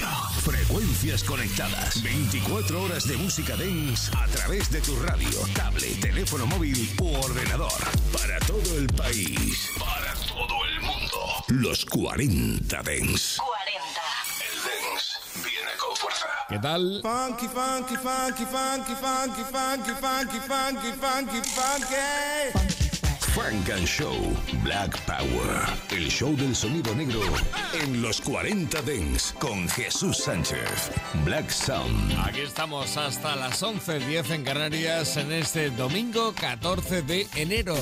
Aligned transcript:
Radio. 0.00 0.08
Frecuencias 0.40 1.24
conectadas. 1.24 2.02
24 2.02 2.82
horas 2.82 3.06
de 3.06 3.16
música 3.16 3.56
Dens 3.56 4.10
a 4.14 4.26
través 4.26 4.70
de 4.70 4.80
tu 4.80 4.96
radio, 5.02 5.28
tablet, 5.54 6.00
teléfono 6.00 6.46
móvil 6.46 6.88
u 7.00 7.14
ordenador. 7.14 7.72
Para 8.12 8.38
todo 8.40 8.78
el 8.78 8.86
país. 8.88 9.70
Para 9.78 10.14
todo 10.26 10.64
el 10.64 10.80
mundo. 10.80 11.44
Los 11.48 11.84
40 11.84 12.82
Dens. 12.82 13.36
40. 13.38 14.00
El 14.40 14.62
Dens 14.64 15.44
viene 15.44 15.70
con 15.78 15.96
fuerza. 15.96 16.26
¿Qué 16.48 16.58
tal? 16.58 17.00
Funky, 17.02 17.48
funky, 17.48 17.96
funky, 17.96 18.44
funky, 18.44 18.94
funky, 18.94 19.44
funky, 19.44 19.92
funky, 20.00 20.40
funky, 20.40 20.92
funky, 20.92 21.50
funky. 21.50 22.63
Frank 23.34 23.68
and 23.68 23.84
Show 23.84 24.14
Black 24.62 24.96
Power. 25.06 25.66
El 25.90 26.08
show 26.08 26.36
del 26.36 26.54
sonido 26.54 26.94
negro 26.94 27.20
en 27.72 28.00
los 28.00 28.20
40 28.20 28.80
Dens 28.82 29.34
con 29.40 29.68
Jesús 29.70 30.18
Sánchez. 30.18 30.92
Black 31.24 31.50
Sound. 31.50 32.16
Aquí 32.24 32.42
estamos 32.42 32.96
hasta 32.96 33.34
las 33.34 33.60
11.10 33.60 34.30
en 34.30 34.44
Canarias 34.44 35.16
en 35.16 35.32
este 35.32 35.70
domingo 35.70 36.32
14 36.40 37.02
de 37.02 37.26
enero. 37.34 37.74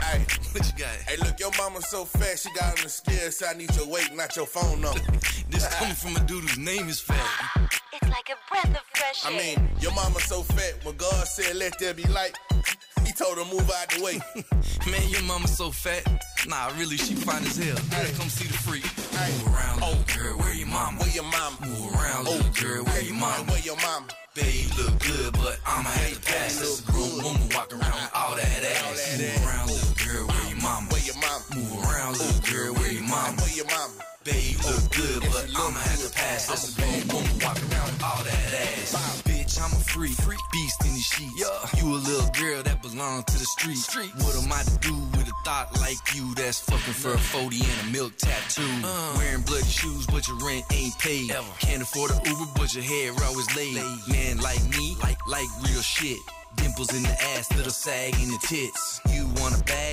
Hey, 0.00 0.24
what 0.54 0.64
you 0.64 0.72
got? 0.78 0.96
Hey, 1.06 1.18
look, 1.18 1.38
your 1.38 1.50
mama's 1.58 1.86
so 1.90 2.06
fat, 2.06 2.38
she 2.38 2.48
got 2.58 2.78
on 2.78 2.84
the 2.84 2.88
scale, 2.88 3.30
so 3.30 3.44
I 3.46 3.58
need 3.58 3.74
your 3.76 3.88
weight, 3.88 4.10
not 4.14 4.34
your 4.34 4.46
phone 4.46 4.80
number. 4.80 5.00
This 5.50 5.66
coming 5.74 5.94
from 5.94 6.16
a 6.16 6.20
dude 6.20 6.44
whose 6.44 6.56
name 6.56 6.88
is 6.88 7.00
Fat. 7.00 7.69
It's 8.10 8.16
like 8.16 8.36
a 8.36 8.50
breath 8.50 8.76
of 8.76 8.86
fresh 8.98 9.24
air. 9.24 9.32
I 9.32 9.36
mean, 9.38 9.70
your 9.80 9.94
mama's 9.94 10.24
so 10.24 10.42
fat, 10.42 10.84
when 10.84 10.96
God 10.96 11.28
said 11.28 11.54
let 11.54 11.78
there 11.78 11.94
be 11.94 12.02
light, 12.08 12.36
he 13.06 13.12
told 13.12 13.38
her 13.38 13.44
move 13.44 13.70
out 13.70 13.88
the 13.90 14.02
way. 14.02 14.18
Man, 14.90 15.08
your 15.08 15.22
mama's 15.22 15.56
so 15.56 15.70
fat. 15.70 16.02
Nah, 16.48 16.72
really, 16.76 16.96
she 16.96 17.14
fine 17.14 17.42
as 17.42 17.56
hell. 17.56 17.76
Better 17.90 18.12
come 18.18 18.28
see 18.28 18.48
the 18.48 18.58
freak. 18.66 18.84
Hey. 19.14 19.30
Move 19.38 19.54
around, 19.54 19.80
little 19.80 20.04
girl, 20.16 20.38
where 20.38 20.54
your 20.54 20.66
mama? 20.66 20.98
Where 20.98 21.10
your 21.10 21.24
mama? 21.24 21.56
Move 21.62 21.94
around, 21.94 22.24
little 22.24 22.46
oh. 22.50 22.60
girl, 22.60 22.84
where 22.84 23.02
your 23.02 23.14
mama? 23.14 23.44
Where 23.46 23.60
your 23.60 23.76
mama? 23.76 24.08
Babe, 24.34 24.66
you 24.66 24.82
look 24.82 24.98
good, 24.98 25.32
but 25.34 25.60
I'ma 25.66 25.90
have 25.90 26.14
to 26.14 26.20
pass. 26.20 26.58
This 26.58 26.80
a 26.80 26.90
grown 26.90 27.22
woman 27.22 27.48
walk 27.54 27.70
around 27.72 27.94
with 27.94 28.10
all 28.14 28.34
that 28.34 28.62
ass. 28.74 29.18
Move 29.18 29.46
around, 29.46 29.68
little 29.70 29.94
girl, 30.02 30.26
where 30.26 30.48
your 30.50 30.62
mama? 30.62 30.86
Where 30.90 31.02
your 31.06 31.18
mama? 31.22 31.44
Move 31.54 31.72
around, 31.86 32.18
little 32.18 32.42
girl, 32.42 32.74
where 32.74 32.90
your 32.90 33.06
mama? 33.06 33.38
Where 33.38 33.54
your 33.54 33.66
mama? 33.66 34.09
Babe, 34.22 34.36
you 34.36 34.58
look 34.68 34.84
good, 34.92 35.20
but 35.32 35.48
I'ma 35.56 35.80
have 35.80 36.04
to 36.04 36.12
pass. 36.12 36.44
This 36.48 36.76
a 36.76 36.80
grown 36.80 37.08
woman 37.08 37.38
walk 37.40 37.56
around 37.56 37.88
with 37.88 38.04
all 38.04 38.22
that 38.22 38.52
ass. 38.52 39.22
Bitch, 39.24 39.56
I'm 39.56 39.72
a 39.72 39.80
freak, 39.80 40.12
beast 40.52 40.84
in 40.84 40.92
the 40.92 41.00
sheets. 41.00 41.40
Yeah. 41.40 41.80
You 41.80 41.94
a 41.94 42.00
little 42.04 42.28
girl 42.36 42.62
that 42.62 42.82
belong 42.82 43.24
to 43.24 43.32
the 43.38 43.46
street. 43.56 43.78
street. 43.78 44.12
What 44.16 44.36
am 44.36 44.52
I 44.52 44.60
to 44.60 44.76
do 44.84 44.92
with 45.16 45.26
a 45.26 45.32
thought 45.42 45.72
like 45.80 45.96
you 46.14 46.34
that's 46.34 46.60
fucking 46.60 46.92
for 46.92 47.14
a 47.14 47.18
40 47.18 47.60
and 47.64 47.88
a 47.88 47.92
milk 47.92 48.12
tattoo? 48.18 48.60
Uh. 48.84 49.14
Wearing 49.16 49.40
bloody 49.40 49.64
shoes, 49.64 50.06
but 50.06 50.28
your 50.28 50.36
rent 50.44 50.66
ain't 50.70 50.98
paid. 50.98 51.30
Can't 51.60 51.80
afford 51.80 52.10
a 52.10 52.20
Uber, 52.28 52.44
but 52.56 52.74
your 52.74 52.84
hair 52.84 53.12
always 53.24 53.48
laid. 53.56 53.80
Man 54.12 54.36
like 54.44 54.60
me, 54.68 54.98
like 55.02 55.16
like 55.26 55.48
real 55.64 55.80
shit. 55.80 56.20
Dimples 56.56 56.92
in 56.92 57.02
the 57.04 57.16
ass, 57.38 57.48
little 57.56 57.72
sag 57.72 58.12
in 58.20 58.28
the 58.28 58.38
tits. 58.42 59.00
You 59.08 59.24
want 59.40 59.58
a 59.58 59.64
bag? 59.64 59.89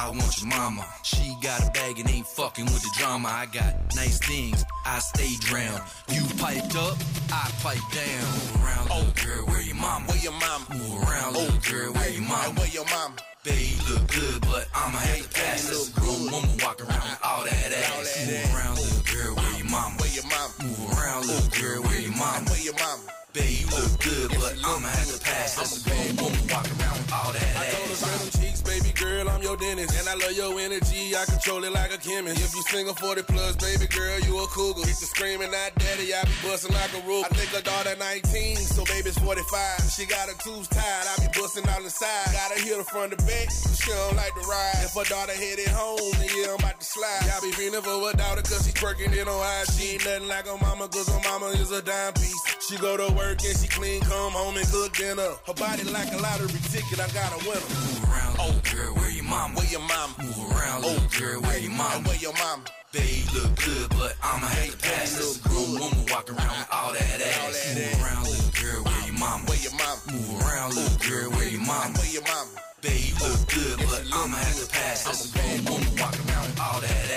I 0.00 0.08
want 0.08 0.40
your 0.40 0.48
mama. 0.48 0.86
She 1.02 1.36
got 1.42 1.60
a 1.60 1.70
bag 1.72 1.98
and 2.00 2.08
ain't 2.08 2.26
fucking 2.26 2.64
with 2.64 2.80
the 2.80 2.90
drama. 2.96 3.28
I 3.28 3.44
got 3.52 3.74
nice 3.94 4.18
things, 4.18 4.64
I 4.86 4.98
stay 4.98 5.36
drowned. 5.40 5.82
You 6.08 6.24
piped 6.40 6.74
up, 6.74 6.96
I 7.28 7.44
pipe 7.60 7.84
down. 7.92 8.24
Move 8.32 8.64
around, 8.64 8.88
little 8.88 9.12
oh. 9.12 9.24
girl, 9.26 9.44
where 9.52 9.60
your 9.60 9.76
mama? 9.76 10.06
Where 10.08 10.22
your 10.24 10.32
mama? 10.32 10.64
Move 10.72 11.04
around, 11.04 11.34
little 11.34 11.52
oh. 11.52 11.70
girl, 11.70 11.92
where 11.92 12.08
your 12.08 12.22
mama? 12.22 12.48
Where 12.56 12.72
your 12.72 12.86
mama? 12.86 13.16
Babe, 13.44 13.76
you 13.76 13.92
look 13.92 14.08
good, 14.08 14.40
but 14.48 14.68
I'ma 14.72 14.96
have 14.96 15.20
to 15.20 15.28
pass. 15.36 15.68
This 15.68 15.92
a 15.92 16.00
grown 16.00 16.32
woman 16.32 16.56
walk 16.64 16.80
around 16.80 17.04
with 17.04 17.20
all 17.20 17.44
that 17.44 17.68
ass. 17.68 18.24
Move 18.24 18.56
around, 18.56 18.76
little 18.80 19.04
girl, 19.04 19.34
where 19.36 19.56
your 19.60 19.68
mama? 19.68 19.96
Where 20.00 20.14
your 20.16 20.28
mama? 20.32 20.52
Move 20.64 20.96
around, 20.96 21.28
little 21.28 21.44
oh. 21.44 21.60
girl, 21.60 21.82
where 21.84 22.00
your 22.00 22.16
mama? 22.16 22.48
Where 22.48 22.64
your 22.64 22.78
mama? 22.80 23.04
Babe, 23.36 23.52
you 23.52 23.68
look 23.68 24.00
good, 24.00 24.32
but 24.32 24.56
I'ma 24.64 24.88
have 24.88 25.12
to 25.12 25.20
pass. 25.20 25.60
This 25.60 25.76
a 25.76 25.80
grown 25.84 26.24
woman 26.24 26.40
walk 26.48 26.64
around 26.72 26.96
with 27.04 27.12
all 27.12 27.32
that 27.36 27.52
I 27.52 27.68
told 27.68 28.00
her, 28.00 28.16
ass. 28.16 28.39
Girl, 28.70 28.78
them 28.78 28.90
cheeks, 28.90 28.92
baby 28.92 28.92
girl, 28.98 29.28
I'm 29.28 29.42
your 29.42 29.56
dentist. 29.56 29.98
And 29.98 30.08
I 30.08 30.14
love 30.14 30.32
your 30.32 30.58
energy, 30.60 31.16
I 31.16 31.24
control 31.24 31.64
it 31.64 31.72
like 31.72 31.92
a 31.92 31.98
chemist. 31.98 32.40
If 32.40 32.54
you 32.54 32.62
single 32.62 32.94
40 32.94 33.22
plus, 33.22 33.56
baby 33.56 33.86
girl, 33.86 34.18
you 34.20 34.38
a 34.42 34.46
cougar. 34.46 34.80
Get 34.80 34.96
to 34.96 35.06
screaming 35.06 35.54
out 35.54 35.74
daddy, 35.76 36.14
I 36.14 36.24
be 36.24 36.32
busting 36.42 36.74
like 36.74 36.92
a 36.94 37.06
roof. 37.06 37.26
I 37.26 37.34
think 37.34 37.50
her 37.50 37.62
daughter 37.62 37.96
19, 37.98 38.56
so 38.56 38.84
baby's 38.84 39.18
45. 39.18 39.90
She 39.90 40.06
got 40.06 40.28
her 40.28 40.38
tubes 40.42 40.68
tied, 40.68 41.04
I 41.06 41.26
be 41.26 41.28
busting 41.38 41.68
on 41.68 41.82
the 41.84 41.90
side. 41.90 42.32
Gotta 42.32 42.60
hit 42.60 42.76
her 42.76 42.84
from 42.84 43.10
the 43.10 43.16
back, 43.16 43.50
she 43.50 43.90
don't 43.90 44.16
like 44.16 44.34
to 44.34 44.44
ride. 44.46 44.80
If 44.84 44.94
her 44.94 45.04
daughter 45.04 45.34
headed 45.34 45.68
home, 45.68 46.12
then 46.18 46.28
yeah, 46.36 46.54
I'm 46.54 46.60
about 46.60 46.80
to 46.80 46.86
slide. 46.86 47.26
Y'all 47.26 47.42
be 47.42 47.52
feeling 47.52 47.82
for 47.82 47.96
her 48.06 48.16
daughter, 48.16 48.42
cause 48.42 48.66
she 48.66 48.72
twerking 48.72 49.12
it 49.12 49.28
on 49.28 49.40
IG. 49.40 49.70
She 49.74 49.84
ain't 49.94 50.04
nothing 50.04 50.28
like 50.28 50.46
her 50.46 50.58
mama, 50.60 50.88
cause 50.88 51.08
her 51.08 51.20
mama 51.24 51.46
is 51.58 51.70
a 51.70 51.82
dime 51.82 52.14
piece. 52.14 52.40
She 52.68 52.76
go 52.78 52.96
to 52.96 53.12
work 53.14 53.42
and 53.42 53.56
she 53.58 53.68
clean, 53.68 54.00
come 54.02 54.32
home 54.32 54.56
and 54.56 54.66
cook 54.68 54.94
dinner. 54.94 55.34
Her 55.46 55.54
body 55.54 55.84
like 55.90 56.12
a 56.12 56.18
lottery 56.18 56.60
ticket, 56.70 57.00
I 57.00 57.08
got 57.10 57.32
a 57.34 57.40
winner. 57.48 57.66
Around, 58.06 58.59
little 58.60 58.78
girl, 58.78 58.94
where 58.94 59.10
your 59.10 59.24
mama? 59.24 59.54
Where 59.54 59.66
your 59.66 59.80
mama? 59.80 60.14
Move 60.18 60.52
around, 60.52 60.82
little 60.82 61.08
girl, 61.18 61.40
where 61.42 61.58
your 61.58 61.70
mama? 61.70 62.08
where 62.08 62.16
your 62.16 62.32
mama? 62.34 62.64
Babe, 62.92 63.26
look 63.34 63.54
good, 63.56 63.88
but 63.90 64.16
I'ma 64.22 64.46
have 64.46 64.70
to 64.70 64.76
pass. 64.78 65.16
This 65.16 65.38
a 65.44 65.48
grown 65.48 65.78
woman 65.78 66.04
walk 66.10 66.28
around 66.28 66.58
with 66.58 66.68
all 66.72 66.92
that 66.92 67.20
ass. 67.22 67.74
Move 67.74 68.02
around, 68.04 68.24
little 68.24 68.50
girl, 68.60 68.84
where 68.84 69.06
your 69.06 69.18
mama? 69.18 69.44
Where 69.46 69.58
your 69.58 69.72
mama? 69.72 70.00
Move 70.12 70.42
around, 70.42 70.74
little 70.74 70.98
girl, 71.08 71.30
where 71.30 71.48
your 71.48 71.60
mama? 71.60 71.94
where 71.98 72.12
your 72.12 72.22
mama? 72.22 72.50
Babe, 72.82 73.14
look 73.20 73.40
good, 73.48 73.78
but 73.78 74.02
I'ma 74.12 74.36
have 74.36 74.58
to 74.58 74.68
pass. 74.70 75.04
This 75.04 75.34
a 75.34 75.38
grown 75.38 75.64
woman 75.64 75.92
walk 76.00 76.16
around 76.26 76.46
with 76.46 76.60
all 76.60 76.80
that 76.80 76.90
ass. 76.90 77.09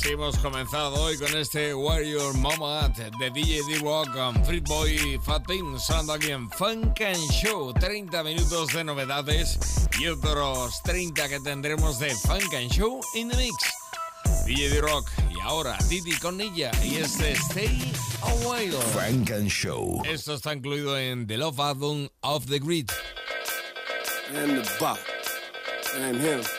Así 0.00 0.10
hemos 0.10 0.38
comenzado 0.38 0.94
hoy 1.02 1.18
con 1.18 1.36
este 1.36 1.74
Where 1.74 2.08
Your 2.08 2.32
Mama 2.32 2.84
At 2.84 2.92
de 2.92 3.30
DJ 3.30 3.62
D-Rock 3.68 4.12
con 4.12 4.40
Boy 4.62 4.94
y 4.94 5.18
Fatin 5.18 5.76
sonando 5.80 6.12
aquí 6.12 6.30
en 6.30 6.48
Funk 6.50 7.00
and 7.00 7.30
Show 7.32 7.72
30 7.72 8.22
minutos 8.22 8.68
de 8.68 8.84
novedades 8.84 9.58
y 9.98 10.06
otros 10.06 10.80
30 10.84 11.28
que 11.28 11.40
tendremos 11.40 11.98
de 11.98 12.10
Funk 12.10 12.54
and 12.54 12.70
Show 12.70 13.00
in 13.14 13.28
the 13.28 13.36
Mix 13.36 13.56
DJ 14.46 14.68
D-Rock 14.68 15.10
y 15.34 15.40
ahora 15.40 15.76
Didi 15.88 16.16
con 16.18 16.40
ella 16.40 16.70
y 16.84 16.98
este 16.98 17.32
Stay 17.32 17.92
a 18.22 18.32
While 18.46 18.80
Frank 18.92 19.32
and 19.32 19.48
Show. 19.48 20.00
Esto 20.04 20.34
está 20.34 20.54
incluido 20.54 20.96
en 20.96 21.26
The 21.26 21.38
Love 21.38 21.58
Album 21.58 22.08
of 22.20 22.46
the 22.46 22.60
Grid 22.60 22.88
I'm 24.32 24.62
the 24.62 24.70
buck. 24.78 25.00
I'm 25.96 26.20
him. 26.20 26.57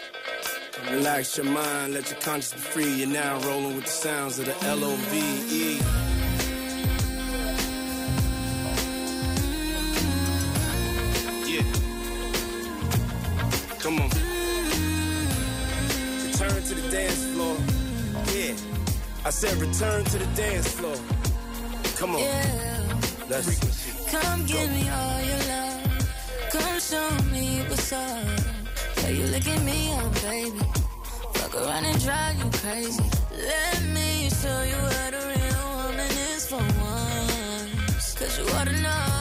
Relax 0.91 1.37
your 1.37 1.45
mind, 1.45 1.93
let 1.93 2.09
your 2.09 2.19
conscience 2.19 2.53
be 2.53 2.59
free. 2.59 2.93
You're 2.95 3.09
now 3.09 3.39
rolling 3.41 3.75
with 3.75 3.85
the 3.85 3.91
sounds 3.91 4.39
of 4.39 4.45
the 4.45 4.55
L 4.65 4.83
O 4.83 4.95
V 4.95 5.17
E. 5.17 5.79
Yeah. 11.45 11.63
Come 13.79 13.99
on. 13.99 14.09
Return 16.25 16.63
to 16.63 16.73
the 16.75 16.89
dance 16.91 17.25
floor. 17.33 17.57
Yeah. 18.33 18.55
I 19.25 19.29
said 19.29 19.55
return 19.57 20.03
to 20.05 20.17
the 20.17 20.25
dance 20.35 20.71
floor. 20.71 20.95
Come 21.97 22.15
on. 22.15 22.21
Yeah. 22.21 22.99
Let's 23.29 23.59
Come 24.09 24.45
give 24.45 24.71
me 24.71 24.89
all 24.89 25.21
your 25.21 25.37
love. 25.49 26.49
Come 26.51 26.79
show 26.79 27.09
me 27.31 27.61
what's 27.69 27.93
up. 27.93 28.48
You 29.09 29.25
at 29.47 29.65
me 29.65 29.91
up, 29.93 30.13
baby. 30.21 30.59
Fuck 31.33 31.55
around 31.55 31.85
and 31.85 31.99
drive 31.99 32.37
you 32.37 32.49
crazy. 32.59 33.03
Let 33.31 33.81
me 33.85 34.29
show 34.29 34.61
you 34.61 34.75
what 34.75 35.13
a 35.15 35.21
real 35.33 35.65
woman 35.77 36.11
is 36.31 36.47
for 36.47 36.57
once. 36.57 38.13
Cause 38.13 38.37
you 38.37 38.45
ought 38.55 38.67
to 38.67 38.81
know. 38.81 39.18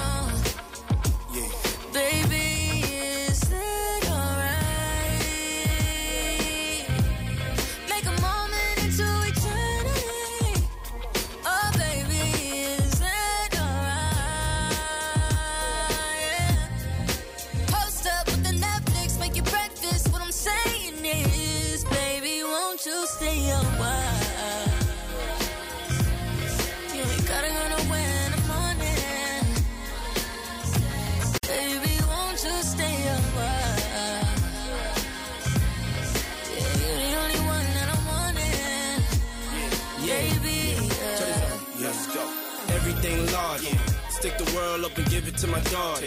World 44.69 44.85
up 44.85 44.99
and 44.99 45.09
give 45.11 45.27
it 45.29 45.37
to 45.39 45.47
my 45.47 45.61
dog. 45.61 46.03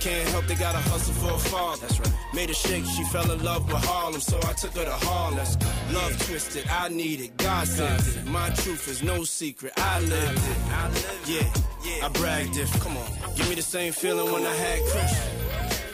Can't 0.00 0.28
help, 0.30 0.46
they 0.46 0.54
gotta 0.54 0.78
hustle 0.78 1.14
for 1.14 1.34
a 1.34 1.38
fall. 1.38 1.76
That's 1.76 1.98
right. 2.00 2.14
Made 2.34 2.50
a 2.50 2.54
shake, 2.54 2.84
she 2.84 3.04
fell 3.04 3.30
in 3.30 3.42
love 3.42 3.66
with 3.72 3.84
Harlem, 3.84 4.20
so 4.20 4.36
I 4.38 4.52
took 4.54 4.74
her 4.74 4.84
to 4.84 4.98
Harlem. 5.06 5.46
Love 5.92 6.12
yeah. 6.12 6.26
twisted, 6.26 6.64
I 6.68 6.88
need 6.88 7.20
it, 7.20 7.36
God 7.36 7.66
sent 7.66 8.06
it. 8.08 8.26
My 8.26 8.48
truth 8.50 8.88
is 8.88 9.02
no 9.02 9.24
secret, 9.24 9.72
I 9.76 10.00
lived 10.00 10.44
it. 10.52 10.58
I 10.82 10.88
lived 10.88 11.28
yeah, 11.28 11.48
yeah, 11.84 12.06
I 12.06 12.08
bragged 12.08 12.56
if, 12.56 12.70
come 12.80 12.96
on. 12.96 13.08
Give 13.36 13.48
me 13.48 13.54
the 13.54 13.62
same 13.76 13.92
feeling 13.92 14.32
when 14.32 14.44
I 14.46 14.54
had 14.54 14.80
Chris. 14.90 15.12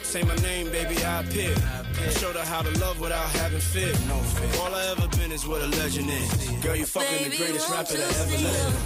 Say 0.03 0.23
my 0.23 0.35
name, 0.37 0.67
baby, 0.71 0.95
I 1.03 1.21
appear. 1.21 1.53
I 1.53 2.09
showed 2.11 2.35
her 2.35 2.45
how 2.45 2.61
to 2.61 2.71
love 2.79 2.99
without 3.01 3.29
having 3.41 3.59
fear. 3.59 3.91
No 4.07 4.17
fear. 4.35 4.61
All 4.61 4.73
I 4.73 4.85
ever 4.91 5.07
been 5.17 5.31
is 5.31 5.45
what 5.45 5.61
a 5.61 5.67
legend 5.67 6.09
is. 6.09 6.49
Girl, 6.63 6.75
you 6.75 6.85
fucking 6.85 7.17
baby, 7.17 7.31
the 7.31 7.37
greatest 7.37 7.69
rapper 7.69 7.93
that 7.93 8.19
ever 8.21 8.37
lived. 8.37 8.77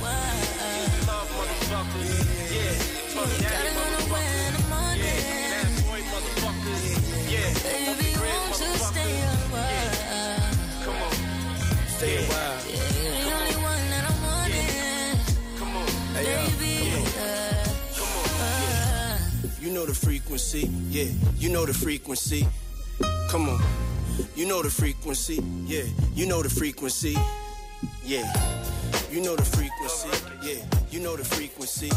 Yeah. 7.30 7.54
Baby, 7.62 8.10
won't 8.18 8.60
you 8.60 8.74
stay 8.82 9.14
a 9.22 9.26
while? 12.32 12.60
You're 12.68 13.14
the 13.14 13.32
only 13.32 13.56
one 13.62 13.84
that 13.92 14.04
I'm 14.10 14.18
wanting. 14.26 15.20
Come 15.60 15.72
on, 15.78 15.86
baby. 16.16 16.74
You 19.62 19.70
know 19.72 19.86
the 19.86 19.94
frequency, 19.94 20.64
yeah. 20.90 21.12
You 21.38 21.50
know 21.50 21.66
the 21.68 21.74
frequency. 21.74 22.48
Come 23.30 23.50
on, 23.50 23.62
you 24.36 24.48
know 24.48 24.64
the 24.64 24.72
frequency, 24.72 25.40
yeah. 25.68 25.84
You 26.16 26.26
know 26.26 26.42
the 26.42 26.50
frequency, 26.50 27.16
yeah. 28.04 28.26
You 29.12 29.22
know 29.22 29.36
the 29.36 29.46
frequency, 29.46 30.10
yeah. 30.42 30.66
You 30.90 31.00
know 31.02 31.16
the 31.16 31.24
frequency. 31.24 31.92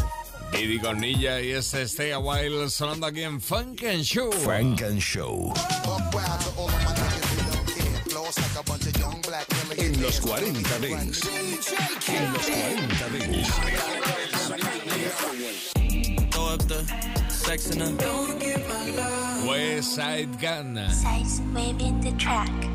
Didi 0.51 0.79
Cornilla 0.79 1.41
y 1.41 1.51
este 1.51 1.83
Stay 1.83 2.11
a 2.11 2.19
While 2.19 2.69
sonando 2.69 3.07
aquí 3.07 3.23
en 3.23 3.41
Funk 3.41 3.83
and 3.83 4.03
Show. 4.03 4.31
Funk 4.31 4.81
and 4.83 4.99
Show. 4.99 5.53
En 9.77 10.01
los 10.01 10.19
40 10.21 10.79
Dings. 10.79 11.21
En 12.07 12.33
los 12.33 12.49
40 12.49 13.09
Dings. 13.09 13.49
West 19.47 19.95
Side 19.95 20.39
Gun. 20.41 20.79
Size 20.89 21.41
waving 21.53 21.79
in 21.79 22.01
the 22.01 22.11
track. 22.17 22.74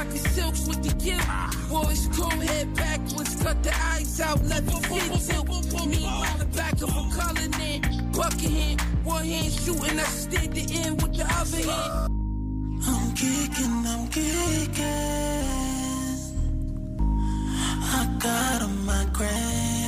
And 0.00 0.18
silks 0.18 0.66
with 0.66 0.82
the 0.82 0.94
gift. 1.04 1.26
Boys 1.68 2.08
comb 2.16 2.40
head 2.40 2.74
backwards, 2.74 3.42
cut 3.42 3.62
the 3.62 3.74
eyes 3.92 4.20
out, 4.20 4.42
let 4.44 4.64
the 4.66 4.72
skin 4.72 5.18
tilt. 5.18 5.88
Me 5.88 6.04
on 6.06 6.38
the 6.38 6.46
back 6.46 6.74
of 6.82 6.90
a 6.90 7.04
bucket 8.16 8.50
hand, 8.50 8.80
one 9.04 9.24
hand 9.24 9.52
shooting, 9.52 9.98
I 9.98 10.04
stand 10.04 10.52
the 10.52 10.74
end 10.80 11.02
with 11.02 11.14
the 11.16 11.24
other 11.24 11.62
hand. 11.70 12.10
I'm 12.86 13.14
kicking, 13.14 13.86
I'm 13.86 14.08
kicking. 14.08 14.84
I 17.96 18.16
got 18.18 18.62
a 18.62 18.68
migraine. 18.68 19.83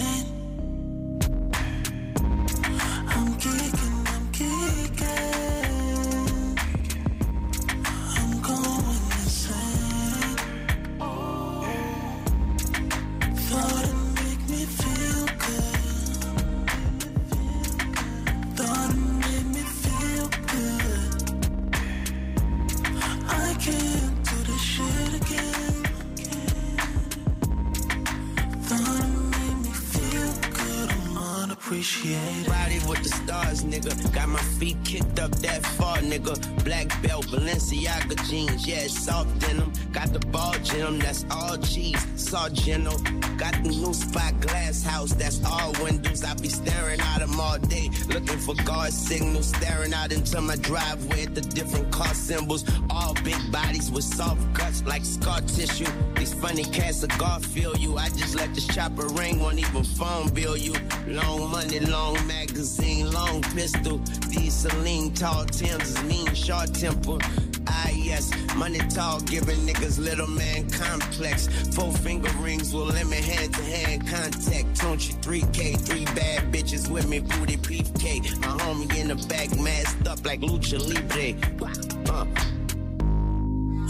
Yeah, 38.67 38.87
soft 38.87 39.39
denim. 39.39 39.73
Got 39.93 40.13
the 40.13 40.19
ball 40.19 40.55
gym, 40.63 40.99
that's 40.99 41.25
all 41.31 41.57
cheese. 41.59 42.05
Sargento, 42.17 42.97
got 43.51 43.63
the 43.63 43.69
new 43.69 43.95
spot 43.95 44.39
glass 44.41 44.83
house, 44.83 45.13
that's 45.15 45.45
all 45.45 45.73
windows. 45.83 46.25
I 46.25 46.35
be 46.35 46.49
staring 46.49 47.01
at 47.01 47.19
them 47.19 47.39
all 47.39 47.59
day, 47.59 47.91
looking 48.09 48.39
for 48.39 48.55
guard 48.65 48.93
signals. 48.93 49.49
Staring 49.49 49.95
out 49.95 50.13
into 50.13 50.41
my 50.41 50.57
driveway 50.57 51.25
at 51.25 51.35
the 51.35 51.41
different 51.41 51.91
car 51.93 52.15
symbols. 52.15 52.65
All 52.91 53.15
big 53.25 53.41
bodies 53.53 53.91
with 53.91 54.05
soft 54.05 54.41
guts 54.55 54.83
like 54.85 55.05
scar 55.05 55.41
tissue. 55.43 55.91
These 56.17 56.35
funny 56.35 56.65
cats 56.65 57.03
of 57.03 57.17
God 57.19 57.45
feel 57.45 57.77
you. 57.77 57.97
I 57.97 58.09
just 58.09 58.35
let 58.35 58.53
this 58.55 58.67
chopper 58.67 59.07
ring, 59.09 59.39
won't 59.41 59.59
even 59.59 59.85
phone 59.85 60.29
bill 60.31 60.57
you. 60.57 60.75
Long 61.07 61.51
money, 61.51 61.81
long 61.81 62.15
magazine, 62.27 63.11
long 63.11 63.43
pistol. 63.43 63.99
These 64.29 64.55
Celine 64.55 65.13
tall 65.15 65.45
Tims 65.45 65.91
is 65.91 66.03
mean, 66.05 66.35
short 66.35 66.75
temper. 66.75 67.19
Yes, 68.07 68.31
money 68.55 68.79
tall, 68.79 69.19
giving 69.23 69.59
niggas 69.67 69.99
little 69.99 70.29
man 70.29 70.71
complex. 70.71 71.49
Four 71.75 71.91
finger 71.93 72.31
rings 72.39 72.73
will 72.73 72.85
limit 72.85 73.25
hand 73.25 73.53
to 73.55 73.63
hand 73.63 74.07
contact. 74.07 74.81
Don't 74.81 75.09
you 75.09 75.15
3K, 75.17 75.77
three 75.81 76.05
bad 76.05 76.53
bitches 76.53 76.89
with 76.89 77.09
me, 77.09 77.19
booty 77.19 77.57
K. 77.99 78.21
My 78.39 78.55
homie 78.63 78.97
in 78.97 79.09
the 79.09 79.17
back, 79.27 79.51
masked 79.59 80.07
up 80.07 80.25
like 80.25 80.41
Lucha 80.41 80.79
Libre. 80.79 81.35
Uh. 82.09 82.27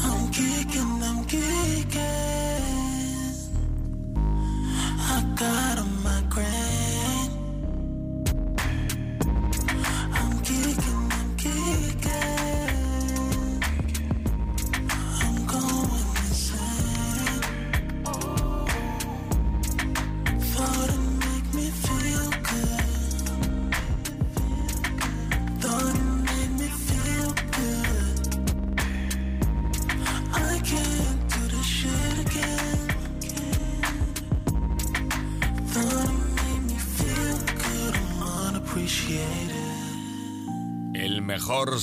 I'm 0.01 0.33
kicking, 0.33 1.03
I'm 1.03 1.25
kicking. 1.27 2.01
I 4.99 5.35
got 5.37 5.79
migraine. 6.03 6.47
mejor 6.47 6.56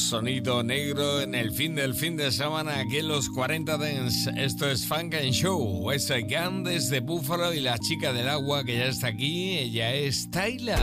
sonido 0.03 0.63
negro 0.63 1.21
en 1.21 1.33
el 1.33 1.51
fin 1.53 1.75
del 1.75 1.93
fin 1.95 2.17
de 2.17 2.31
semana 2.31 2.79
aquí 2.79 2.97
en 2.97 3.07
los 3.07 3.29
40 3.29 3.77
Dance. 3.77 4.31
Esto 4.35 4.69
es 4.69 4.85
Funk 4.85 5.15
and 5.15 5.31
Show. 5.31 5.89
Es 5.91 6.09
Gun 6.09 6.63
desde 6.63 6.99
Búfalo 6.99 7.53
y 7.53 7.61
la 7.61 7.77
chica 7.77 8.11
del 8.11 8.27
agua 8.27 8.63
que 8.63 8.77
ya 8.77 8.85
está 8.85 9.07
aquí, 9.07 9.57
ella 9.57 9.93
es 9.93 10.29
Tayla. 10.29 10.77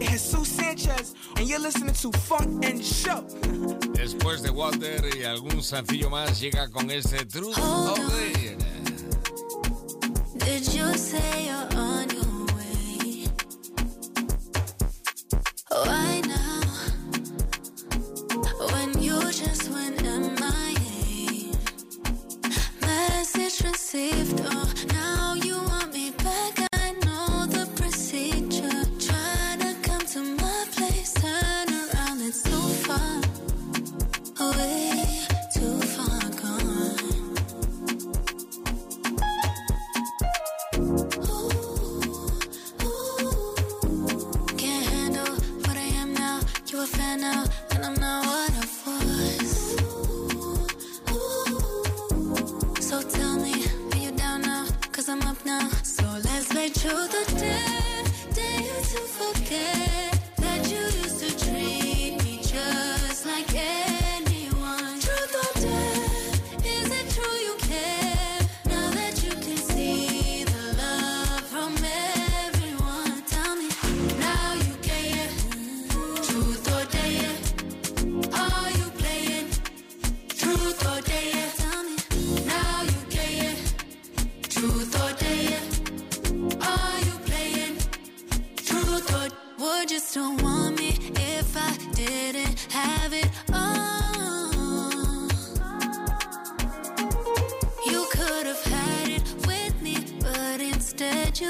Jesús 0.00 0.48
Sánchez, 0.48 1.14
and 1.36 1.46
you're 1.46 1.58
listening 1.58 1.94
to 1.94 2.10
Funk 2.20 2.64
and 2.64 2.82
Show. 2.82 3.26
Después 3.94 4.42
de 4.42 4.50
Water 4.50 5.04
y 5.18 5.24
algún 5.24 5.62
sencillo 5.62 6.08
más, 6.10 6.40
llega 6.40 6.70
con 6.70 6.90
este 6.90 7.26
Truth 7.26 7.58
of 7.58 7.98
the... 8.12 8.56
Did 10.38 10.72
you 10.72 10.92
say 10.96 11.46
you're 11.46 11.78
on 11.78 12.08
your 12.08 12.46
way? 12.56 13.26
Why 15.70 16.15
Message 23.96 24.45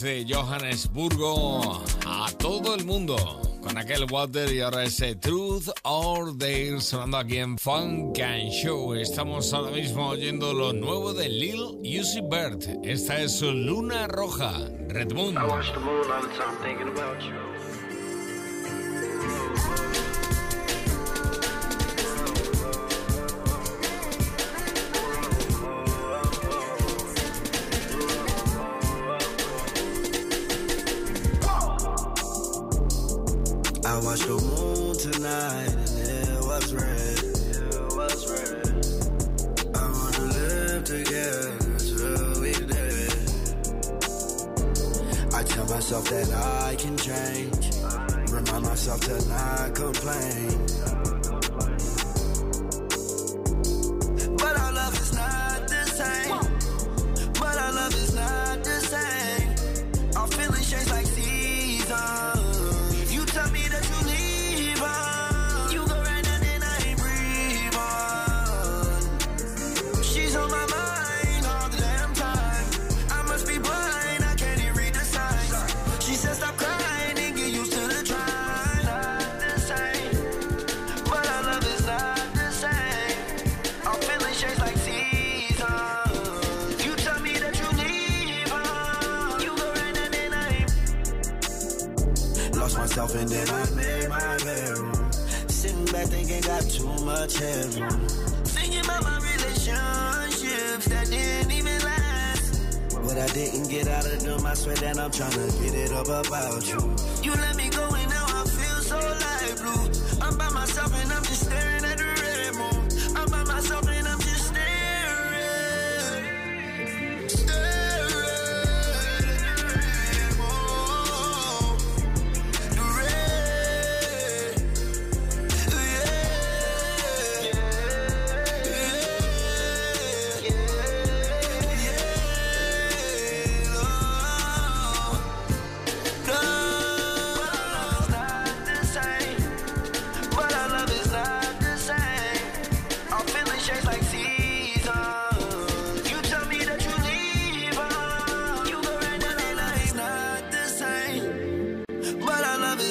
desde 0.00 0.32
Johannesburgo 0.32 1.82
a 2.06 2.30
todo 2.38 2.74
el 2.76 2.84
mundo 2.84 3.16
con 3.60 3.76
aquel 3.78 4.06
Water 4.08 4.52
y 4.52 4.60
ahora 4.60 4.84
ese 4.84 5.16
Truth 5.16 5.70
or 5.82 6.36
Dare 6.38 6.80
sonando 6.80 7.16
aquí 7.16 7.38
en 7.38 7.58
Funk 7.58 8.20
and 8.20 8.50
Show. 8.52 8.94
Estamos 8.94 9.52
ahora 9.52 9.72
mismo 9.72 10.10
oyendo 10.10 10.52
lo 10.52 10.72
nuevo 10.72 11.12
de 11.14 11.28
Lil 11.28 11.80
Uzi 12.00 12.20
Bird. 12.20 12.64
Esta 12.84 13.20
es 13.20 13.38
su 13.38 13.50
Luna 13.50 14.06
Roja, 14.06 14.52
Red 14.88 15.12
Moon. 15.14 15.36
myself 45.90 46.10
that 46.10 46.30
I 46.34 46.74
can 46.74 46.98
change. 46.98 48.30
Remind 48.30 48.64
myself 48.64 49.00
to 49.00 49.26
not 49.26 49.74
complain. 49.74 50.67
much 97.20 97.38
heaven. 97.38 97.98
Thinking 98.44 98.84
about 98.84 99.02
my 99.02 99.16
relationships 99.16 100.86
that 100.86 101.06
didn't 101.10 101.50
even 101.50 101.78
last. 101.82 102.78
What 102.92 103.18
I 103.18 103.26
didn't 103.28 103.68
get 103.68 103.88
out 103.88 104.06
of 104.06 104.22
them, 104.22 104.46
I 104.46 104.54
swear 104.54 104.76
that 104.76 104.98
I'm 104.98 105.10
trying 105.10 105.32
to 105.32 105.52
get 105.60 105.74
it 105.74 105.92
up 105.92 106.06
about 106.06 106.68
you. 106.68 106.97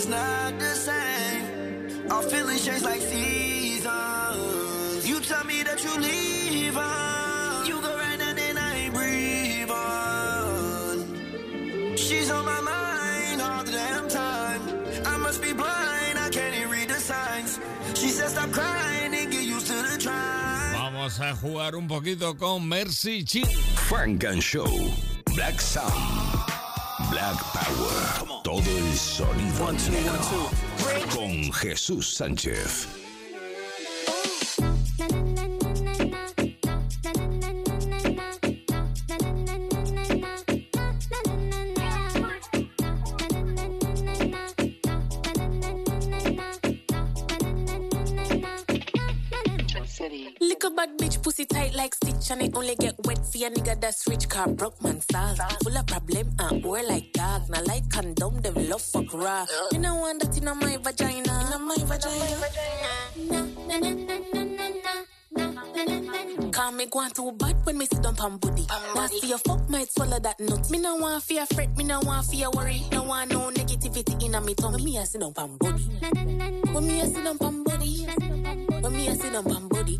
it's 0.07 0.15
not 0.15 0.59
the 0.59 0.75
same. 0.75 2.11
Our 2.11 2.21
feelings 2.23 2.65
change 2.65 2.83
like 2.83 3.01
seasons. 3.01 3.87
You 5.07 5.19
tell 5.19 5.43
me 5.43 5.63
that 5.63 5.83
you 5.83 5.99
leave 5.99 6.77
on. 6.77 7.65
You 7.65 7.81
go 7.81 7.93
right 7.97 8.17
now, 8.17 8.33
then 8.33 8.57
I 8.57 8.75
ain't 8.77 8.93
breathing. 8.93 9.67
She's 11.97 12.31
on 12.31 12.45
my 12.45 12.61
mind 12.61 13.41
all 13.41 13.63
the 13.65 13.71
damn 13.71 14.07
time. 14.07 14.61
I 15.05 15.17
must 15.17 15.41
be 15.41 15.51
blind, 15.53 16.17
I 16.17 16.29
can't 16.31 16.55
even 16.55 16.69
read 16.69 16.87
the 16.89 16.99
signs. 16.99 17.59
She 17.95 18.07
says, 18.09 18.31
Stop 18.31 18.51
crying 18.51 19.13
and 19.13 19.31
get 19.31 19.43
used 19.43 19.67
to 19.67 19.73
the 19.73 19.97
try. 19.99 20.71
Vamos 20.73 21.19
a 21.19 21.33
jugar 21.35 21.75
un 21.75 21.87
poquito 21.87 22.37
con 22.37 22.67
Mercy 22.67 23.23
G. 23.23 23.43
Funk 23.89 24.23
and 24.23 24.41
Show. 24.41 24.93
Black 25.35 25.59
Sound. 25.59 26.36
Black 27.27 27.43
Power, 27.51 28.41
todo 28.41 28.61
el 28.61 28.97
sonido 28.97 29.73
negro. 29.91 30.49
Con 31.13 31.51
Jesús 31.51 32.15
Sánchez. 32.15 32.87
and 52.29 52.41
it 52.41 52.55
only 52.55 52.75
get 52.75 52.95
wet 53.17 53.25
for 53.25 53.37
a 53.37 53.49
nigga 53.49 53.79
that's 53.79 54.07
rich 54.07 54.29
car 54.29 54.47
broke 54.47 54.81
man 54.83 55.01
style. 55.01 55.35
Full 55.63 55.77
of 55.77 55.85
problem 55.85 56.33
and 56.39 56.65
uh, 56.65 56.67
we're 56.67 56.83
like 56.87 57.11
dog. 57.13 57.49
Now 57.49 57.61
like 57.63 57.89
condom, 57.89 58.41
them 58.41 58.69
love 58.69 58.81
fuck 58.81 59.13
raw. 59.13 59.45
You 59.71 59.79
know 59.79 59.95
want 59.95 60.21
that 60.21 60.37
in 60.37 60.45
my 60.45 60.77
vagina. 60.77 61.51
In 61.55 61.61
my 61.65 61.75
vagina. 61.77 62.37
Call 66.51 66.71
me 66.71 66.85
go 66.87 67.07
too 67.09 67.31
bad 67.33 67.55
when 67.65 67.77
me 67.77 67.85
sit 67.85 68.01
down 68.01 68.15
pam 68.15 68.37
booty. 68.37 68.65
See 69.19 69.27
your 69.29 69.37
fuck 69.37 69.69
might 69.69 69.91
swallow 69.91 70.19
that 70.19 70.39
nut. 70.39 70.69
Me 70.71 70.79
no 70.79 70.95
want 70.95 71.23
fear 71.23 71.45
fret, 71.45 71.75
me 71.77 71.83
no 71.83 71.99
want 72.01 72.25
fear 72.25 72.49
worry. 72.51 72.83
No 72.91 73.03
want 73.03 73.31
no 73.31 73.51
negativity 73.51 74.25
in 74.25 74.35
a 74.35 74.41
me 74.41 74.53
tummy. 74.55 74.83
Me 74.83 74.97
a 74.97 75.05
sit 75.05 75.21
down 75.21 75.33
pam 75.33 75.57
body. 75.57 75.83
When 76.73 76.87
me 76.87 77.01
a 77.01 77.05
sit 77.05 77.23
down 77.23 77.37
pam 77.37 77.63
body. 77.63 78.07
When 78.81 78.93
me 78.93 79.07
a 79.07 79.15
sit 79.15 79.33
down 79.33 79.43
pam 79.45 79.67
body. 79.67 79.99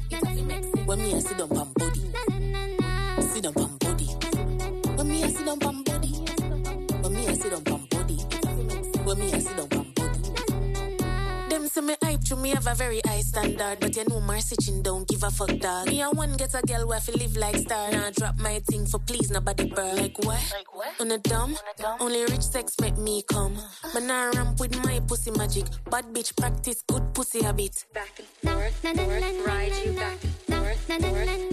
When 0.86 1.00
me 1.02 1.14
a 1.14 1.22
sit 1.22 1.38
down 1.38 1.50
pam 1.50 1.74
body. 1.76 2.17
When 5.28 5.36
sit 5.36 5.46
down 5.46 5.60
pam 5.60 5.84
body. 5.84 6.14
When 7.02 7.14
me 7.14 7.28
a 7.28 7.36
sit 7.36 7.52
down 7.52 7.64
pam 7.64 7.86
body. 7.92 8.16
When 9.04 9.20
me 9.20 9.34
a 9.34 9.42
sit 9.42 9.58
down 9.58 9.68
pam 9.68 9.92
body. 9.94 11.50
Them 11.50 11.68
say 11.68 11.82
me 11.82 11.96
hype 12.02 12.24
to 12.30 12.38
me 12.38 12.52
have 12.52 12.66
a 12.66 12.74
very 12.74 13.02
high 13.06 13.20
standard, 13.20 13.78
but 13.82 13.94
you 13.94 14.06
know 14.08 14.22
Chin 14.62 14.82
don't 14.82 15.06
give 15.06 15.24
a 15.24 15.30
fuck 15.30 15.50
dog. 15.60 15.88
Me 15.88 16.02
a 16.02 16.10
one 16.12 16.38
get 16.38 16.54
a 16.56 16.62
girl 16.62 16.88
where 16.88 17.02
fi 17.02 17.12
live 17.12 17.36
like 17.36 17.58
star. 17.58 17.92
Now 17.92 18.10
drop 18.12 18.40
my 18.40 18.60
thing 18.60 18.86
for 18.86 19.00
please 19.00 19.30
nobody 19.30 19.66
burn. 19.66 19.98
Like 19.98 20.18
what? 20.20 20.40
Like 20.54 20.74
what? 20.74 21.02
On 21.02 21.12
a 21.12 21.18
dumb? 21.18 21.58
Only 22.00 22.22
rich 22.22 22.44
sex 22.44 22.76
make 22.80 22.98
me 22.98 23.22
come. 23.30 23.58
Man 23.94 24.10
I 24.10 24.30
ramp 24.30 24.62
with 24.62 24.82
my 24.82 25.02
pussy 25.10 25.32
magic. 25.32 25.66
Bad 25.92 26.06
bitch 26.14 26.38
practice 26.38 26.84
good 26.88 27.14
pussy 27.14 27.44
habit. 27.44 27.84
Back 27.94 28.18
and 28.18 28.50
forth, 28.50 28.74
forth, 28.76 29.46
ride 29.46 29.74
you 29.86 29.92
back 29.92 30.24
and 30.24 30.56
forth, 30.56 31.02
forth, 31.04 31.47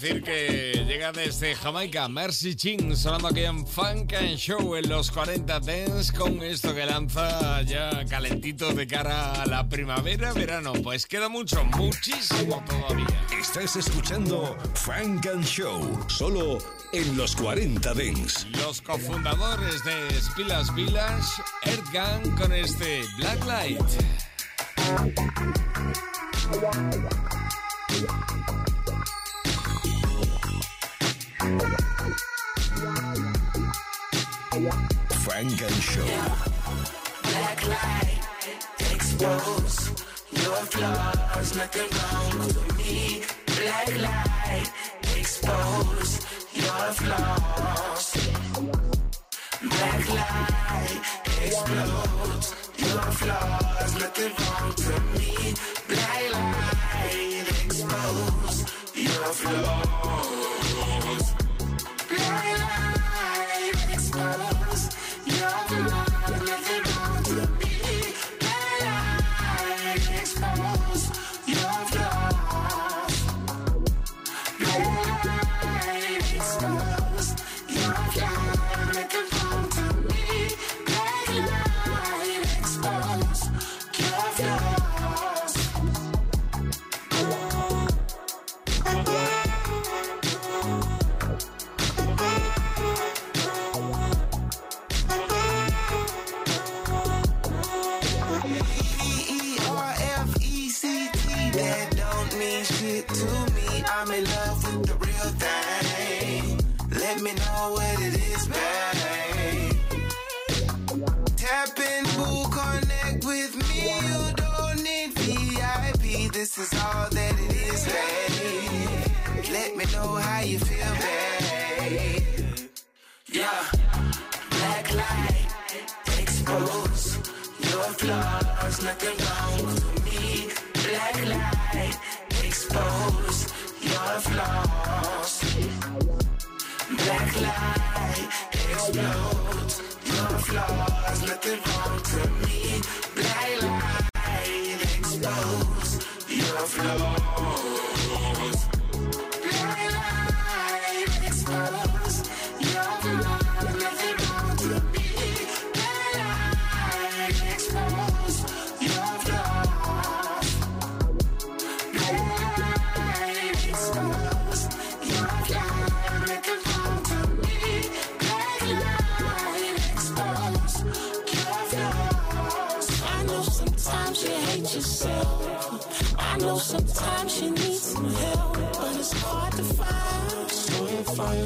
decir 0.00 0.22
que 0.22 0.84
llega 0.86 1.12
desde 1.12 1.54
Jamaica, 1.54 2.08
Mercy 2.08 2.54
Ching, 2.54 2.96
sonando 2.96 3.28
aquí 3.28 3.40
en 3.40 3.66
Funk 3.66 4.14
and 4.14 4.36
Show 4.36 4.74
en 4.74 4.88
los 4.88 5.10
40 5.10 5.60
Dance 5.60 6.12
con 6.16 6.42
esto 6.42 6.74
que 6.74 6.86
lanza 6.86 7.60
ya 7.62 8.06
calentito 8.06 8.72
de 8.72 8.86
cara 8.86 9.42
a 9.42 9.46
la 9.46 9.68
primavera, 9.68 10.32
verano. 10.32 10.72
Pues 10.82 11.06
queda 11.06 11.28
mucho, 11.28 11.62
muchísimo 11.64 12.64
todavía. 12.66 13.06
Estás 13.38 13.76
escuchando 13.76 14.56
Funk 14.74 15.26
and 15.26 15.44
Show, 15.44 16.06
solo 16.08 16.58
en 16.92 17.16
los 17.16 17.36
40 17.36 17.92
Dance. 17.92 18.48
Los 18.52 18.80
cofundadores 18.80 19.84
de 19.84 20.20
Spilas 20.20 20.74
Village, 20.74 21.42
Earthgang 21.64 22.36
con 22.36 22.52
este 22.54 23.02
Black 23.18 23.44
Light. 23.44 23.80
Funk 35.24 35.62
and 35.62 35.82
Show. 35.82 36.04
Black 37.22 37.66
light, 37.66 38.20
expose 38.92 39.90
your 40.30 40.62
flaws. 40.70 41.56
Nothing 41.56 41.90
wrong 41.96 42.38
with 42.38 42.78
me. 42.78 43.22
Black 43.46 43.88
light, 44.00 44.70
expose 45.16 46.12
your 46.54 46.92
flaws. 47.00 48.04
Black 49.62 50.08
light, 50.08 51.00
expose 51.42 52.54
your 52.78 53.02
flaws. 53.18 53.92
Nothing 53.98 54.32
wrong 54.38 54.72
to 54.74 54.94
me. 55.18 55.54
Black 55.88 56.22
light, 56.32 57.48
expose 57.64 58.58
your 58.94 59.32
flaws. 59.40 60.59
Black 62.30 62.79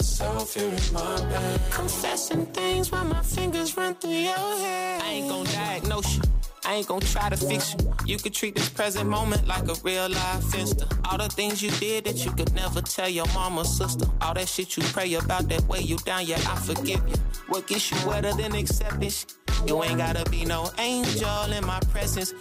you 0.04 0.16
find 0.16 0.34
yourself 0.34 0.54
here 0.54 0.68
in 0.68 0.92
my 0.92 1.16
bed, 1.30 1.60
confessing 1.70 2.46
things 2.46 2.92
while 2.92 3.04
my 3.04 3.22
fingers 3.22 3.76
run 3.76 3.94
through 3.94 4.10
your 4.10 4.58
head. 4.58 5.02
I 5.02 5.08
ain't 5.08 5.28
gon' 5.28 5.44
diagnose 5.46 6.16
you. 6.16 6.22
I 6.66 6.74
ain't 6.76 6.86
gon' 6.86 7.00
try 7.00 7.28
to 7.28 7.36
fix 7.36 7.74
you. 7.74 7.94
You 8.06 8.16
could 8.18 8.32
treat 8.32 8.54
this 8.54 8.68
present 8.70 9.08
moment 9.08 9.46
like 9.46 9.68
a 9.68 9.74
real 9.82 10.08
life 10.08 10.44
finster. 10.44 10.86
All 11.04 11.18
the 11.18 11.28
things 11.28 11.62
you 11.62 11.70
did 11.72 12.04
that 12.04 12.24
you 12.24 12.32
could 12.32 12.54
never 12.54 12.80
tell 12.80 13.08
your 13.08 13.26
mama 13.34 13.60
or 13.60 13.64
sister. 13.64 14.06
All 14.22 14.34
that 14.34 14.48
shit 14.48 14.76
you 14.76 14.82
pray 14.84 15.12
about 15.14 15.48
that 15.48 15.62
way 15.68 15.80
you 15.80 15.98
down, 15.98 16.26
yeah, 16.26 16.36
I 16.36 16.56
forgive 16.56 17.06
you. 17.06 17.16
What 17.48 17.66
gets 17.66 17.90
you 17.90 18.08
wetter 18.08 18.32
than 18.32 18.54
acceptance? 18.54 19.26
You 19.66 19.82
ain't 19.82 19.98
gotta 19.98 20.28
be 20.30 20.44
no 20.44 20.70
angel 20.78 21.52
in 21.52 21.66
my 21.66 21.80
presence. 21.90 22.34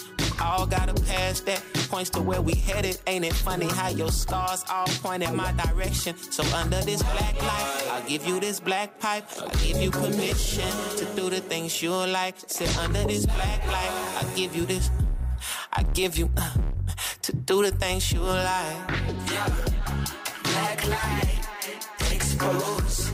All 0.44 0.66
gotta 0.68 0.94
pass 1.04 1.40
that. 1.42 1.64
Points 1.90 2.10
to 2.12 2.22
where 2.22 2.42
we 2.42 2.54
headed. 2.54 3.00
Ain't 3.08 3.24
it 3.24 3.34
funny 3.34 3.68
how 3.68 3.90
your 3.90 4.12
stars 4.12 4.66
all 4.70 4.88
point 5.02 5.24
in 5.24 5.36
my 5.36 5.52
direction? 5.54 6.18
So 6.18 6.44
under 6.56 6.82
this 6.82 7.02
black 7.02 7.42
light, 7.42 7.88
I'll 7.92 8.08
give 8.08 8.28
you 8.28 8.40
this 8.40 8.60
black 8.60 9.00
pipe. 9.00 9.26
I'll 9.40 9.50
give 9.66 9.78
you 9.82 9.90
permission 9.90 10.70
to 10.98 11.06
do 11.16 11.30
the 11.30 11.40
things 11.40 11.82
you 11.82 11.92
like. 11.92 12.36
Sit 12.48 12.78
under 12.78 13.04
this 13.06 13.26
black 13.26 13.66
light. 13.68 13.92
I'll 14.18 14.36
give 14.36 14.54
you 14.56 14.66
this. 14.66 14.90
I 15.72 15.84
give 15.94 16.18
you 16.18 16.30
uh, 16.36 16.54
to 17.22 17.34
do 17.34 17.64
the 17.64 17.72
things 17.72 18.12
you 18.12 18.22
like. 18.22 18.88
Black 20.44 20.88
light, 20.88 21.40
expose 22.12 23.12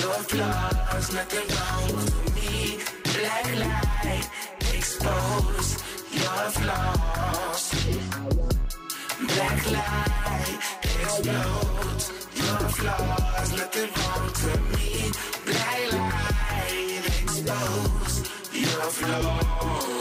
your 0.00 0.18
flaws. 0.30 1.12
Nothing 1.12 1.46
wrong 1.56 1.96
with 1.96 2.34
me. 2.34 2.78
Black 3.12 3.46
light, 3.58 4.30
expose 4.74 5.89
your 6.20 6.50
flaws. 6.58 7.64
Black 9.28 9.60
light, 9.72 10.58
expose 10.82 12.06
your 12.40 12.68
flaws. 12.76 13.50
Nothing 13.58 13.90
wrong 13.96 14.26
to 14.42 14.52
me. 14.72 15.10
Black 15.46 15.92
light, 15.92 17.04
expose 17.22 18.16
your 18.52 18.90
flaws. 18.98 19.99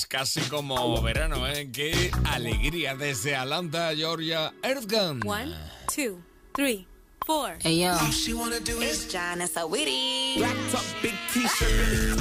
Es 0.00 0.06
casi 0.06 0.40
como 0.48 1.02
verano, 1.02 1.46
¿eh? 1.46 1.68
Qué 1.70 2.10
alegría 2.24 2.94
desde 2.94 3.36
Atlanta, 3.36 3.94
Georgia, 3.94 4.50
Earthgun. 4.62 5.20
One, 5.26 5.54
two, 5.94 6.22
three, 6.54 6.86
four. 7.26 7.58
Hey, 7.60 7.80
yo. 7.80 7.92
All 7.92 8.10
she 8.10 8.32
wanna 8.32 8.60
do 8.60 8.80
is 8.80 9.12
John 9.12 9.42
is 9.42 9.54
a 9.58 9.66
witty. 9.66 10.38
Black 10.38 10.56
top, 10.72 10.84
big 11.02 11.12
t-shirt. 11.34 12.18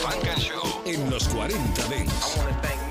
Funk 0.00 0.26
and 0.28 0.40
Show 0.40 0.82
en 0.86 1.10
los 1.10 1.26
40 1.28 1.88
Dents. 1.88 2.83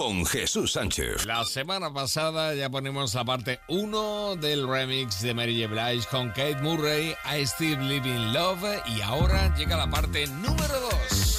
Con 0.00 0.24
Jesús 0.24 0.72
Sánchez. 0.72 1.26
La 1.26 1.44
semana 1.44 1.92
pasada 1.92 2.54
ya 2.54 2.70
ponemos 2.70 3.12
la 3.12 3.22
parte 3.22 3.60
1 3.68 4.36
del 4.36 4.66
remix 4.66 5.20
de 5.20 5.34
Mary 5.34 5.60
J. 5.60 5.68
Blige 5.68 6.08
con 6.10 6.28
Kate 6.28 6.56
Murray, 6.62 7.14
I 7.26 7.44
Still 7.44 7.78
Live 7.86 8.08
in 8.08 8.32
Love, 8.32 8.64
y 8.86 9.02
ahora 9.02 9.54
llega 9.58 9.76
la 9.76 9.90
parte 9.90 10.26
número 10.26 10.80
2. 10.80 11.30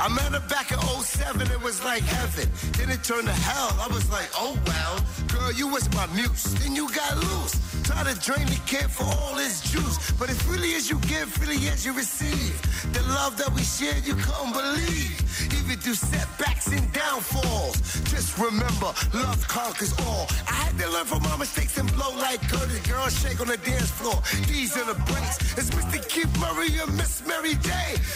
I 0.00 0.08
met 0.08 0.32
her 0.32 0.40
back 0.48 0.72
in 0.72 0.80
07, 0.80 1.42
it 1.42 1.62
was 1.62 1.80
like 1.84 2.02
heaven. 2.02 2.50
Then 2.72 2.90
it 2.90 3.04
turned 3.04 3.28
to 3.28 3.32
hell. 3.32 3.78
I 3.80 3.86
was 3.86 4.10
like, 4.10 4.28
oh 4.34 4.58
well. 4.66 4.98
Girl, 5.28 5.52
you 5.52 5.68
was 5.68 5.88
my 5.94 6.08
muse. 6.08 6.42
Then 6.54 6.74
you 6.74 6.88
got 6.88 7.18
loose. 7.18 7.71
Try 7.84 8.04
to 8.04 8.14
drain 8.20 8.46
the 8.46 8.60
kid 8.66 8.90
for 8.90 9.04
all 9.04 9.34
his 9.34 9.60
juice. 9.62 10.12
But 10.12 10.30
it 10.30 10.38
really 10.46 10.74
as 10.74 10.88
you 10.88 10.98
give, 11.00 11.28
really 11.40 11.68
as 11.68 11.84
you 11.84 11.92
receive. 11.92 12.54
The 12.92 13.02
love 13.14 13.36
that 13.38 13.52
we 13.52 13.62
share, 13.62 13.98
you 13.98 14.14
couldn't 14.14 14.52
believe. 14.52 15.18
Even 15.58 15.78
through 15.78 15.94
setbacks 15.94 16.68
and 16.68 16.92
downfalls. 16.92 17.76
Just 18.10 18.38
remember, 18.38 18.92
love 19.12 19.46
conquers 19.48 19.92
all. 20.06 20.26
I 20.48 20.52
had 20.52 20.78
to 20.78 20.88
learn 20.90 21.06
from 21.06 21.22
my 21.22 21.36
mistakes 21.36 21.76
and 21.78 21.90
blow 21.94 22.14
like 22.16 22.40
Curtis. 22.48 22.80
Girl, 22.86 23.08
shake 23.08 23.40
on 23.40 23.48
the 23.48 23.56
dance 23.58 23.90
floor. 23.90 24.18
These 24.46 24.76
are 24.76 24.86
the 24.86 24.98
breaks. 25.10 25.58
It's 25.58 25.70
Mr. 25.70 26.06
Keith 26.08 26.32
Murray 26.38 26.78
and 26.78 26.96
Miss 26.96 27.26
Mary 27.26 27.54
J. 27.62 27.70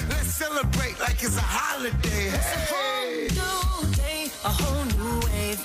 Let's 0.09 0.35
celebrate 0.35 0.99
like 1.01 1.23
it's 1.23 1.37
a 1.37 1.41
holiday. 1.41 2.31
Hey. 2.31 3.29
new 3.35 3.95
day, 3.95 4.31
a 4.45 4.49
whole 4.49 4.85
new 4.95 5.21
wave. 5.27 5.61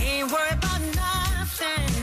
Ain't 0.00 0.32
worried 0.32 0.58
about 0.58 0.80
nothing. 0.94 1.93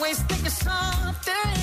Always 0.00 0.22
thinking 0.22 0.48
something 0.48 1.59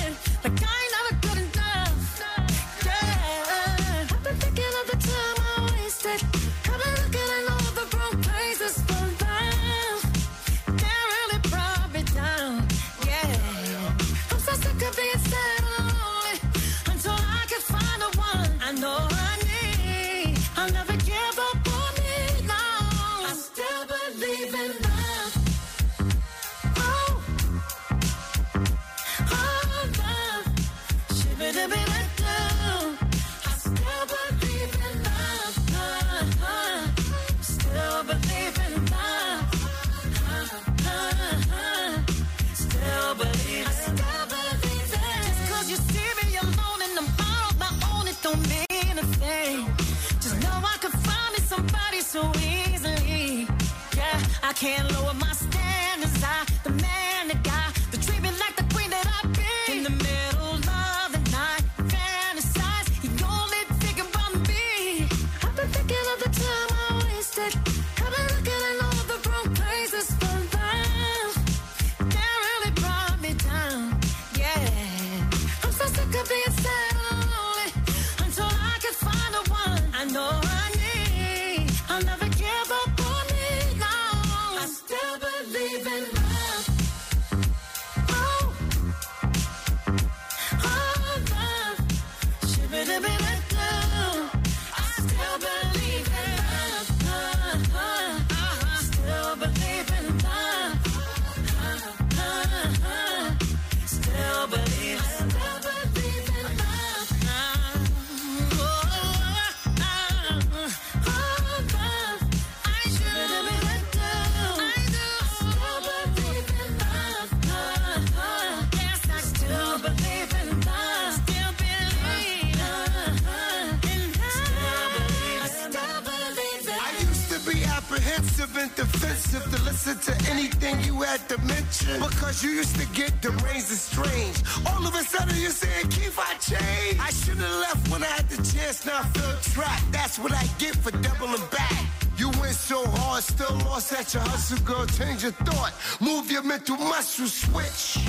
offensive 128.18 128.56
and 128.56 128.74
defensive 128.74 129.44
to 129.44 129.62
listen 129.62 129.98
to 129.98 130.30
anything 130.30 130.80
you 130.82 131.02
had 131.02 131.20
to 131.28 131.38
mention. 131.42 132.00
Because 132.00 132.42
you 132.42 132.50
used 132.50 132.76
to 132.76 132.86
get 132.88 133.20
deranged 133.20 133.70
and 133.70 133.82
strange. 133.90 134.36
All 134.66 134.86
of 134.86 134.94
a 134.94 135.02
sudden 135.04 135.36
you're 135.36 135.50
saying, 135.50 135.88
Keith, 135.88 136.18
I 136.18 136.34
changed. 136.34 137.00
I 137.00 137.10
should 137.10 137.38
have 137.38 137.60
left 137.60 137.88
when 137.90 138.02
I 138.02 138.06
had 138.06 138.28
the 138.28 138.36
chance, 138.36 138.84
now 138.86 138.98
I 138.98 139.04
feel 139.08 139.52
trapped. 139.52 139.92
That's 139.92 140.18
what 140.18 140.32
I 140.32 140.44
get 140.58 140.74
for 140.76 140.90
doubling 140.90 141.46
back. 141.50 141.84
You 142.16 142.30
went 142.40 142.56
so 142.56 142.84
hard, 142.86 143.22
still 143.22 143.56
lost 143.58 143.92
at 143.92 144.12
your 144.12 144.22
hustle, 144.24 144.58
girl. 144.64 144.86
Change 144.86 145.22
your 145.22 145.32
thought, 145.32 145.72
move 146.00 146.30
your 146.30 146.42
mental 146.42 146.76
muscle 146.76 147.26
switch. 147.26 148.04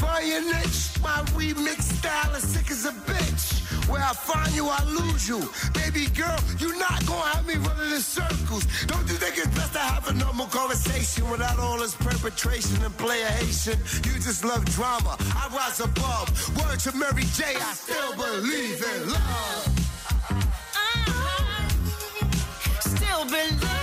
Find 0.00 0.26
your 0.26 0.42
niche, 0.42 1.00
my 1.00 1.22
remix 1.38 1.82
style 1.82 2.34
is 2.34 2.42
sick 2.42 2.70
as 2.70 2.84
a 2.86 2.92
bitch. 2.92 3.55
Where 3.88 4.02
I 4.02 4.12
find 4.12 4.52
you, 4.54 4.68
I 4.68 4.82
lose 4.84 5.28
you. 5.28 5.38
Baby 5.72 6.06
girl, 6.14 6.38
you're 6.58 6.78
not 6.78 7.06
gonna 7.06 7.30
have 7.30 7.46
me 7.46 7.54
running 7.54 7.92
in 7.92 8.00
circles. 8.00 8.66
Don't 8.86 9.06
you 9.08 9.14
think 9.14 9.38
it's 9.38 9.46
best 9.54 9.72
to 9.74 9.78
have 9.78 10.08
a 10.08 10.12
normal 10.12 10.46
conversation 10.46 11.28
without 11.30 11.58
all 11.58 11.78
this 11.78 11.94
perpetration 11.94 12.82
and 12.84 12.96
player 12.96 13.26
Haitian? 13.26 13.78
You 14.04 14.18
just 14.18 14.44
love 14.44 14.64
drama. 14.66 15.16
I 15.20 15.48
rise 15.54 15.80
above. 15.80 16.26
Word 16.56 16.80
to 16.80 16.96
Mary 16.96 17.24
J, 17.34 17.44
I 17.56 17.72
still 17.74 18.12
believe 18.16 18.82
in 18.82 19.12
love. 19.12 19.68
Still 22.80 23.24
believe. 23.26 23.75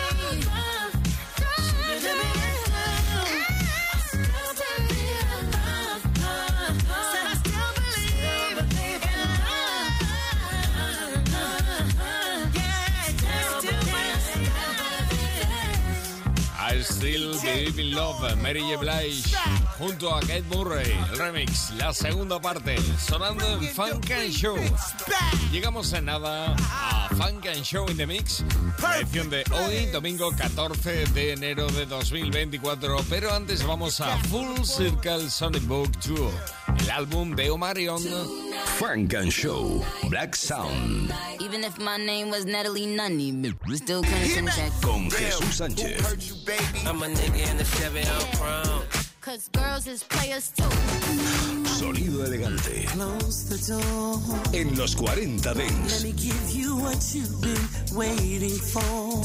Still 17.04 17.34
Believe 17.42 17.94
Love, 17.94 18.38
Mary 18.42 18.62
J. 18.62 18.78
Blige, 18.78 19.36
junto 19.78 20.16
a 20.16 20.22
Kate 20.22 20.44
Murray, 20.44 20.89
el 21.12 21.18
remix, 21.18 21.72
la 21.72 21.92
segunda 21.92 22.39
parte, 22.39 22.78
sonando 22.98 23.46
en 23.46 23.68
Funk 23.76 24.10
and 24.12 24.32
Show. 24.32 24.56
Llegamos 25.52 25.92
en 25.92 26.06
nada 26.06 26.56
a 26.56 27.10
Funk 27.18 27.48
and 27.48 27.62
Show 27.62 27.89
in 27.89 27.98
the 27.98 28.08
Mix, 28.08 28.46
edición 29.02 29.30
de 29.30 29.44
hoy, 29.52 29.88
domingo 29.88 30.32
14 30.32 31.06
de 31.08 31.34
enero 31.34 31.68
de 31.68 31.86
2024. 31.88 32.96
Pero 33.10 33.34
antes 33.34 33.68
vamos 33.68 34.00
a 34.00 34.18
Full 34.30 34.63
Circle 34.63 35.30
Sonic 35.30 35.68
Book 35.68 35.92
Tour, 36.00 36.32
el 36.80 36.90
álbum 36.92 37.36
de 37.36 37.50
Omarion. 37.50 38.02
Funk 38.78 39.14
and 39.14 39.32
Show, 39.32 39.84
Black 40.10 40.36
Sound, 40.36 41.14
Even 41.40 41.64
if 41.64 41.78
my 41.80 41.98
name 41.98 42.30
was 42.32 42.46
Natalie 42.46 42.88
Nunny, 42.88 43.32
we 43.68 43.78
still 43.78 44.02
couldn't 44.02 44.26
sing 44.30 44.48
check. 44.48 44.72
con 44.82 45.10
Jesús 45.10 45.58
Sánchez. 45.62 46.02
I'm 46.88 47.04
a 47.04 47.08
nigga 47.08 47.52
in 47.52 47.58
the 47.58 47.64
Chevy 47.66 48.00
on 48.02 48.26
chrome. 48.38 48.82
Cause 49.22 49.50
girls 49.54 49.88
is 49.88 50.04
players 50.04 50.50
too. 50.52 50.64
Sonido 51.80 52.26
elegante. 52.26 52.86
Close 52.88 53.46
the 53.50 53.74
door. 53.74 54.20
En 54.54 54.76
los 54.76 54.96
40 54.96 55.54
Let 55.54 55.58
Dance. 55.58 56.04
me 56.04 56.12
give 56.14 56.50
you 56.52 56.76
what 56.78 56.98
you've 57.14 57.42
been 57.42 57.96
waiting 57.96 58.58
for. 58.58 59.22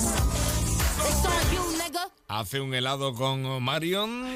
It's 1.00 1.24
on 1.24 1.52
you, 1.52 1.78
nigga. 1.78 2.10
Hace 2.28 2.60
un 2.60 2.74
helado 2.74 3.14
con 3.14 3.62
Marion 3.62 4.26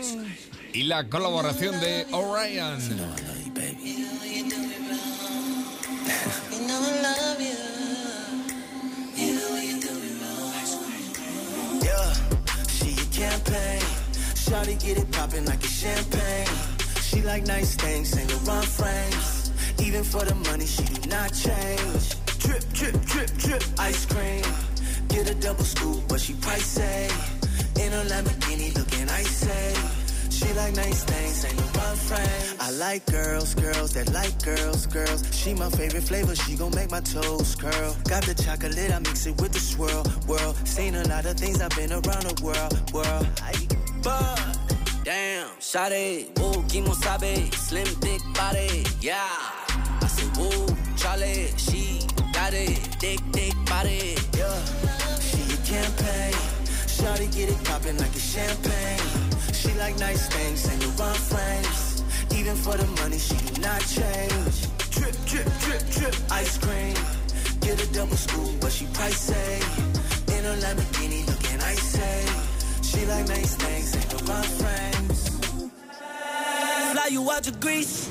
y 0.74 0.85
la 0.85 1.08
colaboración 1.08 1.78
de 1.80 2.06
Orion. 2.12 2.80
You 2.80 2.96
know 6.66 6.80
I 6.80 7.02
love 7.02 7.40
you. 7.40 7.56
You 9.16 9.35
know 9.35 9.56
you 9.56 9.80
do 9.80 9.92
me 9.94 10.11
wrong. 10.20 10.52
Yeah, 11.82 12.12
she 12.68 12.92
a 12.92 13.04
campaign. 13.12 13.82
Shawty 14.35 14.76
get 14.82 14.98
it 14.98 15.11
poppin' 15.12 15.44
like 15.44 15.62
it's 15.62 15.80
champagne. 15.80 16.48
She 17.02 17.22
like 17.22 17.46
nice 17.46 17.74
things, 17.74 18.08
Saint 18.11 18.30
Laurent 18.46 18.64
frames. 18.64 19.50
Even 19.80 20.04
for 20.04 20.24
the 20.24 20.35
money, 20.35 20.66
she 20.66 20.85
do 20.85 21.08
not 21.08 21.32
change. 21.35 22.16
Drip, 22.38 22.64
drip, 22.72 23.04
drip, 23.04 23.30
drip, 23.37 23.62
ice 23.78 24.06
cream. 24.06 24.44
Get 25.08 25.28
a 25.30 25.35
double 25.35 25.64
scoop, 25.64 26.08
but 26.08 26.20
she 26.20 26.32
pricey. 26.35 27.11
In 27.78 27.92
a 27.92 28.04
Lamborghini, 28.04 28.74
looking 28.76 29.08
icy. 29.08 30.01
She 30.42 30.52
like 30.55 30.74
nice 30.74 31.05
things, 31.05 31.37
Saint 31.37 31.57
Laurent 31.57 31.98
frames. 31.98 32.55
I 32.61 32.70
like 32.72 33.07
girls, 33.07 33.55
girls 33.55 33.94
that 33.94 34.12
like 34.12 34.42
girls, 34.44 34.87
girls. 34.87 35.22
She 35.35 35.55
my 35.55 35.70
favorite 35.70 36.02
flavor, 36.02 36.35
she 36.35 36.57
gon' 36.57 36.74
make 36.74 36.90
my 36.90 37.00
toes 37.00 37.55
curl. 37.55 37.96
Got 38.05 38.24
the 38.24 38.35
chocolate, 38.35 38.92
I 38.92 38.98
mix 38.98 39.26
it 39.26 39.40
with 39.40 39.52
the 39.52 39.61
swirl, 39.61 40.05
world. 40.26 40.57
Seen 40.66 40.94
a 40.96 41.05
lot 41.09 41.26
of 41.26 41.37
things, 41.37 41.61
I've 41.61 41.74
been 41.76 41.92
around 41.92 42.24
the 42.24 42.42
world, 42.42 42.92
world. 42.92 43.26
I, 43.42 43.55
but 44.02 44.62
Damn, 45.05 45.48
shawty, 45.59 46.31
woo, 46.38 46.62
Kimo 46.68 46.92
sabe, 46.92 47.52
slim 47.55 47.87
thick 47.87 48.22
body, 48.35 48.85
yeah. 49.00 49.18
I 50.00 50.07
said, 50.07 50.37
woo, 50.37 50.66
Charlie, 50.96 51.48
she 51.57 52.07
got 52.33 52.55
it, 52.55 52.78
thick, 53.00 53.18
thick 53.33 53.55
body, 53.66 54.16
yeah. 54.38 54.64
She 55.18 55.42
a 55.42 55.57
campaign. 55.66 56.35
Shawty 56.87 57.35
get 57.35 57.50
it 57.50 57.64
poppin' 57.64 57.98
like 57.98 58.14
a 58.14 58.20
champagne. 58.20 59.21
She 59.62 59.72
like 59.75 59.96
nice 60.01 60.27
things, 60.27 60.61
Saint 60.62 60.98
Laurent 60.98 61.16
frames. 61.16 62.03
Even 62.35 62.57
for 62.57 62.77
the 62.77 62.87
money, 63.01 63.16
she 63.16 63.37
do 63.46 63.61
not 63.61 63.81
change. 63.87 64.57
Drip, 64.90 65.14
drip, 65.25 65.46
drip, 65.62 65.83
drip, 65.94 66.14
ice 66.33 66.59
cream. 66.59 66.96
Get 67.61 67.79
a 67.81 67.87
double 67.94 68.16
scoop, 68.16 68.61
but 68.61 68.72
she 68.72 68.87
pricey. 68.87 69.62
In 70.37 70.44
a 70.44 70.55
Lamborghini, 70.64 71.25
looking 71.29 71.61
icy. 71.61 72.12
She 72.83 73.07
like 73.07 73.29
nice 73.29 73.55
things, 73.55 73.90
Saint 73.90 74.27
Laurent 74.27 74.46
frames. 74.46 75.29
Fly 76.92 77.09
you 77.12 77.31
out 77.31 77.44
to 77.44 77.53
Greece. 77.53 78.11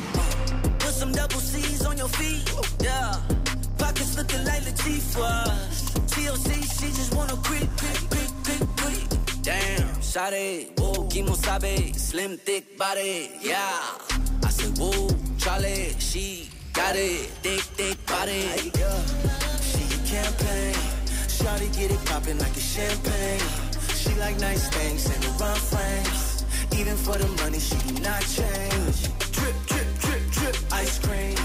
Put 0.80 0.94
some 0.94 1.12
double 1.12 1.42
C's 1.42 1.86
on 1.86 1.98
your 1.98 2.08
feet. 2.08 2.50
Yeah. 2.82 3.20
Pockets 3.78 4.16
looking 4.16 4.46
like 4.46 4.62
Latifah's. 4.64 5.92
TLC, 6.12 6.64
she 6.80 6.88
just 6.96 7.14
wanna 7.14 7.36
creep, 7.44 7.68
creep, 7.76 8.10
creep, 8.10 8.32
creep, 8.46 8.68
creep. 8.78 9.31
Damn, 9.42 9.88
shawty, 10.02 10.70
woo, 10.80 11.08
Kimo 11.10 11.34
sabe, 11.34 11.94
slim 11.96 12.38
thick 12.38 12.78
body, 12.78 13.32
yeah. 13.42 13.98
I 14.44 14.50
said, 14.50 14.78
woo, 14.78 15.10
Charlie, 15.38 15.96
she 16.00 16.50
got 16.74 16.96
it, 16.96 17.30
thick, 17.44 17.62
thick 17.78 18.06
body, 18.06 18.72
yeah. 18.78 19.02
She 19.62 19.84
a 19.84 20.00
campaign. 20.08 20.76
Shawty 21.28 21.76
get 21.76 21.92
it 21.92 22.06
poppin' 22.06 22.38
like 22.38 22.56
it's 22.56 22.74
champagne. 22.76 23.40
She 23.96 24.14
like 24.20 24.40
nice 24.40 24.68
things, 24.70 25.02
Saint 25.04 25.40
Laurent 25.40 25.58
frames. 25.58 26.46
Even 26.78 26.96
for 26.98 27.18
the 27.18 27.28
money, 27.44 27.60
she 27.60 27.76
do 27.88 28.02
not 28.02 28.22
change. 28.22 29.00
Drip, 29.32 29.56
drip, 29.66 29.88
drip, 30.00 30.24
drip, 30.32 30.56
ice 30.72 31.00
cream. 31.00 31.36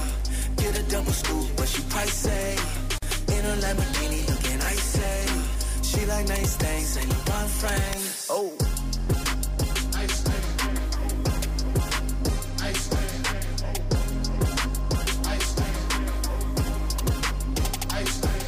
Get 0.57 0.79
a 0.79 0.83
double 0.91 1.13
scoop, 1.13 1.49
but 1.57 1.69
she 1.69 1.83
pricey. 1.83 2.57
In 3.29 3.45
a 3.45 3.57
Lamborghini, 3.63 3.96
like 6.17 6.29
nice 6.29 6.57
things, 6.57 6.89
Saint 6.89 7.09
Laurent 7.09 7.51
frames. 7.51 8.27
Oh. 8.31 8.53
Ice 10.03 10.23
cream. 10.25 10.45
Ice 12.63 12.89
cream. 12.89 13.23
Ice 15.35 15.53
cream. 15.57 15.75
Ice 18.01 18.21
cream. 18.21 18.41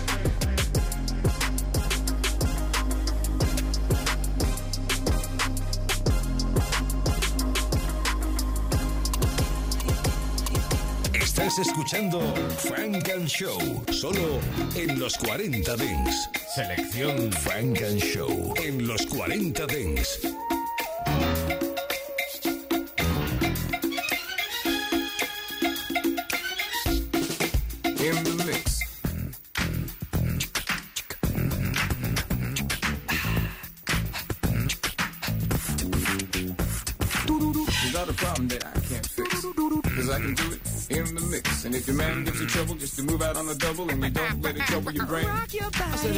Estás 11.15 11.59
escuchando 11.59 12.21
Funk 12.59 13.11
and 13.11 13.29
Show, 13.29 13.83
solo 13.93 14.41
en 14.75 14.99
los 14.99 15.19
40 15.19 15.77
Dance. 15.77 16.38
Selección 16.59 17.31
Frank 17.31 17.83
and 17.83 18.03
Show 18.03 18.53
en 18.65 18.85
los 18.89 19.07
40 19.07 19.65
Dents. 19.67 20.48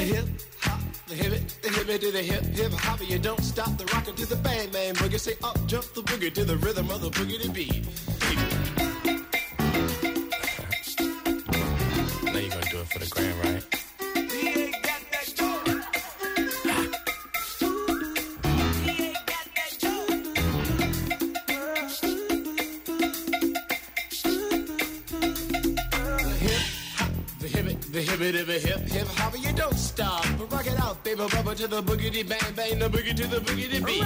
The 0.00 0.14
hip 0.14 0.28
hop, 0.60 0.80
the 1.08 1.14
hip 1.14 1.32
it, 1.32 1.58
the 1.60 1.68
hip 1.68 1.88
it 1.88 2.00
to 2.00 2.10
the 2.10 2.22
hip 2.22 2.42
hip 2.42 2.72
hop. 2.72 3.00
You 3.06 3.18
don't 3.18 3.42
stop 3.42 3.76
the 3.76 3.84
rocker 3.92 4.12
to 4.12 4.26
the 4.26 4.36
bang 4.36 4.70
bang 4.70 4.94
boogie. 4.94 5.20
Say 5.20 5.34
up 5.44 5.58
jump 5.66 5.84
the 5.92 6.02
boogie 6.02 6.32
to 6.32 6.44
the 6.44 6.56
rhythm 6.56 6.90
of 6.90 7.02
the 7.02 7.10
boogie 7.10 7.40
to 7.42 7.50
beat. 7.50 7.84
Rubber 31.34 31.54
to 31.54 31.66
the 31.66 31.82
boogity 31.82 32.28
bang 32.28 32.52
bang, 32.54 32.78
the 32.78 32.88
boogie 32.88 33.16
to 33.16 33.26
the 33.26 33.40
boogity 33.40 33.84
beat. 33.84 34.02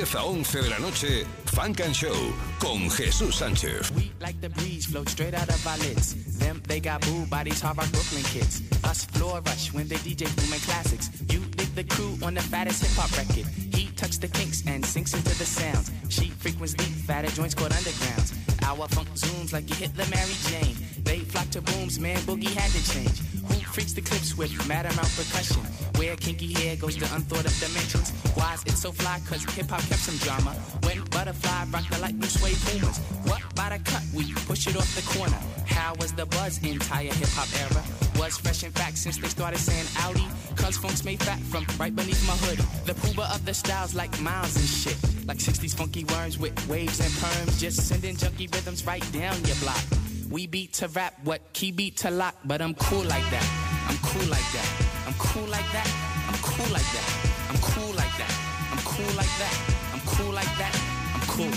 10 0.00 0.14
a 0.14 0.24
11 0.24 0.62
de 0.62 0.70
la 0.70 0.78
noche, 0.78 1.26
Funk 1.44 1.80
and 1.80 1.94
Show 1.94 2.14
con 2.58 2.88
Jesús 2.88 3.34
Sánchez. 3.34 3.90
We 3.94 4.10
like 4.18 4.40
the 4.40 4.48
breeze, 4.48 4.86
float 4.86 5.10
straight 5.10 5.34
out 5.34 5.50
of 5.50 5.66
our 5.66 5.76
lids. 5.76 6.38
Them, 6.38 6.62
they 6.66 6.80
got 6.80 7.02
booed 7.02 7.28
by 7.28 7.44
these 7.44 7.60
hard 7.60 7.76
rock 7.76 7.92
Brooklyn 7.92 8.22
kids. 8.22 8.62
Us 8.82 9.04
floor 9.04 9.42
rush 9.44 9.74
when 9.74 9.88
they 9.88 9.96
DJ 9.96 10.24
booming 10.36 10.60
classics. 10.60 11.10
You 11.28 11.40
dig 11.54 11.74
the 11.74 11.84
crew 11.84 12.16
on 12.22 12.32
the 12.32 12.40
fattest 12.40 12.82
hip 12.82 12.96
hop 12.96 13.14
record. 13.14 13.44
He 13.74 13.90
tucks 13.94 14.16
the 14.16 14.28
kinks 14.28 14.62
and 14.66 14.86
sinks 14.86 15.12
into 15.12 15.36
the 15.36 15.44
sounds. 15.44 15.90
She 16.08 16.30
frequents 16.30 16.72
deep, 16.72 16.96
fatter 17.04 17.28
joints 17.28 17.54
called 17.54 17.72
undergrounds. 17.72 18.32
Our 18.62 18.88
funk 18.88 19.08
zooms 19.10 19.52
like 19.52 19.68
you 19.68 19.76
hit 19.76 19.94
the 19.98 20.06
Mary 20.08 20.36
Jane. 20.48 20.76
They 21.04 21.18
flock 21.18 21.50
to 21.50 21.60
booms, 21.60 22.00
man, 22.00 22.16
boogie 22.20 22.54
had 22.54 22.70
to 22.70 22.82
change. 22.90 23.18
Who 23.48 23.60
freaks 23.68 23.92
the 23.92 24.00
clips 24.00 24.34
with 24.34 24.50
mad 24.66 24.86
amount 24.86 25.12
percussion? 25.14 25.60
Where 26.00 26.16
kinky 26.16 26.50
hair 26.54 26.76
goes 26.76 26.96
to 26.96 27.04
unthought 27.14 27.44
of 27.44 27.52
dimensions. 27.60 28.08
Why 28.32 28.54
is 28.54 28.62
it 28.64 28.78
so 28.78 28.90
fly? 28.90 29.20
Cause 29.28 29.44
hip 29.52 29.68
hop 29.68 29.82
kept 29.82 30.00
some 30.00 30.16
drama. 30.24 30.52
When 30.84 31.04
butterfly 31.10 31.66
rock 31.70 31.86
the 31.90 31.98
light 32.00 32.18
blue 32.18 32.26
suede 32.26 32.56
boomers. 32.64 32.96
What 33.28 33.42
by 33.54 33.76
the 33.76 33.84
cut? 33.84 34.02
We 34.14 34.32
push 34.48 34.66
it 34.66 34.76
off 34.76 34.88
the 34.96 35.04
corner. 35.12 35.36
How 35.66 35.92
was 36.00 36.14
the 36.14 36.24
buzz 36.24 36.56
entire 36.64 37.12
hip 37.12 37.28
hop 37.36 37.52
era? 37.52 37.84
Was 38.18 38.38
fresh 38.38 38.64
in 38.64 38.70
fact 38.70 38.96
since 38.96 39.18
they 39.18 39.28
started 39.28 39.58
saying 39.58 39.84
Audi. 39.98 40.26
Cause 40.56 40.78
funk's 40.78 41.04
made 41.04 41.22
fat 41.22 41.38
from 41.52 41.66
right 41.78 41.94
beneath 41.94 42.26
my 42.26 42.36
hood. 42.48 42.60
The 42.86 42.94
pooba 42.94 43.30
of 43.34 43.44
the 43.44 43.52
styles 43.52 43.94
like 43.94 44.18
miles 44.22 44.56
and 44.56 44.64
shit. 44.64 44.96
Like 45.26 45.36
60s 45.36 45.76
funky 45.76 46.04
worms 46.04 46.38
with 46.38 46.56
waves 46.66 47.00
and 47.00 47.12
perms. 47.20 47.60
Just 47.60 47.86
sending 47.86 48.16
junky 48.16 48.50
rhythms 48.54 48.86
right 48.86 49.04
down 49.12 49.36
your 49.44 49.56
block. 49.56 49.84
We 50.30 50.46
beat 50.46 50.72
to 50.80 50.88
rap, 50.88 51.12
what 51.24 51.52
key 51.52 51.72
beat 51.72 51.98
to 51.98 52.10
lock, 52.10 52.36
but 52.46 52.62
I'm 52.62 52.72
cool 52.72 53.04
like 53.04 53.28
that. 53.28 53.46
I'm 53.86 53.98
cool 53.98 54.26
like 54.30 54.50
that. 54.54 54.89
Cool 55.20 55.46
like 55.46 55.70
that. 55.72 55.88
I'm 56.28 56.38
cool 56.42 56.72
like 56.72 56.90
that. 56.96 57.06
I'm 57.50 57.58
cool 57.60 57.92
like 57.94 58.14
that. 58.18 58.32
I'm 58.72 58.78
cool 58.78 59.12
like 59.14 59.34
that. 59.38 59.54
I'm 59.92 60.00
cool 60.06 60.32
like 60.32 60.54
that. 60.58 60.74
I'm 61.14 61.20
cool. 61.28 61.52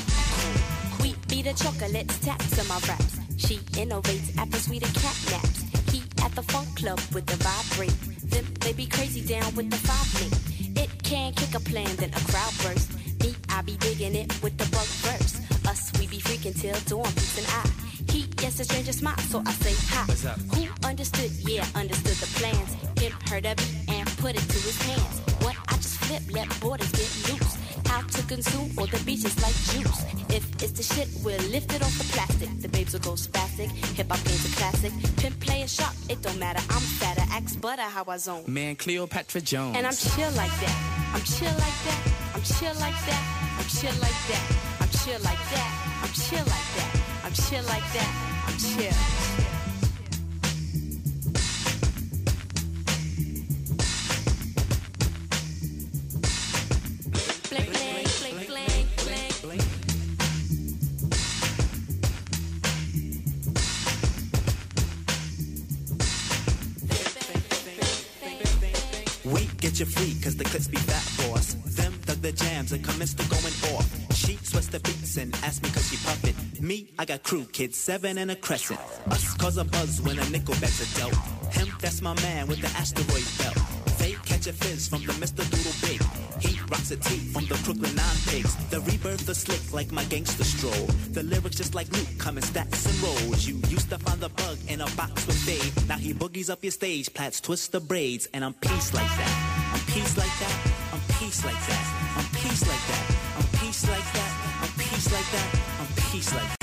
We 1.01 1.15
beat 1.27 1.45
the 1.45 1.53
chocolates, 1.53 2.19
taps 2.19 2.59
in 2.59 2.67
my 2.67 2.79
raps. 2.87 3.17
She 3.37 3.57
innovates 3.81 4.37
after 4.37 4.59
sweeter 4.59 4.91
cat 4.99 5.17
naps. 5.31 5.63
He 5.91 6.03
at 6.23 6.35
the 6.35 6.43
funk 6.43 6.75
club 6.75 6.99
with 7.13 7.25
the 7.25 7.37
vibrate. 7.37 7.97
Them 8.29 8.45
they 8.59 8.73
be 8.73 8.85
crazy 8.85 9.21
down 9.25 9.55
with 9.55 9.71
the 9.71 9.77
five 9.77 10.09
link. 10.21 10.33
It 10.77 11.03
can 11.03 11.33
kick 11.33 11.55
a 11.55 11.59
plan, 11.59 11.95
then 11.95 12.09
a 12.09 12.21
crowd 12.31 12.53
burst. 12.61 12.91
Me, 13.23 13.33
I 13.49 13.61
be 13.61 13.77
digging 13.77 14.15
it 14.15 14.29
with 14.43 14.57
the 14.57 14.65
bug 14.75 14.87
verse. 15.07 15.39
Us, 15.67 15.91
we 15.99 16.07
be 16.07 16.17
freaking 16.17 16.59
till 16.59 16.79
dawn, 16.89 17.11
peace 17.13 17.37
and 17.37 17.47
I. 17.47 17.82
He 18.13 18.27
gets 18.37 18.59
a 18.59 18.63
stranger 18.63 18.93
smile, 18.93 19.17
so 19.17 19.41
I 19.43 19.51
say 19.53 19.73
hi. 19.89 20.05
What's 20.05 20.23
up? 20.23 20.37
Who 20.53 20.67
understood? 20.87 21.31
Yeah, 21.49 21.65
understood 21.73 22.13
the 22.21 22.29
plans. 22.37 22.69
Him 23.01 23.11
heard 23.27 23.47
of 23.47 23.57
it 23.57 23.89
and 23.89 24.07
put 24.19 24.35
it 24.35 24.45
to 24.53 24.59
his 24.69 24.79
hands. 24.83 25.19
What 25.41 25.57
I 25.67 25.75
just 25.77 25.97
flip, 25.97 26.21
let 26.29 26.47
borders 26.61 26.91
get 26.91 27.09
loose. 27.33 27.57
How 27.87 28.01
to 28.01 28.21
consume 28.27 28.69
all 28.77 28.85
the 28.85 29.01
beaches 29.03 29.33
like 29.41 29.57
juice. 29.73 30.05
If 30.29 30.45
it's 30.61 30.73
the 30.73 30.83
shit, 30.83 31.09
we'll 31.25 31.41
lift 31.49 31.73
it 31.73 31.81
off 31.81 31.97
the 31.97 32.03
plastic. 32.13 32.49
The 32.61 32.69
babes 32.69 32.93
will 32.93 32.99
go 32.99 33.13
spastic. 33.13 33.71
Hip 33.97 34.07
hop 34.07 34.23
game's 34.23 34.45
a 34.45 34.55
classic. 34.57 34.93
Pimp 35.17 35.39
playing 35.39 35.65
sharp, 35.65 35.95
it 36.07 36.21
don't 36.21 36.37
matter. 36.37 36.61
I'm 36.69 36.85
fatter. 37.01 37.25
Axe 37.31 37.55
butter 37.55 37.81
how 37.81 38.05
I 38.07 38.17
zone. 38.17 38.43
Man, 38.45 38.75
Cleopatra 38.75 39.41
Jones. 39.41 39.75
And 39.75 39.87
I'm 39.87 39.95
chill 39.95 40.29
like 40.37 40.53
that. 40.61 40.77
I'm 41.15 41.23
chill 41.23 41.53
like 41.65 41.77
that. 41.89 41.99
I'm 42.35 42.43
chill 42.43 42.75
like 42.77 42.99
that. 43.09 43.21
I'm 43.57 43.65
chill 43.73 43.97
like 44.05 44.21
that. 44.29 44.43
I'm 44.81 44.89
chill 44.89 45.19
like 45.23 45.43
that. 45.49 45.99
I'm 46.03 46.13
chill 46.13 46.45
like 46.45 46.69
that. 46.77 46.92
I'm 47.33 47.37
chill 47.37 47.63
like 47.63 47.81
that. 47.93 48.09
I'm 48.45 48.57
chill. 48.59 48.93
Bling, 57.49 57.71
bling, 57.71 58.07
bling, 58.19 58.87
bling, 59.01 59.33
bling. 59.41 59.61
We 69.25 69.47
get 69.57 69.79
you 69.79 69.87
free, 69.87 70.13
cause 70.21 70.35
the 70.35 70.43
clips 70.43 70.67
be 70.67 70.77
fat 70.77 71.01
for 71.01 71.37
us. 71.39 71.55
Them 71.75 71.93
dug 72.05 72.21
the 72.21 72.31
jams 72.31 72.73
and 72.73 72.83
commenced 72.83 73.17
to 73.17 73.27
going 73.27 73.75
off. 73.75 73.89
She 74.13 74.37
sweats 74.43 74.67
the 74.67 74.79
beats 74.81 75.17
and 75.17 75.33
asked 75.43 75.63
me 75.63 75.69
cause 75.71 75.89
she 75.89 75.97
puff 75.97 76.22
I 77.03 77.05
got 77.05 77.23
crew 77.23 77.43
kids, 77.51 77.77
seven 77.77 78.17
and 78.17 78.31
a 78.31 78.35
crescent. 78.37 78.79
Us 79.07 79.33
cause 79.33 79.57
a 79.57 79.65
buzz 79.65 80.01
when 80.03 80.17
a 80.17 80.29
nickel 80.29 80.55
bets 80.61 80.79
a 80.79 80.97
dealt. 80.97 81.13
Him, 81.51 81.67
that's 81.81 82.01
my 82.01 82.13
man 82.21 82.47
with 82.47 82.61
the 82.61 82.67
asteroid 82.79 83.27
belt. 83.37 83.59
Fake 83.99 84.23
catch 84.23 84.47
a 84.47 84.53
fizz 84.53 84.87
from 84.87 85.01
the 85.05 85.11
Mr. 85.19 85.43
Doodle 85.51 85.75
Big. 85.83 86.01
He 86.39 86.57
rocks 86.71 86.91
a 86.91 86.95
tee 86.95 87.19
from 87.33 87.43
the 87.47 87.59
Brooklyn 87.65 87.93
Nine 87.93 88.19
Pigs. 88.27 88.55
The 88.69 88.79
rebirth 88.79 89.27
is 89.27 89.37
slick 89.37 89.73
like 89.73 89.91
my 89.91 90.05
gangster 90.05 90.45
stroll. 90.45 90.87
The 91.11 91.23
lyrics 91.23 91.57
just 91.57 91.75
like 91.75 91.91
Luke 91.91 92.07
coming 92.19 92.41
stacks 92.41 92.85
and 92.85 92.95
rolls. 93.03 93.45
You 93.45 93.55
used 93.67 93.89
to 93.89 93.99
find 93.99 94.21
the 94.21 94.29
bug 94.29 94.57
in 94.69 94.79
a 94.79 94.89
box 94.95 95.27
with 95.27 95.45
Dave. 95.45 95.89
Now 95.89 95.97
he 95.97 96.13
boogies 96.13 96.49
up 96.49 96.63
your 96.63 96.71
stage, 96.71 97.13
plats 97.13 97.41
twist 97.41 97.73
the 97.73 97.81
braids, 97.81 98.29
and 98.33 98.45
I'm 98.45 98.53
peace 98.53 98.93
like 98.93 99.09
that. 99.19 99.73
I'm 99.73 99.93
peace 99.93 100.15
like 100.17 100.39
that. 100.39 100.55
I'm 100.93 101.01
peace 101.19 101.43
like 101.43 101.67
that. 101.67 101.85
I'm 102.15 102.27
peace 102.39 102.65
like 102.65 102.85
that. 102.87 103.05
I'm 103.35 103.59
peace 103.59 103.89
like 103.89 104.13
that. 104.13 104.61
I'm 104.61 104.69
peace 104.79 105.11
like 105.11 105.31
that. 105.33 105.49
I'm 105.81 106.11
peace 106.13 106.33
like 106.33 106.47
that. 106.47 106.62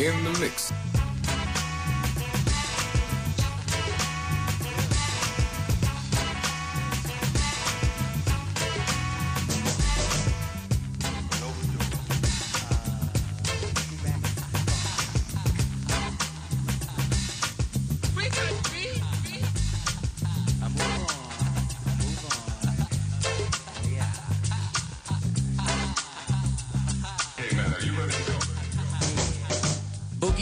In 0.00 0.24
the 0.24 0.40
mix. 0.40 0.89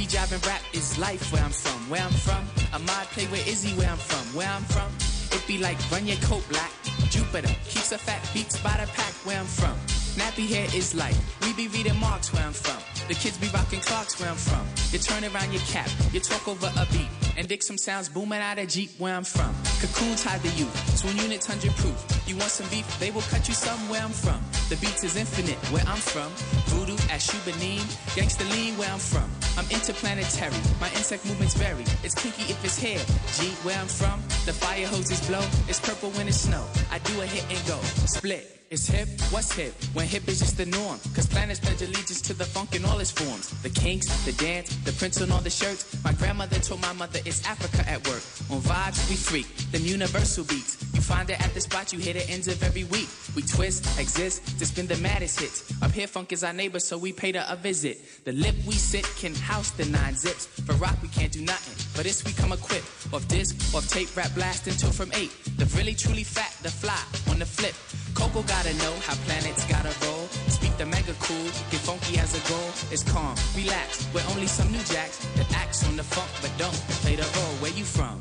Jiving 0.09 0.45
rap 0.47 0.63
is 0.73 0.97
life 0.99 1.31
where 1.33 1.45
I'm 1.45 1.51
from. 1.51 1.79
Where 1.91 2.01
I'm 2.01 2.11
from, 2.11 2.43
a 2.73 2.79
mod 2.79 3.07
play 3.13 3.27
with 3.27 3.47
Izzy 3.47 3.77
where 3.77 3.91
I'm 3.91 3.99
from. 3.99 4.25
Where 4.35 4.49
I'm 4.49 4.65
from, 4.65 4.89
it 5.37 5.47
be 5.47 5.59
like 5.59 5.77
run 5.93 6.07
your 6.07 6.17
coat 6.25 6.43
black. 6.49 6.73
Jupiter 7.11 7.55
keeps 7.69 7.91
the 7.91 7.99
fat 7.99 8.23
beats 8.33 8.59
by 8.63 8.73
the 8.81 8.91
pack 8.93 9.13
where 9.27 9.39
I'm 9.39 9.45
from. 9.45 9.77
Nappy 10.17 10.49
hair 10.49 10.67
is 10.75 10.95
like 10.95 11.15
we 11.43 11.53
be 11.53 11.69
reading 11.69 11.97
marks 12.01 12.33
where 12.33 12.43
I'm 12.43 12.55
from. 12.55 12.81
The 13.07 13.15
kids 13.15 13.37
be 13.37 13.49
rocking 13.49 13.81
clocks 13.81 14.19
where 14.19 14.31
I'm 14.31 14.37
from. 14.37 14.65
You 14.93 14.99
turn 14.99 15.25
around 15.25 15.53
your 15.53 15.63
cap, 15.69 15.89
you 16.13 16.21
talk 16.21 16.49
over 16.49 16.73
a 16.77 16.87
beat, 16.91 17.09
and 17.37 17.47
dig 17.47 17.63
some 17.63 17.77
sounds 17.77 18.09
booming 18.09 18.41
out 18.41 18.59
of 18.59 18.67
Jeep 18.69 18.91
where 18.99 19.15
I'm 19.15 19.25
from. 19.25 19.55
Cocoon 19.81 20.17
tied 20.17 20.41
the 20.41 20.49
youth, 20.57 21.03
twin 21.03 21.19
units, 21.19 21.47
hundred 21.47 21.77
proof. 21.77 21.99
You 22.27 22.37
want 22.37 22.51
some 22.51 22.69
beef? 22.71 22.89
They 22.99 23.11
will 23.11 23.29
cut 23.29 23.47
you 23.47 23.55
somewhere 23.55 24.01
I'm 24.01 24.11
from. 24.11 24.41
The 24.71 24.77
beats 24.77 25.05
is 25.05 25.17
infinite 25.17 25.59
where 25.71 25.85
I'm 25.87 26.01
from. 26.01 26.33
Voodoo 26.73 26.97
at 27.13 27.21
Shubanim, 27.21 27.85
gangsta 28.17 28.49
lean 28.51 28.77
where 28.79 28.91
I'm 28.91 28.99
from. 28.99 29.29
I'm 29.59 29.69
interplanetary, 29.73 30.55
my 30.81 30.87
insect 30.91 31.27
movements 31.27 31.55
vary. 31.55 31.83
It's 32.05 32.15
kinky 32.15 32.43
if 32.43 32.65
it's 32.65 32.79
hair. 32.79 33.03
G 33.35 33.51
where 33.67 33.77
I'm 33.77 33.89
from, 33.89 34.21
the 34.47 34.53
fire 34.53 34.87
hoses 34.87 35.21
blow. 35.27 35.43
It's 35.67 35.81
purple 35.81 36.11
when 36.11 36.29
it's 36.29 36.43
snow. 36.43 36.65
I 36.93 36.99
do 37.01 37.21
a 37.21 37.27
hit 37.27 37.45
and 37.51 37.67
go, 37.67 37.77
split. 38.07 38.55
It's 38.71 38.87
hip, 38.87 39.09
what's 39.31 39.51
hip? 39.51 39.75
When 39.95 40.07
hip 40.07 40.29
is 40.29 40.39
just 40.39 40.59
the 40.59 40.67
norm. 40.67 41.01
Cause 41.13 41.27
planets 41.27 41.59
pledge 41.59 41.83
allegiance 41.83 42.21
to 42.21 42.35
the 42.35 42.45
funk 42.45 42.77
in 42.77 42.85
all 42.85 43.01
its 43.01 43.11
forms. 43.11 43.49
The 43.63 43.71
kinks, 43.71 44.07
the 44.27 44.33
dance, 44.33 44.77
the 44.85 44.93
prints 44.93 45.21
on 45.21 45.33
all 45.33 45.41
the 45.41 45.51
shirts. 45.51 45.97
My 46.05 46.13
grandmother 46.13 46.61
told 46.61 46.81
my 46.81 46.93
mother 46.93 47.19
it's 47.25 47.45
Africa 47.45 47.83
at 47.91 48.07
work. 48.07 48.23
On 48.53 48.61
vibes, 48.61 49.11
we 49.11 49.17
freak, 49.17 49.49
them 49.73 49.83
universal 49.83 50.45
beats. 50.45 50.77
Find 51.09 51.31
it 51.31 51.41
at 51.41 51.55
the 51.55 51.61
spot, 51.63 51.91
you 51.91 51.99
hit 51.99 52.17
it 52.17 52.29
ends 52.29 52.49
of 52.49 52.63
every 52.63 52.85
week. 52.85 53.09
We 53.35 53.41
twist, 53.41 53.99
exist, 53.99 54.59
to 54.59 54.67
spin 54.67 54.87
the 54.87 54.99
maddest 54.99 55.41
hits. 55.41 55.73
Up 55.81 55.91
here, 55.91 56.07
funk 56.07 56.33
is 56.33 56.45
our 56.45 56.53
neighbor, 56.53 56.79
so 56.79 56.99
we 56.99 57.15
paid 57.15 57.35
her 57.35 57.47
a 57.49 57.57
visit. 57.57 57.97
The 58.27 58.33
lip 58.33 58.55
we 58.67 58.75
sit 58.75 59.07
can 59.17 59.35
house 59.35 59.71
the 59.71 59.87
nine 59.87 60.17
zips. 60.17 60.45
For 60.45 60.75
rock, 60.75 61.01
we 61.01 61.09
can't 61.09 61.33
do 61.33 61.41
nothing. 61.41 61.77
For 61.97 62.03
this, 62.03 62.23
we 62.27 62.33
come 62.33 62.53
equipped. 62.53 62.85
Off 63.15 63.27
disc, 63.27 63.57
off 63.75 63.89
tape, 63.89 64.15
rap 64.19 64.35
blast 64.35 64.67
until 64.67 64.91
from 64.91 65.11
eight. 65.15 65.33
The 65.57 65.65
really 65.79 65.95
truly 65.95 66.25
fat, 66.25 66.53
the 66.63 66.71
fly, 66.71 67.01
on 67.33 67.39
the 67.39 67.47
flip. 67.47 67.75
Coco 68.13 68.43
gotta 68.43 68.75
know 68.77 68.93
how 69.07 69.15
planets 69.25 69.65
gotta 69.65 69.95
roll. 70.05 70.29
Speak 70.53 70.77
the 70.77 70.85
mega 70.85 71.15
cool, 71.21 71.49
get 71.73 71.81
funky 71.89 72.19
as 72.19 72.37
a 72.37 72.43
goal. 72.53 72.69
It's 72.93 73.03
calm, 73.03 73.35
relax. 73.57 74.07
We're 74.13 74.29
only 74.37 74.47
some 74.47 74.71
new 74.71 74.85
jacks 74.85 75.25
that 75.37 75.51
acts 75.57 75.89
on 75.89 75.97
the 75.97 76.05
funk, 76.05 76.29
but 76.43 76.53
don't 76.59 76.77
play 77.01 77.17
the 77.17 77.23
role. 77.23 77.55
Where 77.65 77.73
you 77.73 77.85
from? 77.85 78.21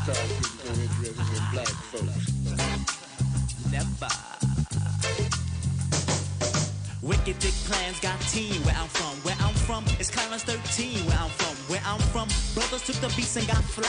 People 0.00 0.14
start 0.14 0.28
getting 0.28 0.82
interested 0.82 1.18
in 1.18 1.44
black 1.52 1.68
folks. 1.90 2.26
Never. 3.70 4.08
Wicked 7.02 7.40
big 7.40 7.54
plans 7.64 7.98
got 8.00 8.20
team 8.22 8.62
where 8.64 8.76
I'm 8.76 8.88
from. 8.88 9.16
Where 9.24 9.36
I'm 9.40 9.54
from, 9.54 9.84
it's 9.98 10.10
Clarence 10.10 10.44
13 10.44 11.06
where 11.06 11.18
I'm 11.18 11.30
from. 11.30 11.56
Where 11.68 11.82
I'm 11.84 12.00
from, 12.12 12.28
brothers 12.54 12.84
took 12.84 12.96
the 12.96 13.08
beats 13.16 13.36
and 13.36 13.46
got 13.46 13.64
fly. 13.64 13.88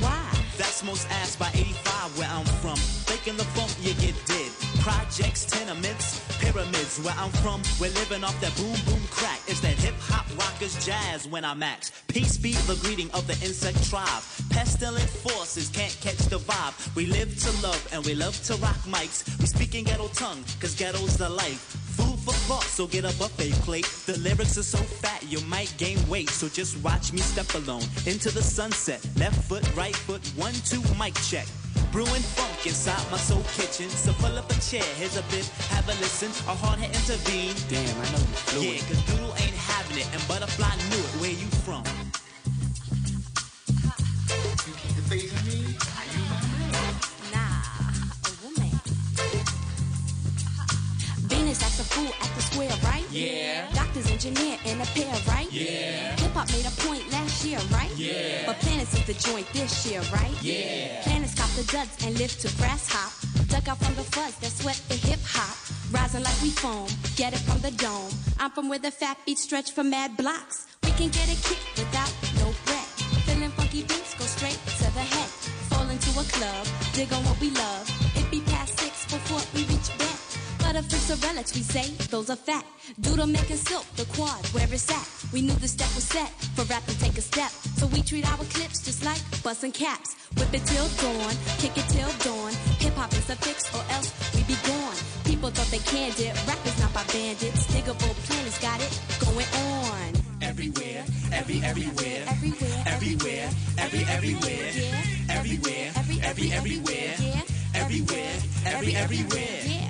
Why? 0.00 0.18
That's 0.56 0.82
most 0.82 1.08
asked 1.10 1.38
by 1.38 1.50
85 1.54 2.18
where 2.18 2.28
I'm 2.28 2.44
from. 2.60 2.76
Faking 2.76 3.36
the 3.36 3.44
funk, 3.54 3.70
you 3.80 3.94
get 3.94 4.14
dead. 4.26 4.50
Projects, 4.80 5.46
tenements, 5.46 6.20
pyramids. 6.40 6.98
Where 7.00 7.14
I'm 7.16 7.30
from, 7.42 7.62
we're 7.80 7.94
living 7.94 8.24
off 8.24 8.38
that 8.40 8.54
boom 8.56 8.76
boom 8.86 9.06
crack. 9.10 9.37
Rockers 10.58 10.84
jazz 10.84 11.28
when 11.28 11.44
I 11.44 11.54
max. 11.54 11.92
Peace 12.08 12.36
be 12.36 12.50
the 12.66 12.74
greeting 12.82 13.08
of 13.12 13.28
the 13.28 13.34
insect 13.46 13.88
tribe. 13.88 14.22
Pestilent 14.50 15.08
forces 15.08 15.68
can't 15.68 15.96
catch 16.00 16.18
the 16.26 16.38
vibe. 16.38 16.96
We 16.96 17.06
live 17.06 17.30
to 17.42 17.62
love 17.64 17.88
and 17.92 18.04
we 18.04 18.16
love 18.16 18.34
to 18.46 18.56
rock 18.56 18.74
mics. 18.78 19.38
We 19.38 19.46
speak 19.46 19.76
in 19.76 19.84
ghetto 19.84 20.08
tongue, 20.08 20.42
cause 20.60 20.74
ghetto's 20.74 21.16
the 21.16 21.28
life. 21.28 21.60
Food 21.94 22.18
for 22.18 22.34
thought, 22.48 22.64
so 22.64 22.88
get 22.88 23.04
a 23.04 23.16
buffet 23.18 23.52
plate. 23.62 23.86
The 24.06 24.18
lyrics 24.18 24.58
are 24.58 24.64
so 24.64 24.78
fat, 24.78 25.22
you 25.30 25.40
might 25.42 25.72
gain 25.78 25.96
weight. 26.08 26.28
So 26.28 26.48
just 26.48 26.76
watch 26.82 27.12
me 27.12 27.20
step 27.20 27.54
alone 27.54 27.84
into 28.04 28.32
the 28.32 28.42
sunset. 28.42 29.06
Left 29.16 29.40
foot, 29.44 29.62
right 29.76 29.94
foot, 29.94 30.26
one, 30.34 30.54
two, 30.66 30.82
mic 30.98 31.14
check. 31.22 31.46
Brewing 31.92 32.22
funk 32.36 32.66
inside 32.66 33.04
my 33.10 33.16
soul 33.16 33.42
kitchen. 33.56 33.88
So 33.88 34.12
pull 34.14 34.36
up 34.38 34.50
a 34.50 34.54
chair, 34.60 34.82
here's 34.96 35.16
a 35.16 35.22
bit, 35.30 35.46
have 35.70 35.88
a 35.88 35.94
listen. 36.00 36.30
A 36.46 36.54
hard 36.54 36.78
hit 36.78 36.90
intervene. 36.94 37.54
Damn, 37.68 37.96
I 38.00 38.06
know 38.12 38.18
you 38.18 38.38
flew 38.48 38.62
Yeah, 38.62 38.80
cause 38.88 39.02
Doodle 39.06 39.34
ain't 39.42 39.56
having 39.56 39.98
it, 39.98 40.08
and 40.12 40.20
Butterfly 40.28 40.74
knew 40.90 41.02
it. 41.02 41.12
Where 41.20 41.30
you 41.30 41.48
from? 41.64 41.82
Nah, 47.32 47.62
a 48.24 48.32
woman. 48.44 48.72
Venus 51.28 51.62
acts 51.62 51.80
a 51.80 51.84
fool 51.84 52.06
at 52.06 52.20
the 52.20 52.27
square, 52.58 52.92
right? 52.92 53.06
Yeah. 53.10 53.70
Doctors, 53.72 54.10
engineer, 54.10 54.58
and 54.66 54.82
a 54.82 54.86
pair, 54.86 55.14
right? 55.28 55.50
Yeah. 55.52 56.16
Hip 56.16 56.32
hop 56.32 56.48
made 56.50 56.66
a 56.66 56.74
point 56.82 57.10
last 57.12 57.44
year, 57.44 57.58
right? 57.70 57.90
Yeah. 57.96 58.46
But 58.46 58.56
planets 58.60 58.94
is 58.94 59.04
the 59.06 59.14
joint 59.14 59.46
this 59.52 59.86
year, 59.86 60.00
right? 60.12 60.34
Yeah. 60.42 61.02
Planets 61.02 61.34
got 61.34 61.50
the 61.50 61.64
duds 61.72 62.04
and 62.04 62.18
live 62.18 62.32
to 62.40 62.48
grass 62.56 62.88
hop. 62.90 63.12
Duck 63.48 63.68
out 63.68 63.78
from 63.78 63.94
the 63.94 64.02
fuzz 64.02 64.34
that 64.40 64.50
sweat 64.50 64.80
the 64.88 64.94
hip 64.94 65.20
hop. 65.24 65.56
Rising 65.92 66.22
like 66.22 66.40
we 66.42 66.50
foam, 66.50 66.88
get 67.16 67.32
it 67.32 67.40
from 67.40 67.60
the 67.60 67.70
dome. 67.70 68.10
I'm 68.38 68.50
from 68.50 68.68
where 68.68 68.78
the 68.78 68.90
fat 68.90 69.16
beats 69.24 69.42
stretch 69.42 69.70
for 69.72 69.84
mad 69.84 70.16
blocks. 70.16 70.66
We 70.82 70.90
can 70.92 71.08
get 71.08 71.26
a 71.30 71.38
kick 71.48 71.62
without 71.76 72.12
no 72.40 72.46
breath. 72.66 72.92
Feeling 73.26 73.50
funky 73.50 73.82
beats 73.82 74.14
go 74.18 74.24
straight 74.24 74.60
to 74.78 74.86
the 74.98 75.06
head. 75.14 75.30
Fall 75.70 75.88
into 75.88 76.10
a 76.18 76.24
club, 76.34 76.66
dig 76.92 77.12
on 77.12 77.24
what 77.24 77.40
we 77.40 77.50
love. 77.50 77.97
Are 80.68 80.74
relics, 81.24 81.54
we 81.56 81.62
say, 81.62 81.88
those 82.10 82.28
are 82.28 82.36
fat. 82.36 82.62
Doodle 83.00 83.26
making 83.26 83.56
silk, 83.56 83.86
the 83.96 84.04
quad, 84.14 84.44
where 84.52 84.68
it's 84.70 84.90
at. 84.90 85.32
We 85.32 85.40
knew 85.40 85.54
the 85.54 85.66
step 85.66 85.88
was 85.94 86.04
set 86.04 86.28
for 86.54 86.64
rap 86.64 86.84
to 86.84 86.98
take 87.00 87.16
a 87.16 87.22
step. 87.22 87.50
So 87.80 87.86
we 87.86 88.02
treat 88.02 88.28
our 88.30 88.44
clips 88.52 88.84
just 88.84 89.02
like 89.02 89.18
busting 89.42 89.72
caps. 89.72 90.14
Whip 90.36 90.52
it 90.52 90.66
till 90.66 90.86
dawn, 91.00 91.32
kick 91.56 91.72
it 91.78 91.88
till 91.88 92.12
dawn. 92.20 92.52
Hip 92.84 92.92
hop 92.94 93.10
is 93.14 93.30
a 93.30 93.36
fix 93.36 93.64
or 93.74 93.82
else 93.94 94.12
we 94.36 94.42
be 94.44 94.60
gone. 94.68 94.96
People 95.24 95.48
thought 95.48 95.70
they 95.72 95.80
canned 95.88 96.20
it, 96.20 96.36
rap 96.46 96.60
is 96.66 96.78
not 96.80 96.92
by 96.92 97.04
bandits. 97.12 97.66
Digable 97.72 98.12
planets 98.28 98.60
got 98.60 98.78
it 98.84 98.92
going 99.24 99.48
on. 99.72 100.12
Everywhere, 100.42 101.02
every 101.32 101.64
everywhere, 101.64 102.24
everywhere, 102.28 102.84
everywhere, 102.86 103.48
every 103.78 104.04
everywhere, 104.04 104.68
everywhere, 105.30 105.92
every 105.96 106.20
every 106.20 106.52
everywhere, 106.52 107.14
everywhere, 107.74 108.36
every 108.66 108.94
everywhere, 108.94 108.96
everywhere, 108.96 109.87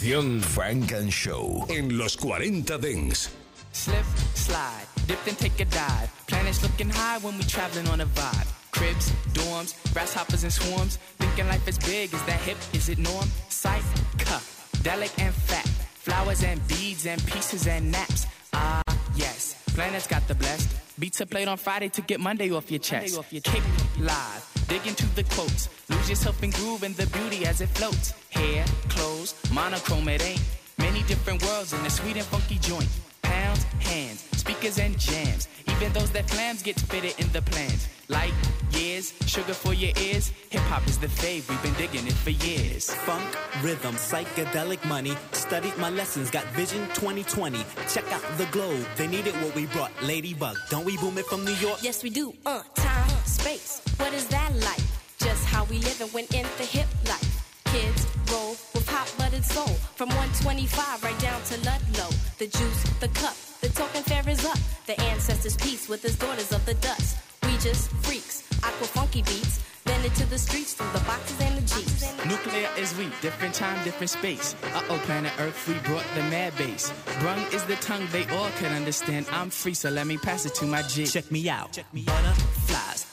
Selección 0.00 0.40
Funk 0.40 0.92
and 0.92 1.12
Show 1.12 1.66
en 1.68 1.98
los 1.98 2.16
40 2.16 2.78
Dance. 2.78 3.28
Slip, 3.72 4.04
slide, 4.34 4.86
dip 5.06 5.18
and 5.26 5.36
take 5.36 5.60
a 5.60 5.66
dive. 5.66 6.10
Planets 6.26 6.62
looking 6.62 6.88
high 6.88 7.18
when 7.18 7.36
we 7.36 7.44
traveling 7.44 7.86
on 7.88 8.00
a 8.00 8.06
vibe. 8.06 8.48
Cribs, 8.70 9.12
dorms, 9.34 9.74
grasshoppers 9.92 10.42
and 10.44 10.52
swarms. 10.52 10.96
Thinking 11.18 11.46
life 11.48 11.68
is 11.68 11.78
big, 11.78 12.14
is 12.14 12.22
that 12.22 12.40
hip? 12.40 12.56
Is 12.72 12.88
it 12.88 12.98
norm? 12.98 13.28
Sight, 13.50 13.82
cup, 14.16 14.40
delic 14.82 15.12
and 15.22 15.34
fat. 15.34 15.68
Flowers 15.68 16.42
and 16.44 16.66
beads 16.66 17.04
and 17.04 17.22
pieces 17.26 17.66
and 17.66 17.92
naps. 17.92 18.26
Ah, 18.54 18.82
yes, 19.16 19.54
planets 19.74 20.06
got 20.06 20.26
the 20.28 20.34
blessed. 20.34 20.74
Beats 20.98 21.20
are 21.20 21.26
played 21.26 21.48
on 21.48 21.58
Friday 21.58 21.90
to 21.90 22.00
get 22.00 22.20
Monday 22.20 22.50
off 22.50 22.70
your 22.70 22.80
chest. 22.80 23.20
Kick 23.30 23.62
live, 23.98 24.49
dig 24.70 24.86
into 24.86 25.06
the 25.16 25.24
quotes. 25.24 25.68
Lose 25.88 26.08
yourself 26.08 26.42
in 26.44 26.50
groove 26.50 26.84
and 26.84 26.94
the 26.94 27.06
beauty 27.18 27.44
as 27.44 27.60
it 27.60 27.68
floats. 27.70 28.14
Hair, 28.30 28.64
clothes, 28.88 29.34
monochrome 29.52 30.08
it 30.08 30.24
ain't. 30.24 30.44
Many 30.78 31.02
different 31.02 31.42
worlds 31.42 31.72
in 31.72 31.84
a 31.84 31.90
sweet 31.90 32.16
and 32.16 32.24
funky 32.24 32.58
joint. 32.58 32.88
Pounds, 33.20 33.64
hands, 33.80 34.20
speakers 34.36 34.78
and 34.78 34.96
jams. 34.96 35.48
Even 35.66 35.92
those 35.92 36.10
that 36.12 36.28
clams 36.28 36.62
get 36.62 36.78
fitted 36.78 37.14
in 37.18 37.28
the 37.32 37.42
plans. 37.42 37.88
Light 38.08 38.32
years, 38.70 39.12
sugar 39.26 39.54
for 39.54 39.74
your 39.74 39.92
ears. 39.98 40.32
Hip 40.50 40.62
hop 40.62 40.86
is 40.86 40.98
the 40.98 41.08
fave, 41.08 41.48
we've 41.48 41.62
been 41.62 41.74
digging 41.74 42.06
it 42.06 42.12
for 42.12 42.30
years. 42.30 42.94
Funk, 43.06 43.24
rhythm, 43.62 43.94
psychedelic 43.96 44.84
money. 44.84 45.14
Studied 45.32 45.76
my 45.78 45.90
lessons, 45.90 46.30
got 46.30 46.44
vision 46.54 46.86
2020. 46.94 47.64
Check 47.88 48.10
out 48.12 48.22
the 48.38 48.46
globe, 48.52 48.86
they 48.96 49.08
needed 49.08 49.34
what 49.42 49.54
we 49.56 49.66
brought. 49.66 49.90
Ladybug, 50.02 50.56
don't 50.70 50.84
we 50.84 50.96
boom 50.98 51.18
it 51.18 51.26
from 51.26 51.44
New 51.44 51.54
York? 51.54 51.80
Yes, 51.82 52.02
we 52.04 52.10
do. 52.10 52.32
Uh, 52.46 52.62
time, 52.74 53.09
space. 53.40 53.80
What 53.96 54.12
is 54.12 54.26
that 54.28 54.52
like? 54.68 54.84
Just 55.18 55.44
how 55.46 55.64
we 55.64 55.78
live 55.78 56.00
and 56.00 56.12
when 56.12 56.24
in 56.34 56.46
the 56.58 56.66
hip 56.76 56.88
life. 57.08 57.30
Kids 57.66 58.06
roll 58.30 58.50
with 58.74 58.86
hot 58.88 59.08
buttered 59.18 59.44
soul 59.44 59.74
from 59.98 60.08
125 60.10 61.02
right 61.02 61.18
down 61.18 61.40
to 61.50 61.56
Ludlow. 61.68 62.10
The 62.38 62.46
juice, 62.46 62.82
the 63.00 63.08
cup, 63.08 63.36
the 63.60 63.68
token 63.68 64.02
fair 64.02 64.28
is 64.28 64.44
up. 64.44 64.58
The 64.86 65.00
ancestors' 65.12 65.56
peace 65.56 65.88
with 65.88 66.02
his 66.02 66.16
daughters 66.16 66.52
of 66.52 66.64
the 66.66 66.74
dust. 66.74 67.18
We 67.44 67.52
just 67.58 67.90
freaks, 68.04 68.44
aqua 68.62 68.86
funky 68.86 69.22
beats. 69.22 69.60
Then 69.84 70.04
into 70.04 70.26
the 70.26 70.38
streets 70.38 70.74
through 70.74 70.92
the 70.92 71.04
boxes 71.06 71.40
and 71.40 71.56
the 71.56 71.62
jeeps. 71.62 72.02
Nuclear 72.26 72.68
is 72.76 72.94
we, 72.98 73.06
different 73.22 73.54
time, 73.54 73.82
different 73.82 74.10
space. 74.10 74.54
Uh 74.74 74.82
oh, 74.90 74.98
planet 75.06 75.32
Earth, 75.38 75.66
we 75.66 75.74
brought 75.88 76.04
the 76.14 76.22
mad 76.24 76.52
bass. 76.58 76.92
Brung 77.20 77.40
is 77.52 77.64
the 77.64 77.76
tongue 77.76 78.06
they 78.12 78.26
all 78.28 78.50
can 78.58 78.72
understand. 78.74 79.26
I'm 79.32 79.48
free, 79.48 79.74
so 79.74 79.88
let 79.88 80.06
me 80.06 80.18
pass 80.18 80.44
it 80.44 80.54
to 80.56 80.66
my 80.66 80.82
G. 80.82 81.06
Check 81.06 81.32
me 81.32 81.48
out. 81.48 81.78
Butterflies, 81.92 83.06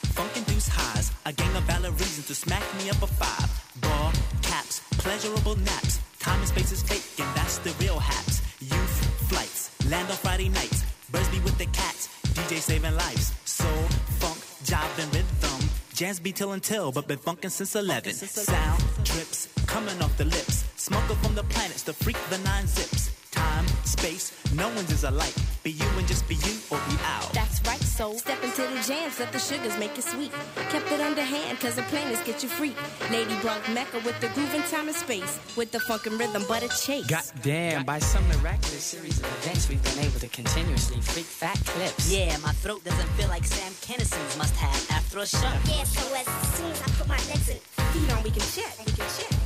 highs. 0.66 1.12
A 1.26 1.34
gang 1.34 1.54
of 1.56 1.64
valid 1.64 1.92
reasons 2.00 2.26
to 2.28 2.36
smack 2.36 2.64
me 2.78 2.90
up 2.90 3.02
a 3.04 3.08
five. 3.08 3.50
Ball 3.82 4.12
caps, 4.42 4.82
pleasurable 4.98 5.58
naps. 5.58 6.00
Time 6.20 6.40
and 6.40 6.48
space 6.48 6.72
is 6.72 6.82
fake, 6.82 7.06
and 7.20 7.30
that's 7.36 7.58
the 7.60 7.72
real 7.84 8.00
haps. 8.00 8.42
Youth 8.62 8.98
flights, 9.30 9.70
land 9.92 10.10
on 10.10 10.16
Friday 10.16 10.50
nights. 10.50 10.86
Birds 11.12 11.30
be 11.30 11.40
with 11.42 11.58
the 11.58 11.66
cats, 11.66 12.08
DJ 12.34 12.60
saving 12.60 12.96
lives. 12.96 13.34
Soul, 13.46 13.84
funk, 14.22 14.38
jive 14.64 15.04
and 15.04 15.14
rhythm. 15.14 15.70
Jazz 15.94 16.20
be 16.20 16.32
telling 16.32 16.60
tell, 16.60 16.92
but 16.92 17.08
been 17.08 17.18
funkin' 17.18 17.50
since 17.50 17.76
11. 17.76 18.14
Sound 18.14 18.84
trips 19.04 19.50
coming 19.66 20.00
off 20.02 20.16
the 20.18 20.26
lips. 20.26 20.64
Smoker 20.76 21.16
from 21.16 21.34
the 21.34 21.44
planets, 21.46 21.82
the 21.82 21.94
freak, 21.94 22.18
the 22.30 22.38
nine 22.40 22.68
zips. 22.68 23.10
Time, 23.32 23.66
space, 23.84 24.32
no 24.54 24.68
one's 24.70 24.92
is 24.92 25.04
alike. 25.04 25.34
Be 25.64 25.72
you 25.72 25.88
and 25.98 26.08
just 26.08 26.28
be 26.28 26.36
you 26.36 26.54
or 26.70 26.78
be 26.88 26.96
out. 27.04 27.34
That's 27.34 27.66
right, 27.66 27.82
so 27.82 28.14
step 28.14 28.44
jams, 28.88 29.20
let 29.20 29.32
the 29.34 29.40
sugars 29.40 29.78
make 29.78 29.98
it 29.98 30.04
sweet. 30.04 30.32
Kept 30.70 30.90
it 30.92 31.02
underhand, 31.02 31.60
cause 31.60 31.76
the 31.76 31.82
planners 31.84 32.22
get 32.24 32.42
you 32.42 32.50
free. 32.50 32.74
Lady 33.12 33.36
Bug 33.44 33.62
Mecca 33.74 34.00
with 34.06 34.20
the 34.22 34.30
groove 34.30 34.54
and 34.54 34.64
time 34.66 34.88
and 34.88 34.96
space. 34.96 35.40
With 35.58 35.72
the 35.72 35.80
funkin' 35.80 36.18
rhythm, 36.18 36.44
but 36.48 36.64
a 36.64 36.70
chase. 36.70 37.06
Goddamn, 37.08 37.84
by 37.84 38.00
some 38.00 38.26
miraculous 38.30 38.84
series 38.84 39.20
of 39.20 39.26
events, 39.26 39.68
we've 39.68 39.84
been 39.84 40.06
able 40.06 40.20
to 40.20 40.28
continuously 40.30 41.02
freak 41.02 41.26
fat 41.26 41.60
clips. 41.66 42.12
Yeah, 42.12 42.38
my 42.38 42.54
throat 42.54 42.84
doesn't 42.86 43.10
feel 43.18 43.28
like 43.28 43.44
Sam 43.44 43.74
Kinison's 43.82 44.38
must 44.38 44.56
have 44.56 44.92
after 44.92 45.20
a 45.20 45.28
show. 45.28 45.52
Yeah, 45.68 45.84
so 45.84 46.16
as 46.16 46.26
soon 46.56 46.72
as 46.72 46.82
I 46.82 46.88
put 46.98 47.08
my 47.08 47.20
legs 47.28 47.50
in, 47.50 47.58
feet 47.92 48.14
on, 48.14 48.24
we 48.24 48.32
can 48.32 48.42
check, 48.56 48.72
we 48.86 48.92
can 48.94 49.08
check. 49.20 49.37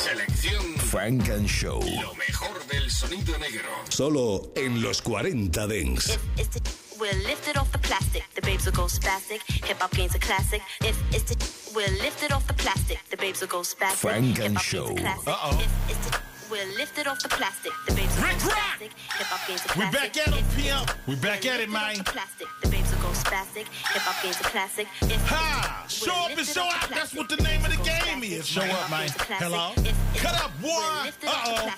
Selección 0.00 0.78
Funk 0.78 1.28
and 1.28 1.46
Show. 1.46 1.80
Lo 1.80 2.14
mejor 2.14 2.66
del 2.68 2.90
sonido 2.90 3.36
negro. 3.38 3.68
Solo 3.90 4.50
en 4.56 4.80
los 4.80 5.02
40 5.02 5.66
Dance. 5.66 6.14
If 6.14 6.20
it's 6.38 6.60
the 6.60 6.98
we're 6.98 7.12
lifted 7.28 7.58
off 7.58 7.70
the 7.70 7.78
plastic, 7.78 8.24
the 8.34 8.40
babes 8.40 8.64
will 8.64 8.72
go 8.72 8.86
spastic. 8.86 9.42
Hip 9.66 9.78
hop 9.78 9.90
gains 9.90 10.14
a 10.14 10.18
classic. 10.18 10.62
If 10.80 10.96
it's 11.12 11.24
the 11.24 11.36
we're 11.74 12.02
lifted 12.02 12.32
off 12.32 12.46
the 12.46 12.54
plastic, 12.54 12.98
the 13.10 13.16
babes 13.18 13.42
will 13.42 13.48
go 13.48 13.60
spastic. 13.60 14.00
Frank 14.00 14.38
and 14.38 14.58
Hip-hop 14.58 14.62
Show. 14.62 14.94
gains 14.94 15.26
a 15.26 16.29
classic. 16.50 16.66
Uh-oh. 16.66 16.66
If 16.66 16.66
we're 16.66 16.78
lifted 16.78 17.06
off 17.06 17.18
the 17.22 17.28
plastic, 17.28 17.72
the 17.86 17.94
babes 17.94 18.16
will 18.16 18.22
go 18.22 18.28
spastic. 18.38 18.90
Hip 19.18 19.26
hop 19.26 19.46
gains 19.46 19.60
a 19.64 19.68
We 19.78 19.84
classic. 19.86 19.92
back 19.92 20.28
at 20.28 20.38
it, 20.38 20.44
pimp. 20.56 20.90
We 21.06 21.14
back 21.16 21.46
at 21.46 21.60
it, 21.60 21.70
man. 21.70 22.04
Plastic, 22.04 22.48
the 22.62 22.68
babes 22.68 22.90
will 22.92 23.02
go 23.02 23.08
spastic. 23.10 23.66
Hip 23.92 24.02
hop 24.02 24.22
gains 24.22 24.40
a 24.40 24.44
classic. 24.44 24.86
If 25.02 25.20
Ha! 25.28 25.84
Show 25.88 26.12
up 26.12 26.36
and 26.36 26.46
show 26.46 26.62
out. 26.64 26.88
That's 26.90 27.14
what 27.14 27.28
the 27.28 27.36
name 27.36 27.64
of 27.64 27.70
the 27.70 27.82
game 27.82 28.22
is. 28.22 28.46
Show 28.46 28.62
up, 28.62 28.90
man. 28.90 29.08
Hello? 29.38 29.72
Cut 30.16 30.34
up, 30.42 30.50
one. 30.60 31.10
Uh-oh. 31.26 31.70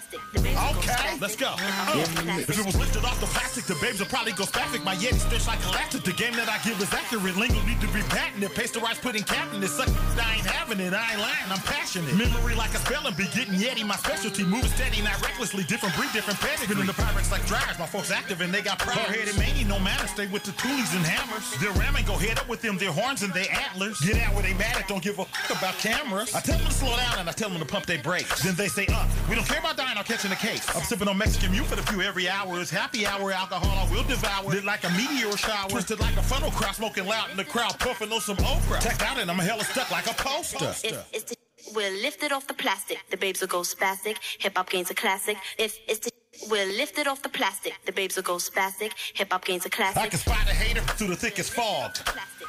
Okay, 0.79 1.19
let's 1.21 1.37
go. 1.37 1.55
Uh, 1.59 2.05
if 2.39 2.59
it 2.59 2.65
was 2.67 2.77
lifted 2.77 3.05
off 3.05 3.19
the 3.21 3.27
plastic, 3.27 3.65
the 3.65 3.75
babes 3.81 4.01
would 4.01 4.09
probably 4.09 4.33
go 4.33 4.45
spastic. 4.45 4.85
My 4.85 4.95
Yeti 4.97 5.19
stretch 5.19 5.47
like 5.47 5.61
elastic. 5.67 6.03
The 6.05 6.13
game 6.13 6.35
that 6.35 6.49
I 6.49 6.59
give 6.65 6.81
is 6.81 6.93
accurate. 6.93 7.37
Lingo 7.37 7.61
need 7.67 7.81
to 7.81 7.89
be 7.89 8.01
patented. 8.09 8.55
Pasteurized 8.55 9.03
pudding 9.03 9.23
captain. 9.25 9.63
It's 9.63 9.73
suck. 9.75 9.89
I 10.19 10.37
ain't 10.37 10.47
having 10.47 10.81
it. 10.81 10.93
I 10.95 11.13
ain't 11.13 11.21
lying. 11.21 11.51
I'm 11.51 11.61
passionate. 11.63 12.15
Memory 12.17 12.55
like 12.55 12.71
a 12.75 12.79
spelling 12.79 13.15
bee. 13.15 13.29
Getting 13.35 13.55
Yeti, 13.55 13.85
my 13.87 13.97
specialty. 13.97 14.45
Moving 14.63 14.77
steady, 14.77 15.03
not 15.03 15.21
recklessly. 15.23 15.65
Different 15.65 15.95
breed, 15.97 16.11
different 16.13 16.39
pedigree. 16.39 16.69
Been 16.69 16.81
in 16.81 16.87
the 16.87 16.93
Pyrex 16.93 17.33
like 17.33 17.45
dryers. 17.47 17.79
My 17.79 17.87
folks 17.87 18.11
active 18.11 18.41
and 18.41 18.55
they 18.55 18.63
got 18.63 18.79
pride. 18.79 18.97
Hard-headed 18.97 19.37
mania, 19.37 19.67
no 19.67 19.79
matter. 19.81 20.07
Stay 20.07 20.27
with 20.29 20.45
the 20.45 20.53
toolies 20.53 20.95
and 20.95 21.05
hammers. 21.05 21.51
They're 21.59 21.73
ramming, 21.73 22.05
go 22.05 22.15
head 22.15 22.39
up 22.39 22.49
with 22.49 22.63
them. 22.63 22.79
Their 22.79 22.93
horns 22.93 23.23
and 23.23 23.33
their 23.33 23.51
antlers. 23.51 24.01
Get 24.01 24.23
out 24.23 24.35
where 24.35 24.43
they 24.43 24.55
mad 24.55 24.77
at. 24.77 24.87
Don't 24.87 25.03
give 25.03 25.19
a 25.19 25.25
fuck 25.25 25.59
about 25.59 25.75
cameras. 25.79 26.35
I 26.35 26.41
tell 26.41 26.59
them 26.59 26.67
to 26.69 26.73
slow 26.73 26.95
down 26.97 27.19
and 27.19 27.29
I 27.29 27.33
tell 27.33 27.49
them 27.51 27.59
to 27.59 27.65
pump 27.65 27.87
their 27.87 27.99
brakes. 28.03 28.43
Then 28.43 28.55
they 28.55 28.69
say, 28.69 28.87
uh, 28.87 29.07
we 29.29 29.35
don't 29.35 29.47
care 29.47 29.59
about 29.59 29.77
dying 29.77 29.99
or 29.99 30.05
catching 30.05 30.31
a 30.31 30.37
case. 30.37 30.65
I'm 30.77 30.83
sipping 30.83 31.09
on 31.09 31.19
Mexican 31.19 31.51
mute 31.51 31.67
for 31.67 31.77
the 31.77 31.83
few 31.83 32.03
every 32.03 32.29
hour. 32.29 32.61
It's 32.61 32.71
happy 32.71 33.05
hour 33.05 33.33
alcohol. 33.33 33.89
I 33.89 33.91
will 33.91 34.05
devour. 34.05 34.49
Lit 34.49 34.65
like 34.65 34.85
a 34.85 34.91
meteor 34.91 35.37
shower. 35.37 35.71
Twisted 35.71 35.99
like 35.99 36.17
a 36.17 36.23
funnel 36.23 36.53
crowd. 36.53 36.77
Smoking 36.77 37.07
loud 37.07 37.31
in 37.31 37.37
the 37.37 37.45
crowd. 37.45 37.79
Puffing 37.81 38.13
on 38.13 38.21
some 38.21 38.39
okra. 38.39 38.81
Checked 38.81 39.03
out 39.03 39.19
and 39.19 39.29
I'm 39.29 39.39
hella 39.39 39.65
stuck 39.65 39.91
like 39.91 40.07
a 40.07 40.15
poster. 40.15 40.71
If 40.87 41.09
it's 41.13 41.25
the 41.25 41.42
we're 41.75 41.91
lifted 42.03 42.33
off 42.33 42.47
the 42.47 42.55
plastic, 42.55 42.99
the 43.11 43.17
babes 43.17 43.41
will 43.41 43.49
go 43.49 43.61
spastic. 43.61 44.17
Hip 44.41 44.57
hop 44.57 44.71
gains 44.71 44.91
a 44.91 44.95
classic. 44.95 45.37
If 45.59 45.79
it's 45.89 46.01
the 46.01 46.11
we're 46.51 46.67
lifted 46.67 47.07
off 47.07 47.23
the 47.23 47.29
plastic, 47.29 47.75
the 47.85 47.93
babes 47.93 48.17
will 48.17 48.23
go 48.23 48.37
spastic. 48.37 48.93
Hip 49.15 49.33
hop 49.33 49.45
gains 49.45 49.67
a 49.67 49.71
classic. 49.71 50.03
I 50.03 50.09
can 50.09 50.19
spot 50.19 50.49
a 50.49 50.55
hater 50.55 50.81
through 50.81 51.09
the 51.09 51.17
thickest 51.17 51.53
fog. 51.53 51.97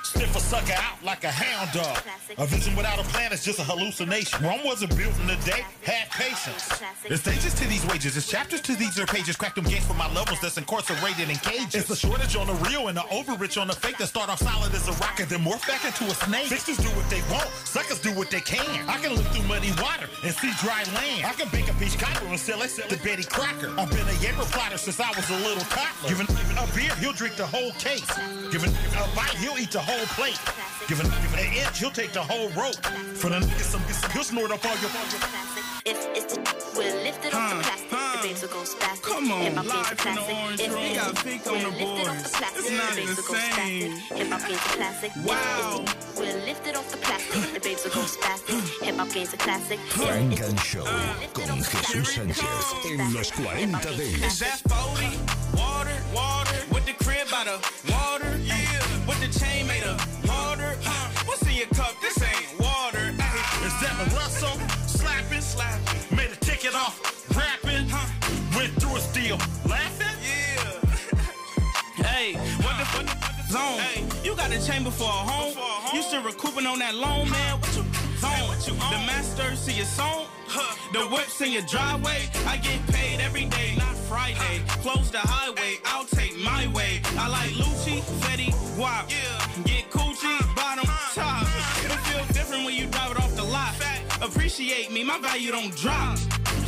Sniff 0.03 0.35
a 0.35 0.39
sucker 0.39 0.73
out 0.73 1.01
like 1.01 1.23
a 1.23 1.31
hound 1.31 1.71
dog. 1.71 1.97
A 2.37 2.45
vision 2.45 2.75
without 2.75 2.99
a 2.99 3.03
plan 3.03 3.31
is 3.31 3.41
just 3.41 3.57
a 3.59 3.63
hallucination. 3.63 4.43
Rome 4.43 4.59
wasn't 4.65 4.95
built 4.97 5.15
in 5.23 5.29
a 5.29 5.39
day, 5.47 5.63
Have 5.83 6.09
patience. 6.11 6.83
There's 7.07 7.21
stages 7.21 7.53
to 7.55 7.65
these 7.69 7.85
wages, 7.87 8.13
there's 8.15 8.27
chapters 8.27 8.59
to 8.67 8.75
these 8.75 8.99
are 8.99 9.05
pages. 9.05 9.37
Crack 9.37 9.55
them 9.55 9.63
gates 9.63 9.87
for 9.87 9.93
my 9.93 10.11
levels 10.13 10.41
that's 10.41 10.57
incarcerated 10.57 11.29
in 11.29 11.37
cages. 11.37 11.75
It's 11.75 11.87
the 11.87 11.95
shortage 11.95 12.35
on 12.35 12.47
the 12.47 12.53
real 12.67 12.89
and 12.89 12.97
the 12.97 13.07
overrich 13.15 13.59
on 13.59 13.67
the 13.67 13.73
fake 13.73 13.97
that 13.99 14.07
start 14.07 14.29
off 14.29 14.39
solid 14.39 14.73
as 14.75 14.89
a 14.89 14.93
rocket, 14.99 15.29
then 15.29 15.39
morph 15.39 15.65
back 15.67 15.85
into 15.85 16.03
a 16.11 16.15
snake. 16.27 16.47
Fixers 16.47 16.77
do 16.83 16.89
what 16.99 17.09
they 17.09 17.21
want, 17.31 17.47
suckers 17.63 18.01
do 18.01 18.11
what 18.11 18.29
they 18.29 18.41
can. 18.41 18.67
I 18.89 18.97
can 18.99 19.15
look 19.15 19.25
through 19.27 19.47
muddy 19.47 19.71
water 19.79 20.09
and 20.21 20.35
see 20.35 20.51
dry 20.59 20.83
land. 20.99 21.23
I 21.25 21.31
can 21.31 21.47
bake 21.47 21.71
a 21.71 21.73
peach 21.79 21.97
cobbler 21.97 22.27
and 22.27 22.39
sell 22.39 22.61
it 22.61 22.75
to 22.75 22.97
Betty 23.07 23.23
Crocker. 23.23 23.71
I've 23.79 23.89
been 23.89 24.03
a 24.03 24.17
Yaper 24.19 24.51
plotter 24.51 24.77
since 24.77 24.99
I 24.99 25.09
was 25.15 25.29
a 25.29 25.39
little 25.47 25.63
toddler. 25.71 26.09
Giving 26.09 26.27
a 26.59 26.67
beer, 26.75 26.93
he'll 26.99 27.15
drink 27.15 27.37
the 27.37 27.47
whole 27.47 27.71
case. 27.79 28.03
Giving 28.51 28.69
a 28.69 29.07
bite, 29.15 29.39
he'll 29.39 29.57
eat 29.57 29.71
the 29.71 29.79
whole 29.79 29.92
plate. 30.15 30.39
Giving 30.87 31.07
an 31.07 31.53
inch, 31.53 31.79
he'll 31.79 31.91
take 31.91 32.11
the 32.11 32.21
whole 32.21 32.49
rope. 32.49 32.75
For 33.15 33.29
the 33.29 33.39
niggas, 33.39 33.61
some, 33.71 33.81
some, 33.91 34.11
he'll 34.11 34.23
snort 34.23 34.51
up 34.51 34.65
all 34.65 34.75
your. 34.77 34.89
If 35.85 35.97
it's 36.15 36.33
the 36.35 36.41
we're 36.77 37.03
lifted 37.03 37.33
off 37.33 37.49
the 37.51 37.63
plastic, 37.63 37.89
the 37.89 38.27
babes 38.27 38.41
will 38.41 38.49
go 38.49 38.63
spastic. 38.63 39.03
Come 39.03 39.31
on, 39.31 39.41
Hip 39.43 39.53
hop 39.55 39.65
live 39.67 39.99
from 39.99 40.15
the 40.15 40.21
orange 40.21 40.59
If 40.61 40.73
room. 40.73 40.83
it's 40.83 40.89
We 40.89 40.95
got 40.95 41.15
the 41.15 41.23
pink 41.23 41.47
on 41.47 41.53
the 41.53 41.69
lifted 41.69 41.83
off 41.83 42.05
boards. 42.07 42.23
the 42.23 42.37
plastic, 42.37 42.63
It's 42.63 42.71
not 42.71 42.95
babes 42.95 43.15
the 43.15 43.23
same. 43.23 43.91
Hip 44.17 44.27
hop 44.31 44.41
gains 44.47 44.59
a 44.59 44.71
classic. 44.75 45.11
Wow. 45.23 45.83
it's 45.83 46.05
the 46.05 46.21
we're 46.21 46.45
lifted 46.45 46.75
off 46.75 46.87
the 46.91 46.97
plastic, 46.97 47.53
the 47.53 47.59
babes 47.59 47.83
will 47.83 47.91
go 47.91 48.03
spastic. 48.07 48.83
Hip 48.83 48.95
hop 48.95 49.09
gains 49.13 49.33
a 49.33 49.37
classic. 49.37 49.79
Funk 49.79 50.39
and 50.41 50.59
Show 50.61 50.85
con 51.33 51.59
Jesús 51.63 52.07
Sánchez 52.15 52.65
en 52.85 53.13
los 53.13 53.31
40 53.31 53.89
Is 54.25 54.39
that 54.39 54.59
40? 54.67 55.19
Water, 55.57 55.97
water. 56.15 56.57
With 56.71 56.85
the 56.85 56.93
crib 57.03 57.29
by 57.29 57.43
the 57.43 57.59
water. 57.91 58.37
Yeah. 58.39 58.62
With 59.07 59.19
the 59.19 59.39
chain 59.39 59.67
made 59.67 59.83
of 59.83 59.97
water. 60.27 60.77
Uh, 60.85 61.09
what's 61.25 61.41
in 61.43 61.53
your 61.53 61.67
cup? 61.67 61.93
This 62.01 62.21
ain't 62.23 62.59
water. 62.59 63.13
Ay. 63.19 63.65
Is 63.65 63.75
that 63.81 63.95
Russell? 64.15 64.57
Slapping, 64.87 65.41
slapping. 65.41 66.15
Made 66.15 66.31
a 66.31 66.35
ticket 66.37 66.73
off, 66.73 66.95
rapping. 67.35 67.87
Went 68.55 68.71
through 68.81 68.95
a 68.95 68.99
steal, 68.99 69.37
laughing. 69.67 70.15
Yeah. 70.23 72.05
hey, 72.05 72.33
what 72.63 72.77
the 72.79 72.85
fuck? 72.85 73.07
Zone. 73.49 73.79
Hey, 73.79 74.05
you 74.23 74.35
got 74.35 74.51
a 74.51 74.65
chamber 74.65 74.89
for 74.89 75.03
a 75.03 75.23
home. 75.31 75.53
You 75.93 76.01
still 76.01 76.23
recouping 76.23 76.65
on 76.65 76.79
that 76.79 76.95
loan, 76.95 77.29
man. 77.29 77.59
What 77.59 77.75
you 77.75 77.83
zone? 78.17 78.89
The 78.89 78.99
masters 79.05 79.59
see 79.59 79.73
your 79.73 79.85
song. 79.85 80.27
The 80.93 81.01
whips 81.07 81.41
in 81.41 81.51
your 81.51 81.63
driveway. 81.63 82.29
I 82.47 82.57
get 82.57 82.79
paid 82.87 83.19
every 83.19 83.45
day, 83.45 83.75
not 83.77 83.95
Friday. 84.07 84.61
Close 84.81 85.11
the 85.11 85.19
highway, 85.19 85.79
I'll 85.85 86.05
take 86.05 86.37
my 86.39 86.67
way. 86.67 87.01
I 87.17 87.27
like 87.29 87.49
Lucci, 87.51 87.99
Fetty, 88.21 88.53
Guap. 88.75 89.07
Get 89.65 89.91
coochie, 89.91 90.25
uh, 90.25 90.55
bottom, 90.55 90.89
uh, 90.89 91.13
top. 91.13 91.43
Uh. 91.45 91.85
It'll 91.85 91.97
feel 92.09 92.25
different 92.33 92.65
when 92.65 92.73
you 92.73 92.87
drive 92.87 93.11
it 93.11 93.17
off 93.17 93.35
the 93.35 93.43
lot. 93.43 93.75
Appreciate 94.21 94.91
me, 94.91 95.03
my 95.03 95.19
value 95.19 95.51
don't 95.51 95.75
drop. 95.75 96.17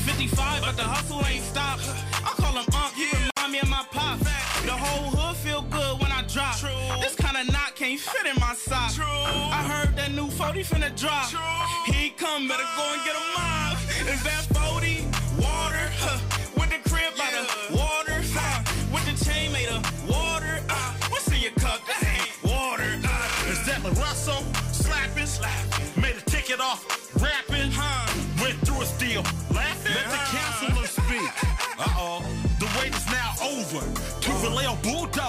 55, 0.05 0.61
but 0.61 0.75
the 0.77 0.83
hustle 0.83 1.25
ain't 1.25 1.43
stopped. 1.43 1.81
I 2.21 2.29
call 2.37 2.53
him 2.53 2.65
Unc, 2.75 2.93
he 2.93 3.09
remind 3.09 3.51
me 3.51 3.59
of 3.59 3.69
my 3.69 3.83
pop. 3.91 4.19
The 4.19 4.71
whole 4.71 5.09
hood 5.09 5.37
feel 5.37 5.61
good 5.63 5.99
when 5.99 6.11
I 6.11 6.21
drop. 6.27 6.57
True. 6.57 6.69
This 7.01 7.15
kind 7.15 7.37
of 7.37 7.51
knot 7.51 7.75
can't 7.75 7.99
fit 7.99 8.25
in 8.27 8.35
my 8.39 8.53
sock. 8.53 8.93
True. 8.93 9.05
I 9.05 9.61
heard 9.65 9.95
that 9.95 10.11
new 10.11 10.29
40 10.29 10.63
finna 10.63 10.95
drop. 10.95 11.29
True. 11.29 11.93
He 11.93 12.09
come, 12.11 12.47
better 12.47 12.69
go 12.77 12.85
and 12.93 13.01
get 13.03 13.15
a 13.15 13.25
mob. 13.33 13.77
Is 14.13 14.21
that 14.23 14.45
40? 14.53 14.64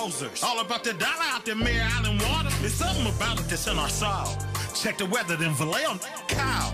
Bulldozers. 0.06 0.42
All 0.42 0.60
about 0.60 0.84
the 0.84 0.92
dollar 0.94 1.26
out 1.32 1.44
there, 1.44 1.54
Mare 1.54 1.86
Island 1.98 2.22
water. 2.22 2.50
There's 2.60 2.74
something 2.74 3.06
about 3.06 3.40
it 3.40 3.48
that's 3.48 3.66
in 3.66 3.78
our 3.78 3.88
soul. 3.88 4.36
Check 4.74 4.98
the 4.98 5.06
weather, 5.06 5.36
then 5.36 5.52
Vallejo 5.54 5.98
cow. 6.28 6.72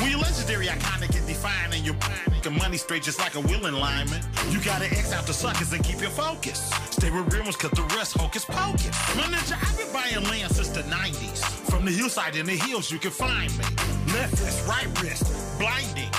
When 0.00 0.10
you're 0.10 0.20
legendary, 0.20 0.66
iconic 0.66 1.16
and 1.16 1.26
defining 1.26 1.84
your 1.84 1.94
your 2.42 2.52
money 2.52 2.76
straight 2.76 3.02
just 3.02 3.20
like 3.20 3.34
a 3.34 3.40
willing 3.40 3.74
lineman. 3.74 4.20
You 4.50 4.60
gotta 4.60 4.86
X 4.86 5.12
out 5.12 5.26
the 5.26 5.32
suckers 5.32 5.72
and 5.72 5.84
keep 5.84 6.00
your 6.00 6.10
focus. 6.10 6.72
Stay 6.90 7.10
with 7.10 7.32
real 7.32 7.42
ones, 7.44 7.56
cause 7.56 7.70
the 7.70 7.82
rest 7.96 8.16
hocus 8.16 8.44
pocus. 8.44 8.94
My 9.16 9.24
ninja, 9.24 9.56
I've 9.62 9.78
been 9.78 9.92
buying 9.92 10.24
land 10.28 10.52
since 10.52 10.68
the 10.68 10.82
90s. 10.82 11.44
From 11.70 11.84
the 11.84 11.92
hillside 11.92 12.36
in 12.36 12.46
the 12.46 12.56
hills, 12.56 12.90
you 12.90 12.98
can 12.98 13.10
find 13.10 13.50
me. 13.58 13.64
Left 14.12 14.32
wrist, 14.40 14.66
right 14.66 15.02
wrist, 15.02 15.58
blinding. 15.58 16.10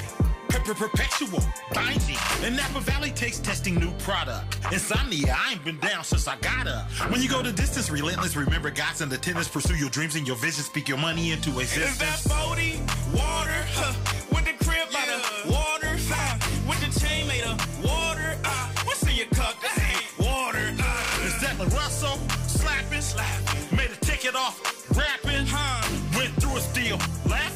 Pepper 0.54 0.76
Perpetual, 0.76 1.41
binding. 1.74 2.16
And 2.43 2.56
Napa 2.56 2.80
Valley 2.82 3.10
takes 3.10 3.39
testing 3.39 3.74
new 3.74 3.91
product. 3.93 4.60
Insomnia, 4.72 5.36
I 5.36 5.54
ain't 5.54 5.66
been 5.66 5.80
down 5.80 6.04
since 6.04 6.28
I 6.28 6.36
got 6.38 6.68
up. 6.68 6.86
When 7.10 7.24
you 7.24 7.28
go 7.28 7.41
the 7.41 7.51
distance, 7.51 7.89
relentless, 7.89 8.36
remember 8.36 8.70
God's 8.70 9.01
in 9.01 9.12
attendance. 9.12 9.47
Pursue 9.47 9.76
your 9.76 9.89
dreams 9.89 10.16
and 10.16 10.28
your 10.28 10.36
vision. 10.36 10.64
Speak 10.64 10.88
your 10.88 10.99
money 10.99 11.32
into 11.32 11.60
existence. 11.60 12.20
Is 12.20 12.24
that 12.24 12.30
body 12.30 12.80
Water? 13.16 13.66
Huh. 13.74 13.93
With 14.30 14.45
the 14.45 14.64
crib 14.64 14.89
yeah. 14.91 14.99
out 14.99 15.10
of 15.10 15.49
water? 15.49 15.97
Huh. 16.08 16.38
With 16.70 16.80
the 16.86 16.99
chain 16.99 17.28
made 17.28 17.45
of 17.45 17.58
water? 17.84 18.38
Uh. 18.45 18.68
What's 18.86 19.01
in 19.10 19.16
your 19.16 19.26
cup? 19.34 19.60
That 19.60 19.74
ain't 19.89 20.20
water. 20.20 20.70
Uh. 20.78 21.26
Is 21.26 21.41
that 21.41 21.58
Russell? 21.74 22.20
Slapping? 22.45 23.01
Slapping. 23.01 23.76
Made 23.76 23.89
a 23.89 24.06
ticket 24.06 24.36
off 24.36 24.62
rapping? 24.95 25.47
Huh. 25.49 25.82
Went 26.16 26.32
through 26.39 26.58
a 26.58 26.62
steal. 26.62 26.97
Laughing? 27.26 27.53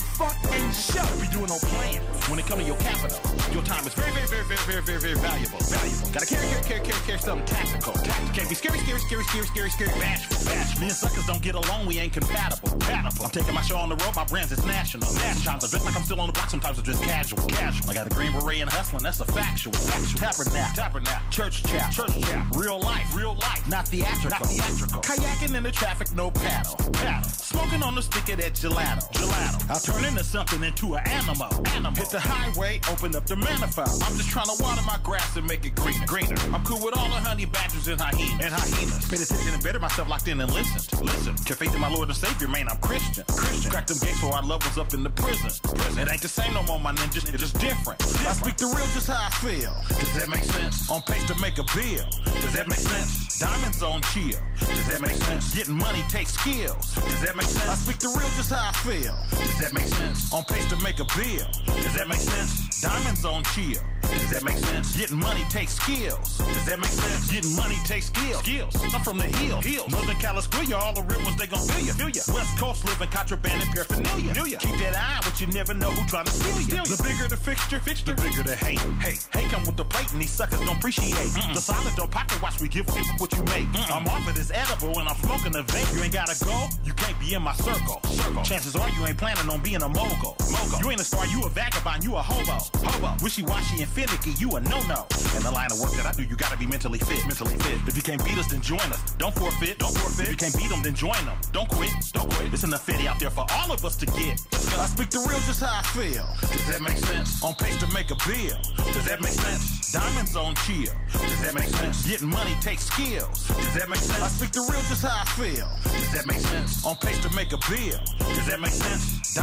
To 0.00 1.28
doing 1.30 1.46
no 1.46 1.58
plan. 1.58 2.00
When 2.30 2.38
it 2.38 2.46
come 2.46 2.58
to 2.58 2.64
your 2.64 2.76
capital, 2.78 3.18
your 3.52 3.62
time 3.62 3.86
is 3.86 3.94
very, 3.94 4.12
very, 4.12 4.26
very, 4.26 4.44
very, 4.44 4.62
very, 4.64 4.82
very, 4.82 4.98
very 4.98 5.18
valuable. 5.18 5.58
Valuable. 5.60 6.10
Gotta 6.10 6.26
carry, 6.26 6.46
carry, 6.46 6.62
carry, 6.64 6.80
carry, 6.80 7.02
carry 7.06 7.18
something 7.18 7.46
tactical. 7.46 7.92
Tactical. 7.92 8.34
Can't 8.34 8.48
be 8.48 8.54
scary, 8.54 8.78
scary, 8.78 9.00
scary, 9.00 9.24
scary, 9.24 9.46
scary, 9.46 9.70
scary, 9.70 9.90
bashful. 10.00 10.38
Bashful. 10.46 10.80
Me 10.80 10.86
and 10.88 10.96
suckers 10.96 11.26
don't 11.26 11.42
get 11.42 11.54
along. 11.54 11.86
We 11.86 11.98
ain't 11.98 12.12
compatible. 12.12 12.70
Compatible. 12.70 13.24
I'm 13.24 13.30
taking 13.30 13.54
my 13.54 13.62
show 13.62 13.76
on 13.76 13.88
the 13.88 13.96
road. 13.96 14.16
My 14.16 14.24
brand's 14.24 14.52
is 14.52 14.64
national. 14.64 15.08
Sometimes 15.08 15.64
I 15.64 15.68
dress 15.68 15.84
like 15.84 15.96
I'm 15.96 16.02
still 16.02 16.20
on 16.20 16.28
the 16.28 16.32
block. 16.32 16.50
Sometimes 16.50 16.78
I 16.78 16.82
dress 16.82 17.00
casual. 17.00 17.46
Casual. 17.46 17.90
I 17.90 17.94
got 17.94 18.06
a 18.06 18.10
green 18.10 18.32
beret 18.32 18.60
and 18.60 18.70
hustling. 18.70 19.02
That's 19.02 19.20
a 19.20 19.26
factual. 19.26 19.72
Factual. 19.74 20.20
Tabernacle. 20.20 20.74
Tabernacle. 20.74 21.30
Church 21.30 21.62
chap. 21.64 21.92
Church 21.92 22.20
chap. 22.22 22.46
Real 22.56 22.80
life. 22.80 23.06
Real 23.14 23.34
life. 23.34 23.68
Not 23.68 23.88
theatrical. 23.88 24.30
Not 24.30 24.48
theatrical. 24.48 25.02
Kayaking 25.02 25.54
in 25.54 25.62
the 25.62 25.72
traffic. 25.72 26.12
No 26.14 26.30
paddle. 26.30 26.76
Paddle. 26.92 27.28
Smoking 27.30 27.82
on 27.82 27.94
the 27.94 28.02
stick 28.02 28.28
of 28.30 28.38
that 28.40 28.54
gelato. 28.54 29.04
Gelato. 29.12 29.70
I'll 29.70 29.80
turn 29.84 30.04
into 30.04 30.24
something 30.24 30.64
into 30.64 30.94
an 30.94 31.06
animal. 31.06 31.52
Animal. 31.76 31.94
Hit 31.94 32.10
the 32.10 32.20
highway. 32.20 32.80
Open 32.90 33.14
up 33.14 33.26
the 33.26 33.36
manifold. 33.36 34.02
I'm 34.02 34.16
just 34.16 34.30
trying 34.30 34.46
to 34.46 34.56
water 34.62 34.82
my 34.86 34.98
grass 35.02 35.36
and 35.36 35.46
make 35.46 35.64
it 35.64 35.74
greener. 35.74 36.06
Greener. 36.06 36.36
I'm 36.52 36.64
cool 36.64 36.80
with 36.84 36.96
all 36.96 37.08
the 37.08 37.20
honey 37.20 37.44
badgers 37.44 37.88
and 37.88 38.00
hyenas. 38.00 38.40
And 38.40 38.52
hyenas. 38.52 39.04
Pay 39.08 39.20
attention 39.20 39.54
and 39.54 39.62
better 39.62 39.78
myself 39.78 40.08
locked 40.08 40.28
in 40.28 40.40
and 40.40 40.52
listened. 40.52 40.88
Listen. 41.04 41.36
Your 41.46 41.56
faith 41.56 41.74
in 41.74 41.80
my 41.80 41.92
Lord 41.92 42.08
and 42.08 42.16
Savior, 42.16 42.48
man. 42.48 42.68
I'm 42.68 42.78
Christian. 42.78 43.24
Christian. 43.28 43.70
Crack 43.70 43.86
them 43.86 43.98
gates 44.00 44.20
for 44.20 44.32
our 44.32 44.42
loved 44.42 44.64
ones 44.64 44.78
up 44.78 44.94
in 44.94 45.02
the 45.02 45.10
prison. 45.10 45.50
prison. 45.62 45.98
It 46.00 46.10
ain't 46.10 46.22
the 46.22 46.28
same 46.28 46.54
no 46.54 46.62
more, 46.64 46.80
my 46.80 46.92
ninja. 46.92 47.20
It's 47.28 47.42
just 47.42 47.58
different. 47.60 48.00
I 48.26 48.32
speak 48.32 48.56
the 48.56 48.66
real 48.66 48.88
just 48.96 49.08
how 49.08 49.20
I 49.20 49.30
feel. 49.30 49.72
Does 49.88 50.12
that 50.16 50.28
make 50.28 50.44
sense? 50.44 50.90
On 50.90 51.02
pace 51.02 51.24
to 51.28 51.38
make 51.40 51.58
a 51.58 51.64
bill. 51.76 52.08
Does 52.40 52.52
that 52.54 52.68
make 52.68 52.78
sense? 52.78 53.38
Diamonds 53.38 53.82
on 53.82 54.00
chill. 54.14 54.40
Does 54.58 54.88
that 54.88 55.00
make 55.00 55.12
sense? 55.12 55.54
Getting 55.54 55.74
money 55.76 56.02
takes 56.08 56.32
skills. 56.32 56.94
Does 56.94 57.20
that 57.22 57.36
make 57.36 57.46
sense? 57.46 57.68
I 57.68 57.74
speak 57.74 57.98
the 57.98 58.08
real 58.08 58.30
just 58.36 58.50
how 58.50 58.68
I 58.68 58.72
feel. 58.72 59.14
Does 59.30 59.58
that 59.60 59.63
make 59.72 59.86
sense? 59.86 60.32
On 60.32 60.44
pace 60.44 60.66
to 60.66 60.76
make 60.82 61.00
a 61.00 61.04
bill. 61.16 61.46
Does 61.66 61.94
that 61.94 62.08
make 62.08 62.18
sense? 62.18 62.80
Diamonds 62.80 63.24
on 63.24 63.42
chill. 63.54 63.80
Does 64.02 64.30
that 64.30 64.44
make 64.44 64.58
sense? 64.58 64.96
Getting 64.96 65.18
money 65.18 65.44
takes 65.48 65.74
skills. 65.74 66.38
Does 66.38 66.66
that 66.66 66.78
make 66.78 66.90
sense? 66.90 67.30
Getting 67.30 67.56
money 67.56 67.76
takes 67.84 68.06
skills. 68.06 68.38
Skills. 68.38 68.74
I'm 68.94 69.00
from 69.00 69.18
the 69.18 69.24
hill. 69.24 69.60
Hill. 69.60 69.86
Northern 69.88 70.16
California, 70.16 70.76
all 70.76 70.92
the 70.92 71.02
real 71.02 71.22
ones, 71.24 71.36
they 71.36 71.46
gon' 71.46 71.60
feel 71.66 71.86
you. 71.86 71.92
Feel 71.92 72.10
you. 72.10 72.22
West 72.34 72.58
Coast 72.58 72.84
living 72.84 73.08
contraband 73.08 73.62
and 73.62 73.70
paraphernalia. 73.72 74.34
Feel 74.34 74.46
ya. 74.46 74.58
Keep 74.58 74.76
that 74.78 74.96
eye, 74.96 75.20
but 75.24 75.40
you 75.40 75.46
never 75.48 75.74
know 75.74 75.90
who 75.90 76.06
trying 76.08 76.26
to 76.26 76.32
steal 76.32 76.60
you. 76.60 76.84
The 76.84 77.02
bigger 77.02 77.28
the 77.28 77.36
fixture, 77.36 77.80
fixture, 77.80 78.14
the 78.14 78.22
bigger 78.22 78.42
the 78.42 78.56
hate. 78.56 78.80
Hey, 79.00 79.16
hey, 79.32 79.48
come 79.48 79.64
with 79.64 79.76
the 79.76 79.84
plate 79.84 80.10
and 80.12 80.20
these 80.20 80.30
suckers 80.30 80.60
don't 80.60 80.76
appreciate. 80.76 81.14
Mm-mm. 81.14 81.54
The 81.54 81.60
solid 81.60 81.94
don't 81.96 82.10
pocket 82.10 82.40
watch 82.42 82.60
we 82.60 82.68
give 82.68 82.86
people 82.86 83.14
what 83.18 83.32
you 83.32 83.42
make. 83.44 83.66
Mm-mm. 83.72 83.90
I'm 83.90 84.06
off 84.08 84.28
of 84.28 84.34
this 84.34 84.50
edible 84.50 84.98
and 84.98 85.08
I'm 85.08 85.16
smoking 85.16 85.52
the 85.52 85.62
vape. 85.64 85.96
You 85.96 86.02
ain't 86.02 86.12
gotta 86.12 86.36
go, 86.44 86.68
you 86.84 86.92
can't 86.92 87.18
be 87.18 87.34
in 87.34 87.42
my 87.42 87.54
circle. 87.54 88.00
Circle. 88.04 88.42
Chances 88.42 88.76
are 88.76 88.88
you 88.90 89.06
ain't 89.06 89.18
planning 89.18 89.48
on 89.48 89.53
being 89.60 89.82
a 89.82 89.88
mogul. 89.88 90.36
Mogul. 90.50 90.78
You 90.80 90.90
ain't 90.90 91.00
a 91.00 91.04
star, 91.04 91.26
you 91.26 91.42
a 91.44 91.48
vagabond, 91.48 92.04
you 92.04 92.16
a 92.16 92.22
hobo. 92.22 92.58
Hobo. 92.86 93.16
Wishy-washy 93.22 93.82
and 93.82 93.90
finicky, 93.90 94.32
you 94.38 94.50
a 94.56 94.60
no-no. 94.60 95.06
In 95.36 95.42
the 95.42 95.50
line 95.50 95.70
of 95.70 95.80
work 95.80 95.92
that 95.92 96.06
I 96.06 96.12
do, 96.12 96.24
you 96.24 96.36
gotta 96.36 96.56
be 96.56 96.66
mentally 96.66 96.98
fit. 96.98 97.26
Mentally 97.26 97.56
fit. 97.58 97.78
If 97.86 97.96
you 97.96 98.02
can't 98.02 98.24
beat 98.24 98.38
us, 98.38 98.46
then 98.46 98.60
join 98.60 98.80
us. 98.92 99.00
Don't 99.18 99.34
forfeit. 99.34 99.78
Don't 99.78 99.96
forfeit. 99.96 100.26
If 100.26 100.30
you 100.30 100.36
can't 100.36 100.56
beat 100.56 100.68
them, 100.70 100.82
then 100.82 100.94
join 100.94 101.24
them. 101.24 101.36
Don't 101.52 101.68
quit. 101.68 101.90
Don't 102.12 102.30
quit. 102.32 102.52
It's 102.52 102.64
enough 102.64 102.84
fitty 102.84 103.08
out 103.08 103.18
there 103.18 103.30
for 103.30 103.46
all 103.52 103.72
of 103.72 103.84
us 103.84 103.96
to 103.96 104.06
get. 104.06 104.40
I 104.78 104.86
speak 104.86 105.10
the 105.10 105.18
real 105.18 105.40
just 105.46 105.62
how 105.62 105.80
I 105.80 105.82
feel. 105.82 106.26
Does 106.40 106.66
that 106.68 106.82
make 106.82 106.98
sense? 106.98 107.42
On 107.42 107.54
pace 107.54 107.76
to 107.78 107.86
make 107.94 108.10
a 108.10 108.16
bill. 108.26 108.58
Does 108.92 109.04
that 109.06 109.20
make 109.20 109.32
sense? 109.32 109.92
Diamonds 109.92 110.36
on 110.36 110.54
chill. 110.66 110.92
Does 111.12 111.40
that 111.42 111.54
make 111.54 111.68
sense? 111.68 112.06
Getting 112.06 112.28
money 112.28 112.54
takes 112.60 112.84
skills. 112.86 113.46
Does 113.48 113.74
that 113.74 113.88
make 113.88 114.00
sense? 114.00 114.22
I 114.22 114.28
speak 114.28 114.52
the 114.52 114.60
real 114.60 114.82
just 114.90 115.02
how 115.02 115.22
I 115.22 115.24
feel. 115.38 115.68
Does 115.84 116.12
that 116.12 116.26
make 116.26 116.40
sense? 116.40 116.84
On 116.84 116.96
pace 116.96 117.18
to 117.22 117.30
make 117.34 117.52
a 117.52 117.58
bill. 117.70 118.00
Does 118.34 118.46
that 118.46 118.60
make 118.60 118.72
sense? 118.72 119.36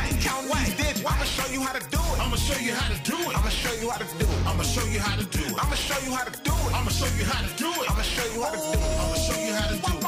Like 0.00 0.20
count 0.20 0.46
these 0.48 0.74
digits. 0.76 1.04
I'ma 1.04 1.24
show 1.24 1.52
you 1.52 1.60
how 1.60 1.72
to 1.72 1.84
do 1.90 1.98
it. 1.98 2.20
I'ma 2.20 2.36
show 2.36 2.58
you 2.58 2.72
how 2.72 2.88
to 2.88 2.98
do 3.10 3.16
it. 3.16 3.36
I'ma 3.36 3.48
show 3.50 3.74
you 3.80 3.90
how 3.90 3.98
to 3.98 4.06
do 4.18 4.24
it. 4.24 4.46
I'ma 4.46 4.62
show 4.62 4.86
you 4.88 5.00
how 5.00 5.14
to 5.16 5.26
do 5.26 5.44
it. 5.44 5.56
I'ma 5.60 5.74
show 5.74 5.98
you 6.04 6.12
how 6.16 6.24
to 6.24 6.32
do 6.40 6.50
it. 6.50 6.74
I'ma 6.74 6.90
show 6.90 7.06
you 7.18 7.24
how 7.24 7.42
to 7.44 7.56
do 7.60 7.68
it. 7.68 7.90
I'ma 7.90 8.02
show 8.02 8.24
you 8.32 8.42
how 8.42 8.50
to 8.50 8.58
do 8.58 8.80
it. 8.80 8.90
I'ma 9.00 9.14
show 9.14 9.40
you 9.44 9.52
how 9.52 9.68
to 9.68 9.76
do 9.76 9.96
it. 9.96 9.99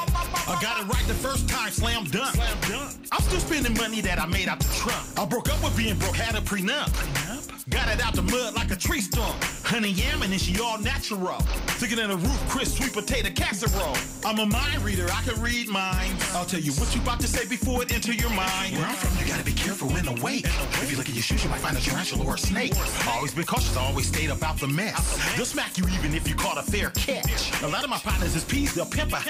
Got 0.62 0.80
it 0.80 0.86
right 0.86 1.04
the 1.08 1.14
first 1.14 1.48
time, 1.48 1.72
slam 1.72 2.04
dunk. 2.04 2.36
Slam 2.36 2.56
dunk. 2.68 2.94
I'm 3.10 3.20
still 3.22 3.40
spending 3.40 3.74
money 3.74 4.00
that 4.02 4.20
I 4.20 4.26
made 4.26 4.46
out 4.46 4.60
the 4.60 4.72
trunk. 4.72 5.04
I 5.18 5.24
broke 5.24 5.52
up 5.52 5.60
with 5.60 5.76
being 5.76 5.98
broke, 5.98 6.14
had 6.14 6.36
a 6.36 6.40
prenup. 6.40 6.86
Prenup? 6.90 7.52
Got 7.68 7.88
it 7.88 8.04
out 8.04 8.14
the 8.14 8.22
mud 8.22 8.54
like 8.54 8.70
a 8.70 8.76
tree 8.76 9.00
stump. 9.00 9.34
Honey 9.64 9.90
yam 9.90 10.22
and 10.22 10.40
she 10.40 10.60
all 10.60 10.78
natural. 10.78 11.40
Sticking 11.78 11.98
in 11.98 12.10
a 12.10 12.16
roof, 12.16 12.48
crisp, 12.48 12.78
sweet 12.78 12.92
potato 12.92 13.30
casserole. 13.30 13.96
I'm 14.24 14.38
a 14.38 14.46
mind 14.46 14.82
reader, 14.82 15.06
I 15.12 15.22
can 15.22 15.40
read 15.40 15.68
minds. 15.68 16.34
I'll 16.34 16.44
tell 16.44 16.60
you 16.60 16.72
what 16.72 16.94
you 16.94 17.00
about 17.00 17.20
to 17.20 17.28
say 17.28 17.46
before 17.48 17.82
it 17.82 17.92
enter 17.92 18.12
your 18.12 18.30
mind. 18.30 18.76
Where 18.76 18.86
I'm 18.86 18.94
from, 18.94 19.18
you 19.18 19.30
gotta 19.30 19.44
be 19.44 19.52
careful 19.52 19.96
in 19.96 20.08
awake. 20.08 20.44
If 20.44 20.90
you 20.90 20.96
look 20.96 21.08
at 21.08 21.14
your 21.14 21.22
shoes, 21.22 21.44
you 21.44 21.50
might 21.50 21.60
find 21.60 21.76
a 21.76 21.80
tarantula 21.80 22.24
or 22.24 22.34
a 22.34 22.38
snake. 22.38 22.72
Always 23.08 23.32
been 23.32 23.44
cautious, 23.46 23.76
I 23.76 23.84
always 23.86 24.08
stayed 24.08 24.30
about 24.30 24.58
the 24.58 24.68
mess. 24.68 25.36
They'll 25.36 25.46
smack 25.46 25.78
you 25.78 25.86
even 25.88 26.14
if 26.14 26.28
you 26.28 26.34
caught 26.34 26.58
a 26.58 26.62
fair 26.62 26.90
catch. 26.90 27.62
A 27.62 27.68
lot 27.68 27.84
of 27.84 27.90
my 27.90 27.98
partners 27.98 28.34
is 28.34 28.44
peas, 28.44 28.74
they'll 28.74 28.86
pimp 28.86 29.12
a. 29.12 29.22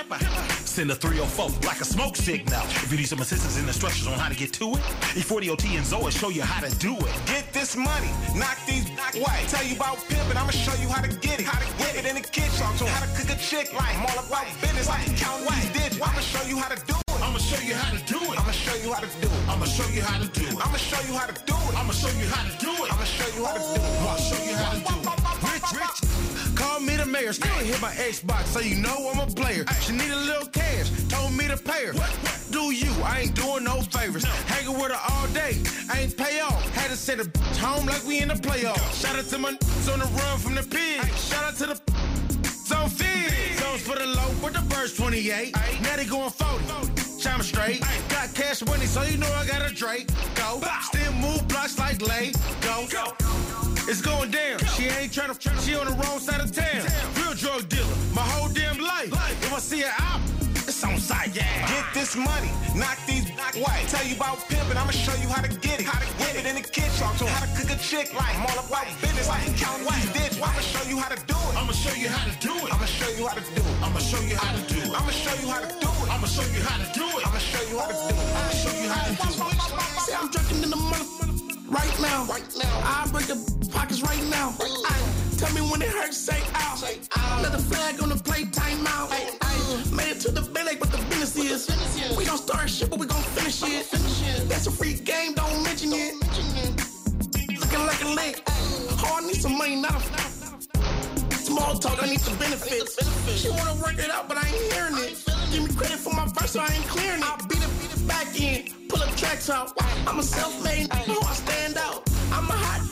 Send 0.64 0.91
a 0.91 0.95
304 1.26 1.68
like 1.68 1.80
a 1.80 1.84
smoke 1.84 2.16
signal. 2.16 2.62
If 2.82 2.90
you 2.90 2.98
need 2.98 3.06
some 3.06 3.20
assistance 3.20 3.56
and 3.58 3.66
instructions 3.66 4.08
on 4.08 4.18
how 4.18 4.28
to 4.28 4.34
get 4.34 4.52
to 4.54 4.74
it, 4.74 4.82
E40OT 5.14 5.76
and 5.76 5.86
Zoe 5.86 6.10
show 6.10 6.30
you 6.30 6.42
how 6.42 6.60
to 6.60 6.70
do 6.78 6.96
it. 6.98 7.14
Get 7.26 7.52
this 7.52 7.76
money, 7.76 8.10
knock 8.34 8.58
these 8.66 8.88
white. 9.22 9.46
Tell 9.46 9.64
you 9.64 9.76
about 9.76 9.98
pimping, 10.08 10.36
I'ma 10.36 10.50
show 10.50 10.74
you 10.82 10.88
how 10.88 11.02
to 11.02 11.12
get 11.18 11.38
it. 11.38 11.46
How 11.46 11.58
to 11.62 11.68
get 11.78 11.94
it 11.94 12.06
in 12.06 12.16
the 12.16 12.26
kitchen. 12.26 12.66
How 12.66 13.06
to 13.06 13.10
cook 13.14 13.30
a 13.30 13.38
chick 13.38 13.72
like 13.74 13.94
I'm 13.94 14.06
all 14.06 14.18
about 14.26 14.46
business. 14.60 14.88
Like 14.88 15.06
count 15.16 15.46
these 15.46 15.70
digits. 15.70 16.02
I'ma 16.02 16.20
show 16.20 16.42
you 16.48 16.58
how 16.58 16.68
to 16.74 16.78
do 16.86 16.96
it. 16.98 17.22
I'ma 17.22 17.38
show 17.38 17.62
you 17.62 17.74
how 17.74 17.90
to 17.94 18.02
do 18.02 18.18
it. 18.18 18.38
I'ma 18.38 18.52
show 18.52 18.76
you 18.82 18.90
how 18.90 19.00
to 19.00 19.10
do 19.22 19.28
it. 19.30 19.46
I'ma 19.46 19.66
show 19.66 19.88
you 19.94 20.02
how 20.02 20.18
to 20.18 20.26
do 20.26 20.46
it. 20.46 20.58
I'ma 20.58 20.76
show 20.76 20.98
you 21.06 21.14
how 21.14 21.26
to 21.26 21.34
do 21.46 21.54
it. 21.54 21.74
I'ma 21.78 21.92
show 21.92 22.10
you 22.18 22.26
how 22.26 22.42
to 22.42 22.54
do 22.58 22.72
it. 22.82 22.92
I'ma 22.92 23.04
show 23.06 23.30
you 23.38 23.44
how 23.46 23.54
to 23.54 23.62
do 23.62 23.78
it. 23.78 23.92
I'll 24.02 24.18
show 24.18 24.42
you 24.42 24.54
how 24.58 24.72
to 24.74 24.78
do 24.82 24.90
it. 24.90 25.22
Rich, 25.46 25.70
rich. 25.78 26.01
Call 26.83 26.91
me 26.91 26.97
the 26.97 27.07
mayor, 27.07 27.33
still 27.33 27.49
hit 27.64 27.80
my 27.80 27.93
Xbox, 27.93 28.47
so 28.47 28.59
you 28.59 28.74
know 28.74 29.09
I'm 29.14 29.20
a 29.20 29.26
player. 29.26 29.64
She 29.83 29.93
need 29.93 30.11
a 30.11 30.16
little 30.16 30.49
cash, 30.49 30.91
told 31.07 31.33
me 31.33 31.47
to 31.47 31.57
pay 31.57 31.87
her. 31.87 31.93
Do 32.51 32.72
you? 32.72 32.91
I 33.05 33.20
ain't 33.20 33.37
doing 33.37 33.62
no 33.62 33.83
favors. 33.83 34.24
Hanging 34.51 34.76
with 34.76 34.91
her 34.91 34.99
all 35.11 35.28
day, 35.28 35.62
I 35.89 36.01
ain't 36.01 36.16
pay 36.16 36.41
off. 36.41 36.68
Had 36.74 36.91
to 36.91 36.97
send 36.97 37.20
a 37.20 37.39
home 37.59 37.87
like 37.87 38.05
we 38.05 38.18
in 38.20 38.28
the 38.28 38.35
playoffs. 38.35 39.01
Shout 39.01 39.14
out 39.14 39.26
to 39.26 39.39
my 39.39 39.51
on 39.51 40.01
the 40.01 40.11
run 40.18 40.39
from 40.41 40.57
the 40.57 40.64
pig. 40.64 41.07
Shout 41.14 41.45
out 41.45 41.55
to 41.59 41.66
the 41.66 41.76
zone 42.66 42.89
feed. 42.89 43.59
Zones 43.61 43.83
for 43.83 43.97
the 43.97 44.07
low, 44.07 44.30
with 44.43 44.55
the 44.55 44.62
verse 44.74 44.97
28. 44.97 45.55
Now 45.83 45.95
they 45.95 46.05
going 46.05 46.30
40. 46.30 47.20
Chime 47.20 47.43
straight. 47.43 47.80
Got 48.09 48.35
cash 48.35 48.66
money, 48.66 48.87
so 48.87 49.03
you 49.03 49.18
know 49.18 49.33
I 49.35 49.47
got 49.47 49.70
a 49.70 49.72
Drake. 49.72 50.09
Go. 50.35 50.61
Still 50.83 51.12
move 51.12 51.47
blocks 51.47 51.78
like 51.78 52.03
lay. 52.03 52.33
Go. 52.61 52.89
It's 53.89 54.01
going 54.01 54.30
down. 54.30 54.59
She 54.76 54.85
ain't 54.87 55.12
trying 55.12 55.35
to. 55.35 55.37
She 55.61 55.74
on 55.74 55.87
the 55.87 55.93
wrong 55.93 56.18
side 56.18 56.41
of 56.41 56.53
town. 56.53 56.87
Real 57.18 57.35
drug 57.35 57.68
dealer. 57.68 57.97
My 58.14 58.22
whole 58.22 58.49
damn 58.49 58.78
life. 58.78 59.11
If 59.43 59.53
I 59.53 59.59
see 59.59 59.80
her 59.83 59.93
out, 59.99 60.20
it's 60.55 60.85
on 60.85 60.99
site. 60.99 61.35
Yeah. 61.35 61.45
Get 61.66 61.85
this 61.93 62.14
money. 62.14 62.51
Knock 62.74 62.99
these 63.07 63.28
white. 63.59 63.85
Tell 63.89 64.07
you 64.07 64.14
about 64.16 64.39
pimping. 64.49 64.76
I'ma 64.76 64.93
show 64.93 65.14
you 65.20 65.28
how 65.28 65.43
to 65.43 65.49
get 65.49 65.80
it. 65.80 65.87
How 65.87 65.99
to 65.99 66.07
get 66.18 66.37
it 66.37 66.47
in 66.47 66.55
the 66.55 66.62
kitchen. 66.62 67.05
How 67.05 67.45
to 67.45 67.51
cook 67.59 67.70
a 67.74 67.78
chick 67.83 68.14
like 68.14 68.35
I'm 68.39 68.47
all 68.47 68.64
about 68.64 68.87
business. 69.03 69.28
Like 69.28 69.45
count 69.59 69.83
these 69.83 70.12
digits. 70.14 70.39
I'ma 70.39 70.62
show 70.62 70.89
you 70.89 70.99
how 70.99 71.09
to 71.11 71.18
do 71.26 71.35
it. 71.35 71.55
I'ma 71.59 71.72
show 71.72 71.95
you 71.99 72.09
how 72.09 72.22
to 72.22 72.35
do 72.39 72.55
it. 72.55 72.70
I'ma 72.72 72.87
show 72.87 73.11
you 73.11 73.26
how 73.26 73.35
to 73.35 73.43
do 73.51 73.62
it. 73.66 73.83
I'ma 73.83 73.99
show 73.99 74.22
you 74.22 74.37
how 74.39 74.55
to 74.55 74.62
do 74.70 74.78
it. 74.78 74.95
I'ma 74.95 75.11
show 75.11 75.35
you 75.35 75.51
how 75.51 75.59
to 75.59 75.66
do 75.74 75.91
it. 75.91 76.11
I'ma 76.12 76.26
show 76.30 76.47
you 76.55 76.62
how 76.62 76.78
to 76.78 76.87
do 76.95 77.03
it. 77.03 77.26
I'ma 77.26 77.39
show 77.39 77.66
you 77.66 77.78
how 77.83 77.91
to 77.91 77.99
do 77.99 78.14
it. 78.14 78.30
I'ma 78.30 78.53
show 78.55 78.72
you 78.78 78.89
how 78.89 79.03
to 79.03 79.11
do 79.11 79.43
it. 79.43 80.03
See, 80.07 80.14
I'm 80.14 80.30
drinking 80.30 80.62
in 80.62 80.70
the 80.70 80.76
money 80.76 81.07
right 81.68 82.01
now. 82.01 82.24
Right 82.26 82.47
now. 82.57 82.80
I 82.85 83.09
break 83.11 83.26
the 83.26 83.61
pockets 83.72 84.02
right 84.02 84.22
now. 84.30 84.54
Aye. 84.60 85.02
Tell 85.38 85.52
me 85.54 85.60
when 85.70 85.82
it 85.82 85.88
hurts, 85.88 86.18
say 86.18 86.40
out. 86.54 86.80
Let 87.42 87.52
the 87.52 87.58
flag 87.58 88.02
on 88.02 88.08
the 88.10 88.16
play, 88.16 88.44
time 88.46 88.86
out. 88.86 89.10
Made 89.92 90.12
it 90.16 90.20
to 90.20 90.30
the 90.30 90.42
village, 90.42 90.78
but 90.78 90.90
the 90.92 90.98
business 91.10 91.36
is. 91.36 92.16
We 92.16 92.24
don't 92.24 92.38
start 92.38 92.70
shit, 92.70 92.90
but 92.90 92.98
we 92.98 93.06
gon' 93.06 93.22
finish 93.36 93.62
it. 93.62 93.90
That's 94.48 94.66
a 94.66 94.70
free 94.70 94.94
game, 94.94 95.34
don't 95.34 95.62
mention 95.64 95.90
it. 95.92 96.14
Looking 97.60 97.86
like 97.86 98.02
a 98.04 98.08
lick. 98.08 98.42
Oh, 99.04 99.18
I 99.18 99.26
need 99.26 99.40
some 99.40 99.58
money, 99.58 99.76
not 99.80 99.94
a 99.94 100.00
Small 101.36 101.74
talk, 101.78 102.02
I 102.02 102.06
need 102.06 102.20
some 102.20 102.36
benefits. 102.38 102.96
She 103.40 103.50
wanna 103.50 103.74
work 103.82 103.98
it 103.98 104.10
out, 104.10 104.28
but 104.28 104.36
I 104.38 104.46
ain't 104.46 104.72
hearing 104.72 104.96
it. 105.04 105.24
give 105.50 105.62
me 105.68 105.74
credit 105.74 105.98
for 105.98 106.14
my 106.14 106.26
verse, 106.26 106.52
so 106.52 106.60
I 106.60 106.68
ain't 106.72 106.86
clearing 106.86 107.20
it. 107.20 107.26
I 107.26 107.36
beat 107.48 107.62
it, 107.62 107.72
beat 107.80 107.92
it 107.92 108.06
back 108.08 108.40
in, 108.40 108.88
pull 108.88 109.02
up 109.02 109.14
tracks 109.16 109.50
out. 109.50 109.72
I'm 110.06 110.18
a 110.18 110.22
self-made, 110.22 110.88
know 111.08 111.18
I 111.22 111.34
stand 111.34 111.76
out. 111.76 112.08
I'm 112.32 112.48
a 112.48 112.52
hot, 112.52 112.91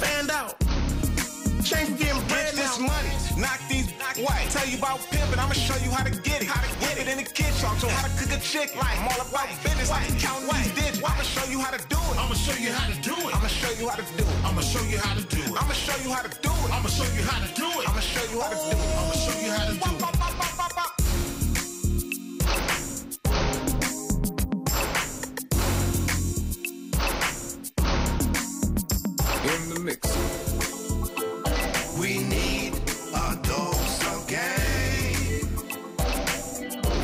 fanned 0.00 0.30
out. 0.30 0.56
Change 1.62 1.92
getting 2.00 2.24
bread 2.26 2.54
this 2.56 2.80
money, 2.80 3.12
knock 3.36 3.60
these 3.68 3.92
white. 4.24 4.48
Tell 4.48 4.66
you 4.66 4.78
about 4.78 4.98
pimping, 5.12 5.38
I'ma 5.38 5.52
show 5.52 5.76
you 5.84 5.90
how 5.92 6.02
to 6.02 6.10
get 6.10 6.40
it. 6.42 6.48
How 6.48 6.60
to 6.64 6.72
get 6.80 6.96
it 6.96 7.06
in 7.06 7.18
the 7.18 7.28
kitchen. 7.28 7.68
So 7.78 7.86
how 7.88 8.08
to 8.08 8.12
cook 8.16 8.32
a 8.32 8.40
chick 8.40 8.74
like. 8.74 8.96
I'm 8.98 9.12
all 9.12 9.20
about 9.28 9.48
business. 9.62 9.90
I'm 9.92 10.16
counting 10.18 10.48
these 10.48 10.72
digits. 10.72 11.04
I'ma 11.04 11.22
show 11.22 11.44
you 11.52 11.60
how 11.60 11.70
to 11.76 11.82
do 11.92 12.00
it. 12.00 12.16
I'ma 12.16 12.34
show 12.34 12.56
you 12.56 12.72
how 12.72 12.88
to 12.88 12.96
do 13.04 13.14
it. 13.28 13.34
I'ma 13.36 13.48
show 13.48 13.72
you 13.76 13.88
how 13.88 13.96
to 14.00 14.04
do 14.16 14.24
it. 14.24 14.44
I'ma 14.44 14.62
show 14.64 14.84
you 14.88 14.98
how 14.98 15.12
to 15.12 15.20
do 15.28 15.42
it. 15.44 15.56
I'ma 15.60 15.72
show 15.72 15.96
you 16.00 16.10
how 16.10 16.22
to 16.24 16.32
do 16.40 16.48
it. 16.48 16.70
I'ma 16.72 16.88
show 16.88 17.08
you 17.12 17.22
how 17.28 17.38
to 17.38 17.48
do 17.60 17.68
it. 17.68 17.88
I'ma 17.88 18.00
show 18.00 18.24
you 18.32 18.40
how 18.40 18.48
to 18.48 18.56
do 18.56 18.72
it. 18.72 18.88
I'ma 18.96 19.14
show 19.20 19.36
you 19.44 19.50
how 19.52 19.66
to 19.68 19.74
do 19.74 19.96
it. 19.96 19.99
Mix. 29.80 30.00
We 31.98 32.18
need 32.18 32.74
a 33.14 33.38
dose 33.42 34.00
of 34.06 34.26
game. 34.28 35.46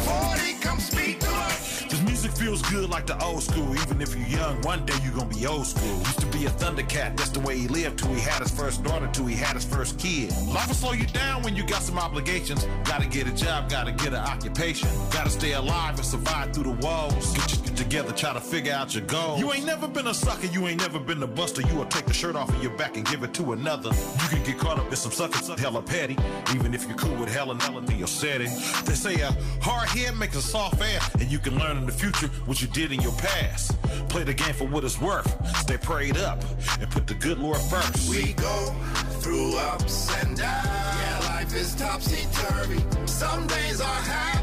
40, 0.05 0.61
come 0.61 0.79
speak 0.81 1.21
to 1.21 1.31
us. 1.31 1.83
This 1.85 2.03
music 2.03 2.33
feels 2.33 2.63
good 2.63 2.89
like 2.91 3.07
the 3.07 3.23
old 3.23 3.43
school. 3.43 3.75
Even 3.75 4.01
if 4.01 4.15
you're 4.15 4.27
young, 4.27 4.61
one 4.63 4.85
day 4.85 4.95
you're 5.03 5.15
gonna 5.15 5.35
be 5.35 5.47
old 5.47 5.67
school. 5.67 5.99
Used 5.99 6.21
to 6.21 6.27
be 6.27 6.47
a 6.47 6.51
Thundercat, 6.51 7.17
that's 7.17 7.31
the 7.31 7.41
way 7.41 7.57
he 7.59 7.69
lived 7.69 7.99
till 7.99 8.13
he 8.13 8.21
had 8.21 8.43
his 8.43 8.51
first 8.51 8.83
daughter, 8.85 9.09
till 9.13 9.27
he 9.27 9.35
had 9.35 9.55
his 9.55 9.65
first 9.65 9.99
kid. 9.99 10.31
Life 10.49 10.69
will 10.69 10.75
slow 10.75 10.93
you 10.93 11.07
down 11.07 11.43
when 11.43 11.57
you 11.57 11.67
got 11.67 11.83
some 11.83 11.99
obligations. 11.99 12.67
Gotta 12.85 13.07
get 13.07 13.27
a 13.27 13.33
job, 13.33 13.71
gotta 13.71 13.93
get 13.93 14.09
an 14.09 14.25
occupation. 14.33 14.89
Gotta 15.11 15.31
stay 15.31 15.53
alive 15.53 15.97
and 15.97 16.07
survive 16.07 16.53
through 16.53 16.65
the 16.75 16.87
walls. 16.87 17.35
Get 17.37 17.53
your 17.57 17.66
shit 17.77 17.85
together, 17.85 18.13
try 18.13 18.33
to 18.33 18.41
figure 18.41 18.73
out 18.73 18.95
your 18.95 19.05
goals. 19.05 19.41
You 19.41 19.53
ain't 19.53 19.65
never 19.65 19.89
been 19.89 20.07
a 20.07 20.15
sucker, 20.15 20.47
you 20.47 20.67
ain't 20.67 20.81
never 20.81 20.99
been 20.99 21.23
a 21.23 21.27
buster. 21.27 21.63
You 21.63 21.77
will 21.77 21.87
take 21.87 22.07
the 22.07 22.13
shirt 22.13 22.37
off 22.37 22.49
of 22.49 22.63
your 22.63 22.77
back 22.77 22.97
and 22.97 23.07
give 23.07 23.23
it 23.23 23.35
to 23.35 23.53
another. 23.53 23.91
You 23.91 24.29
can 24.29 24.43
get 24.45 24.59
caught 24.59 24.79
up 24.79 24.89
in 24.89 24.97
some 24.97 25.13
suckers, 25.13 25.49
hella 25.59 25.83
petty. 25.83 26.17
Even 26.55 26.75
if 26.75 26.87
you're 26.87 26.97
cool 26.97 27.15
with 27.17 27.33
Helen, 27.33 27.59
Helen 27.61 27.91
in 27.91 27.99
your 27.99 28.09
setting. 28.09 28.51
They 28.85 28.95
say 28.95 29.21
a 29.21 29.37
hard 29.61 29.89
head 29.89 30.17
makes 30.17 30.37
a 30.37 30.43
soft 30.43 30.81
ass, 30.81 31.15
and 31.15 31.31
you 31.31 31.39
can 31.39 31.59
learn 31.59 31.79
in 31.79 31.87
the 31.87 31.93
future 31.93 32.29
what 32.47 32.61
you 32.61 32.69
did 32.69 32.93
in 32.93 33.01
your 33.01 33.13
past. 33.13 33.81
Play 34.09 34.25
the 34.25 34.35
game 34.35 34.55
for 34.55 34.67
what 34.67 34.85
it's 34.85 35.01
worth. 35.01 35.29
Stay 35.59 35.77
prayed 35.77 36.17
up 36.17 36.43
and 36.81 36.91
put 36.91 37.07
the 37.07 37.15
good 37.15 37.39
Lord 37.39 37.61
first. 37.63 38.11
We 38.11 38.33
go 38.35 38.75
through 39.21 39.57
ups 39.57 40.15
and 40.23 40.37
downs. 40.37 40.67
Yeah, 40.67 41.21
life 41.25 41.55
is 41.55 41.75
topsy 41.75 42.27
turvy. 42.33 42.83
Some 43.07 43.47
days 43.47 43.81
are 43.81 44.03
happy. 44.03 44.37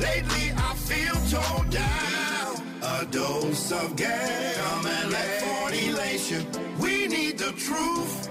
Lately, 0.00 0.52
I 0.56 0.74
feel 0.76 1.14
torn 1.28 1.68
down. 1.68 2.19
A 3.00 3.06
dose 3.06 3.72
of 3.72 3.96
gas. 3.96 4.56
Come 4.58 4.86
and 4.86 5.10
let 5.10 5.40
40 5.40 5.92
lace 5.92 6.30
you. 6.30 6.44
We 6.78 7.06
need 7.08 7.38
the 7.38 7.52
truth. 7.52 8.28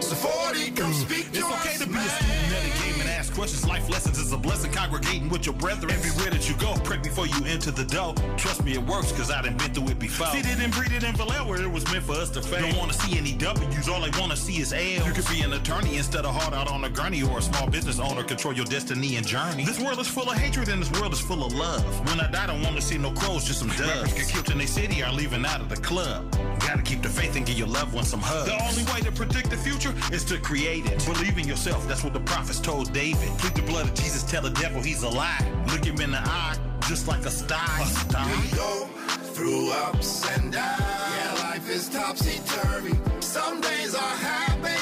So 0.00 0.14
40, 0.14 0.70
come 0.70 0.92
mm. 0.92 0.94
speak 0.94 1.32
to 1.32 1.38
It's 1.38 1.46
us, 1.50 1.66
okay 1.66 1.76
to 1.78 1.86
be 1.86 1.94
man. 1.94 2.06
a 2.06 2.10
student 2.10 2.52
of 2.54 2.62
the 2.62 2.84
game 2.84 3.00
and 3.00 3.10
ask 3.10 3.23
questions. 3.34 3.66
Life 3.66 3.88
lessons 3.90 4.18
is 4.18 4.32
a 4.32 4.38
blessing. 4.38 4.72
Congregating 4.72 5.28
with 5.28 5.44
your 5.46 5.54
brethren. 5.54 5.90
Everywhere 5.92 6.30
that 6.30 6.48
you 6.48 6.54
go, 6.56 6.74
pray 6.84 6.98
before 6.98 7.26
you 7.26 7.44
enter 7.46 7.70
the 7.70 7.84
door. 7.84 8.14
Trust 8.36 8.64
me, 8.64 8.72
it 8.74 8.86
works, 8.86 9.12
cause 9.12 9.30
I 9.30 9.42
done 9.42 9.56
been 9.56 9.74
through 9.74 9.88
it 9.88 9.98
before. 9.98 10.28
See, 10.28 10.42
they 10.42 10.54
didn't 10.54 10.74
breed 10.74 10.92
it 10.92 11.02
in 11.02 11.14
Vallejo 11.16 11.46
where 11.46 11.60
it 11.60 11.70
was 11.70 11.84
meant 11.92 12.04
for 12.04 12.12
us 12.12 12.30
to 12.30 12.42
fail. 12.42 12.62
Don't 12.62 12.78
wanna 12.78 12.92
see 12.92 13.18
any 13.18 13.32
W's, 13.32 13.88
all 13.88 14.00
they 14.00 14.10
wanna 14.18 14.36
see 14.36 14.60
is 14.60 14.72
L's. 14.72 15.06
You 15.06 15.12
could 15.12 15.28
be 15.28 15.42
an 15.42 15.52
attorney 15.52 15.96
instead 15.96 16.24
of 16.24 16.34
hard 16.34 16.54
out 16.54 16.68
on 16.70 16.84
a 16.84 16.88
gurney 16.88 17.22
or 17.22 17.38
a 17.38 17.42
small 17.42 17.68
business 17.68 17.98
owner. 17.98 18.22
Control 18.22 18.54
your 18.54 18.66
destiny 18.66 19.16
and 19.16 19.26
journey. 19.26 19.64
This 19.64 19.80
world 19.80 19.98
is 19.98 20.08
full 20.08 20.30
of 20.30 20.36
hatred 20.36 20.68
and 20.68 20.80
this 20.80 20.92
world 21.00 21.12
is 21.12 21.20
full 21.20 21.44
of 21.44 21.52
love. 21.52 21.84
When 22.08 22.20
I 22.20 22.30
die, 22.30 22.46
don't 22.46 22.62
wanna 22.62 22.80
see 22.80 22.98
no 22.98 23.10
crows, 23.10 23.44
just 23.44 23.58
some 23.58 23.68
doves. 23.68 23.80
Rappers 23.80 24.14
get 24.14 24.28
killed 24.28 24.50
in 24.50 24.58
their 24.58 24.66
city 24.66 25.02
are 25.02 25.12
leaving 25.12 25.44
out 25.44 25.60
of 25.60 25.68
the 25.68 25.76
club. 25.76 26.30
Gotta 26.60 26.82
keep 26.82 27.02
the 27.02 27.08
faith 27.08 27.36
and 27.36 27.44
give 27.44 27.58
your 27.58 27.68
loved 27.68 27.92
ones 27.92 28.08
some 28.08 28.20
hugs. 28.20 28.46
The 28.46 28.62
only 28.64 28.84
way 28.92 29.00
to 29.00 29.12
predict 29.12 29.50
the 29.50 29.56
future 29.56 29.92
is 30.12 30.24
to 30.26 30.38
create 30.38 30.86
it. 30.86 31.04
Believe 31.04 31.38
in 31.38 31.46
yourself, 31.48 31.86
that's 31.88 32.04
what 32.04 32.12
the 32.12 32.20
prophets 32.20 32.60
told 32.60 32.92
David. 32.92 33.23
Plead 33.38 33.54
the 33.54 33.62
blood 33.62 33.86
of 33.86 33.94
Jesus, 33.94 34.22
tell 34.22 34.42
the 34.42 34.50
devil 34.50 34.80
he's 34.82 35.02
a 35.02 35.08
lie. 35.08 35.38
Look 35.68 35.84
him 35.84 36.00
in 36.00 36.10
the 36.12 36.20
eye, 36.20 36.56
just 36.88 37.08
like 37.08 37.24
a 37.24 37.30
star. 37.30 37.80
A 37.80 37.86
star. 37.86 38.26
We 38.26 38.56
go 38.56 38.88
through 39.34 39.70
ups 39.72 40.28
and 40.36 40.52
downs. 40.52 40.80
Yeah, 40.80 41.48
life 41.48 41.68
is 41.68 41.88
topsy 41.88 42.40
turvy. 42.46 42.94
Some 43.20 43.60
days 43.60 43.94
are 43.94 44.16
happy. 44.30 44.78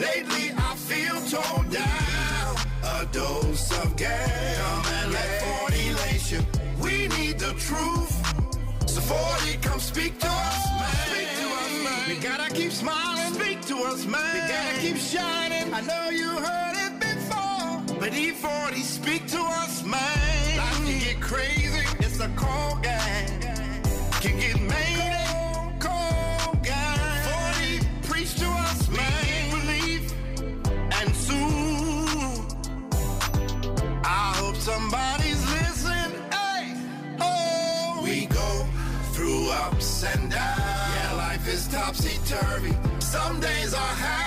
Lately, 0.00 0.52
I 0.56 0.74
feel 0.76 1.16
torn 1.30 1.68
down. 1.70 2.56
A 2.84 3.06
dose 3.12 3.70
of 3.82 3.96
gas. 3.96 4.58
Come 4.58 4.94
and 4.94 5.12
let 5.12 5.42
40 5.68 5.92
lace 5.94 6.32
you. 6.32 6.40
We 6.80 7.08
need 7.16 7.38
the 7.38 7.52
truth. 7.54 8.12
So 8.88 9.00
40, 9.00 9.56
come 9.58 9.80
speak 9.80 10.18
to 10.20 10.28
us, 10.28 10.66
man. 10.80 11.06
Speak 11.08 11.28
to 11.40 11.46
us, 11.62 11.84
man. 11.84 12.08
We 12.08 12.16
gotta 12.22 12.54
keep 12.54 12.72
smiling. 12.72 13.34
Speak 13.34 13.60
to 13.62 13.76
us, 13.84 14.06
man. 14.06 14.34
We 14.34 14.40
gotta 14.40 14.80
keep 14.80 14.96
shining. 14.98 15.72
I 15.72 15.80
know 15.80 16.10
you 16.10 16.28
heard 16.28 16.70
it. 16.70 16.73
But 18.04 18.12
E40, 18.12 18.82
speak 18.82 19.26
to 19.28 19.40
us, 19.40 19.82
man. 19.82 20.58
Life 20.58 20.84
can 20.84 20.98
get 20.98 21.20
crazy. 21.22 21.80
It's 22.00 22.20
a 22.20 22.28
cold 22.36 22.82
game. 22.82 23.40
Can 24.20 24.38
get 24.38 24.60
made. 24.60 25.80
Cold 25.80 26.62
game. 26.62 27.80
40, 27.80 28.06
preach 28.06 28.34
to 28.34 28.44
us, 28.44 28.90
man. 28.90 29.50
Believe 29.52 30.12
and 31.00 31.16
soon. 31.16 32.44
I 34.04 34.34
hope 34.36 34.56
somebody's 34.56 35.42
listening. 35.52 36.20
Hey, 36.30 36.76
oh, 37.22 38.00
we 38.04 38.26
go 38.26 38.66
through 39.14 39.48
ups 39.48 40.04
and 40.04 40.30
downs. 40.30 40.60
Yeah, 40.60 41.14
life 41.14 41.48
is 41.48 41.66
topsy 41.68 42.18
turvy. 42.26 42.76
Some 42.98 43.40
days 43.40 43.72
are 43.72 43.94
happy. 43.96 44.23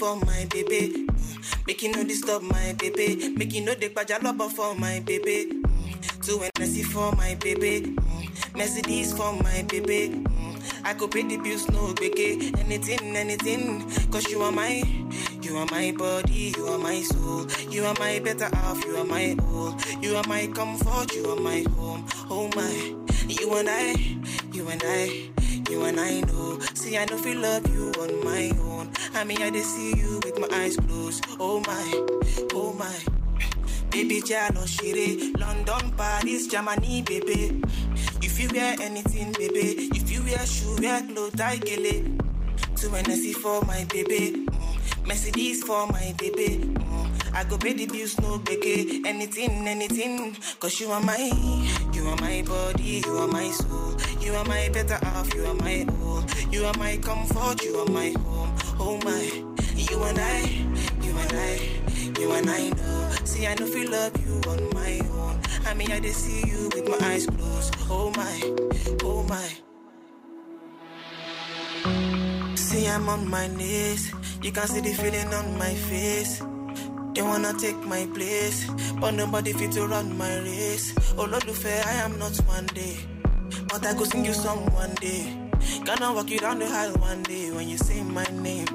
For 0.00 0.16
my 0.24 0.46
baby. 0.48 1.04
Mm, 1.06 1.66
Make 1.66 1.82
you 1.82 1.92
no 1.92 2.02
disturb 2.02 2.42
my 2.42 2.72
baby, 2.78 3.28
make 3.36 3.52
you 3.52 3.60
no 3.60 3.74
dey 3.74 3.92
love 4.22 4.52
for 4.54 4.74
my 4.74 5.00
baby. 5.00 5.52
Mm, 5.52 6.24
Two 6.24 6.38
Hennessy 6.40 6.82
for 6.82 7.12
my 7.16 7.34
baby, 7.34 7.82
mm, 7.82 8.56
Mercedes 8.56 9.12
for 9.12 9.34
my 9.34 9.62
baby. 9.68 10.08
Mm, 10.08 10.56
I 10.84 10.94
could 10.94 11.10
pay 11.10 11.22
the 11.22 11.36
bills, 11.36 11.68
no 11.68 11.92
biggie. 11.92 12.58
Anything, 12.64 13.14
anything, 13.14 13.84
cause 14.10 14.26
you 14.30 14.40
are 14.40 14.50
my, 14.50 14.82
you 15.42 15.58
are 15.58 15.66
my 15.70 15.92
body, 15.92 16.54
you 16.56 16.66
are 16.68 16.78
my 16.78 17.02
soul. 17.02 17.46
You 17.68 17.84
are 17.84 17.94
my 17.98 18.20
better 18.20 18.48
half, 18.56 18.82
you 18.86 18.96
are 18.96 19.04
my 19.04 19.36
all. 19.42 19.76
You 20.00 20.16
are 20.16 20.24
my 20.26 20.46
comfort, 20.46 21.14
you 21.14 21.28
are 21.28 21.36
my 21.40 21.62
home. 21.76 22.06
Oh 22.30 22.48
my, 22.56 22.72
you 23.28 23.52
and 23.54 23.68
I, 23.68 23.92
you 24.54 24.66
and 24.66 24.82
I. 24.82 25.30
You 25.70 25.84
and 25.84 26.00
I 26.00 26.20
know, 26.22 26.58
see 26.74 26.98
I 26.98 27.04
know 27.04 27.16
feel 27.16 27.38
love 27.38 27.64
you 27.72 27.92
on 28.00 28.24
my 28.24 28.50
own. 28.60 28.90
I 29.14 29.22
mean 29.22 29.40
I 29.40 29.50
just 29.50 29.72
see 29.76 29.96
you 29.96 30.20
with 30.24 30.36
my 30.40 30.48
eyes 30.50 30.76
closed. 30.76 31.24
Oh 31.38 31.60
my, 31.60 32.48
oh 32.54 32.72
my. 32.72 32.98
Baby 33.90 34.20
Jano 34.20 34.66
Shire, 34.66 35.32
London, 35.38 35.92
Paris, 35.96 36.48
Germany, 36.48 37.02
baby. 37.02 37.62
If 38.20 38.40
you 38.40 38.48
wear 38.52 38.74
anything, 38.80 39.30
baby. 39.38 39.88
If 39.94 40.10
you 40.10 40.24
wear 40.24 40.44
shoe, 40.44 40.76
wear 40.80 41.02
clothes, 41.02 41.40
I 41.40 41.58
get 41.58 41.78
it. 41.78 42.20
Two 42.74 42.90
Hennessy 42.90 43.32
for 43.32 43.62
my 43.62 43.84
baby. 43.84 44.46
Mercedes 45.06 45.62
for 45.62 45.86
my 45.88 46.14
baby. 46.18 46.58
Mm. 46.58 47.34
I 47.34 47.44
go 47.44 47.56
pay 47.58 47.72
the 47.72 47.86
bills, 47.86 48.18
no 48.20 48.38
biggie. 48.38 49.04
Anything, 49.06 49.66
anything. 49.66 50.36
Cause 50.58 50.80
you 50.80 50.90
are 50.90 51.00
my, 51.00 51.16
you 51.92 52.06
are 52.08 52.16
my 52.16 52.42
body, 52.46 53.02
you 53.04 53.16
are 53.18 53.28
my 53.28 53.50
soul. 53.50 53.94
You 54.20 54.34
are 54.34 54.44
my 54.44 54.68
better 54.72 54.98
half, 55.04 55.32
you 55.34 55.44
are 55.46 55.54
my 55.54 55.86
all. 56.02 56.24
You 56.50 56.66
are 56.66 56.76
my 56.78 56.96
comfort, 56.98 57.62
you 57.62 57.76
are 57.76 57.90
my 57.90 58.10
home. 58.10 58.54
Oh 58.78 58.98
my, 59.04 59.22
you 59.76 60.02
and 60.02 60.18
I, 60.18 60.40
you 61.02 61.16
and 61.16 61.32
I, 61.32 62.20
you 62.20 62.32
and 62.32 62.50
I 62.50 62.70
know. 62.70 63.10
See, 63.24 63.46
I 63.46 63.54
know 63.54 63.66
feel 63.66 63.90
love 63.90 64.12
you 64.26 64.40
on 64.50 64.68
my 64.74 65.00
own. 65.12 65.40
I 65.66 65.74
mean, 65.74 65.92
I 65.92 66.00
just 66.00 66.20
see 66.20 66.46
you 66.48 66.68
with 66.74 66.88
my 66.88 66.98
eyes 67.06 67.26
closed. 67.26 67.76
Oh 67.88 68.10
my, 68.16 68.54
oh 69.04 69.22
my. 69.24 69.48
See, 72.70 72.86
I'm 72.86 73.08
on 73.08 73.28
my 73.28 73.48
knees. 73.48 74.12
You 74.44 74.52
can 74.52 74.68
see 74.68 74.80
the 74.80 74.92
feeling 74.92 75.34
on 75.34 75.58
my 75.58 75.74
face. 75.74 76.38
They 77.14 77.20
wanna 77.20 77.52
take 77.54 77.84
my 77.84 78.06
place, 78.14 78.70
but 79.00 79.14
nobody 79.14 79.52
fit 79.52 79.72
to 79.72 79.88
run 79.88 80.16
my 80.16 80.38
race. 80.38 80.94
Oh, 81.18 81.24
Lord, 81.24 81.42
fair, 81.50 81.82
I 81.84 81.94
am 81.94 82.16
not 82.16 82.36
one 82.46 82.66
day, 82.66 82.96
but 83.66 83.84
I 83.84 83.92
go 83.94 84.04
sing 84.04 84.24
you 84.24 84.32
song 84.32 84.72
one 84.72 84.94
day. 85.00 85.36
Gonna 85.84 86.12
walk 86.12 86.30
you 86.30 86.38
down 86.38 86.60
the 86.60 86.66
aisle 86.66 86.94
one 86.98 87.24
day 87.24 87.50
when 87.50 87.68
you 87.68 87.76
say 87.76 88.04
my 88.04 88.22
name. 88.40 88.68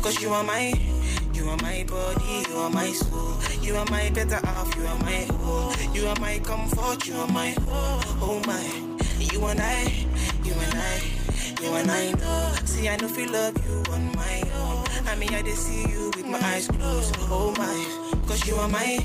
Cause 0.00 0.22
you 0.22 0.28
are 0.28 0.44
my, 0.44 0.72
you 1.32 1.48
are 1.48 1.56
my 1.56 1.84
body, 1.88 2.44
you 2.48 2.56
are 2.56 2.70
my 2.70 2.92
soul. 2.92 3.34
You 3.60 3.74
are 3.74 3.86
my 3.90 4.10
better 4.10 4.38
half, 4.46 4.76
you 4.76 4.86
are 4.86 4.98
my 5.00 5.26
whole. 5.42 5.72
You 5.92 6.06
are 6.06 6.20
my 6.20 6.38
comfort, 6.38 7.04
you 7.08 7.16
are 7.16 7.32
my 7.32 7.52
oh 7.66 8.40
my. 8.46 8.62
You 9.18 9.44
and 9.46 9.60
I, 9.60 10.06
you 10.44 10.52
and 10.54 10.74
I, 10.78 11.23
you 11.64 11.74
and 11.74 11.90
I 11.90 12.12
know. 12.12 12.52
See, 12.64 12.88
I 12.88 12.96
know 12.96 13.08
feel 13.08 13.30
love 13.32 13.56
you 13.66 13.92
on 13.92 14.12
my 14.14 14.42
own. 14.60 14.84
I 15.08 15.16
mean, 15.16 15.32
I 15.34 15.42
just 15.42 15.62
see 15.66 15.88
you 15.88 16.10
with 16.16 16.26
my 16.26 16.38
eyes 16.52 16.68
closed, 16.68 17.16
oh 17.30 17.54
my. 17.56 17.76
Cause 18.26 18.46
you 18.46 18.56
are 18.56 18.68
my, 18.68 18.98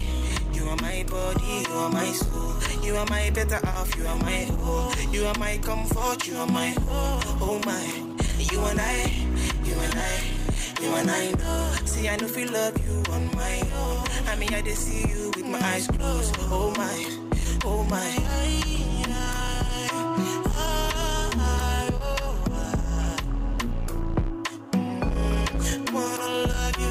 you 0.54 0.64
are 0.68 0.76
my 0.78 1.06
body, 1.10 1.64
you 1.68 1.74
are 1.74 1.90
my 1.90 2.12
soul. 2.12 2.56
You 2.84 2.98
are 2.98 3.06
my 3.06 3.30
better 3.30 3.60
half, 3.66 3.96
you 3.98 4.06
are 4.06 4.18
my 4.18 4.44
whole. 4.60 4.92
You 5.14 5.26
are 5.28 5.38
my 5.40 5.58
comfort, 5.60 6.28
you 6.28 6.36
are 6.38 6.48
my 6.48 6.74
oh 6.90 7.62
my. 7.66 7.86
You 8.52 8.60
and 8.66 8.80
I, 8.80 8.96
you 9.64 9.76
and 9.86 9.96
I, 9.96 10.14
you 10.82 10.90
and 10.96 11.12
I 11.12 11.32
know. 11.32 11.86
See, 11.86 12.10
I 12.10 12.18
know 12.18 12.28
feel 12.28 12.52
love 12.52 12.76
you 12.86 13.14
on 13.14 13.28
my 13.36 13.56
own. 13.76 14.04
I 14.28 14.36
mean, 14.36 14.54
I 14.54 14.62
just 14.62 14.84
see 14.84 15.08
you 15.08 15.32
with 15.36 15.46
my 15.46 15.60
eyes 15.62 15.88
closed, 15.88 16.36
oh 16.40 16.74
my, 16.78 16.98
oh 17.66 17.84
my. 17.86 18.99
Wanna 25.92 26.46
love 26.46 26.80
you 26.80 26.89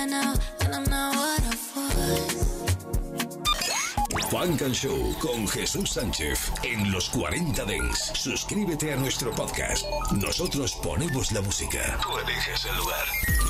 You 0.00 0.06
a 0.06 0.08
fan 0.08 0.10
now, 0.10 0.34
and 0.60 0.74
I'm 0.74 0.84
not 0.84 1.14
what 1.14 1.42
I 1.42 1.48
was. 1.76 2.50
Funk 4.30 4.62
and 4.62 4.74
Show 4.74 5.14
con 5.20 5.46
Jesús 5.46 5.90
Sánchez 5.90 6.52
en 6.62 6.90
los 6.90 7.10
40 7.10 7.64
Dents. 7.64 8.12
Suscríbete 8.14 8.92
a 8.92 8.96
nuestro 8.96 9.30
podcast. 9.32 9.84
Nosotros 10.12 10.72
ponemos 10.82 11.32
la 11.32 11.42
música. 11.42 11.98
Tú 12.02 12.18
eliges 12.18 12.64
el 12.64 12.76
lugar. 12.76 13.49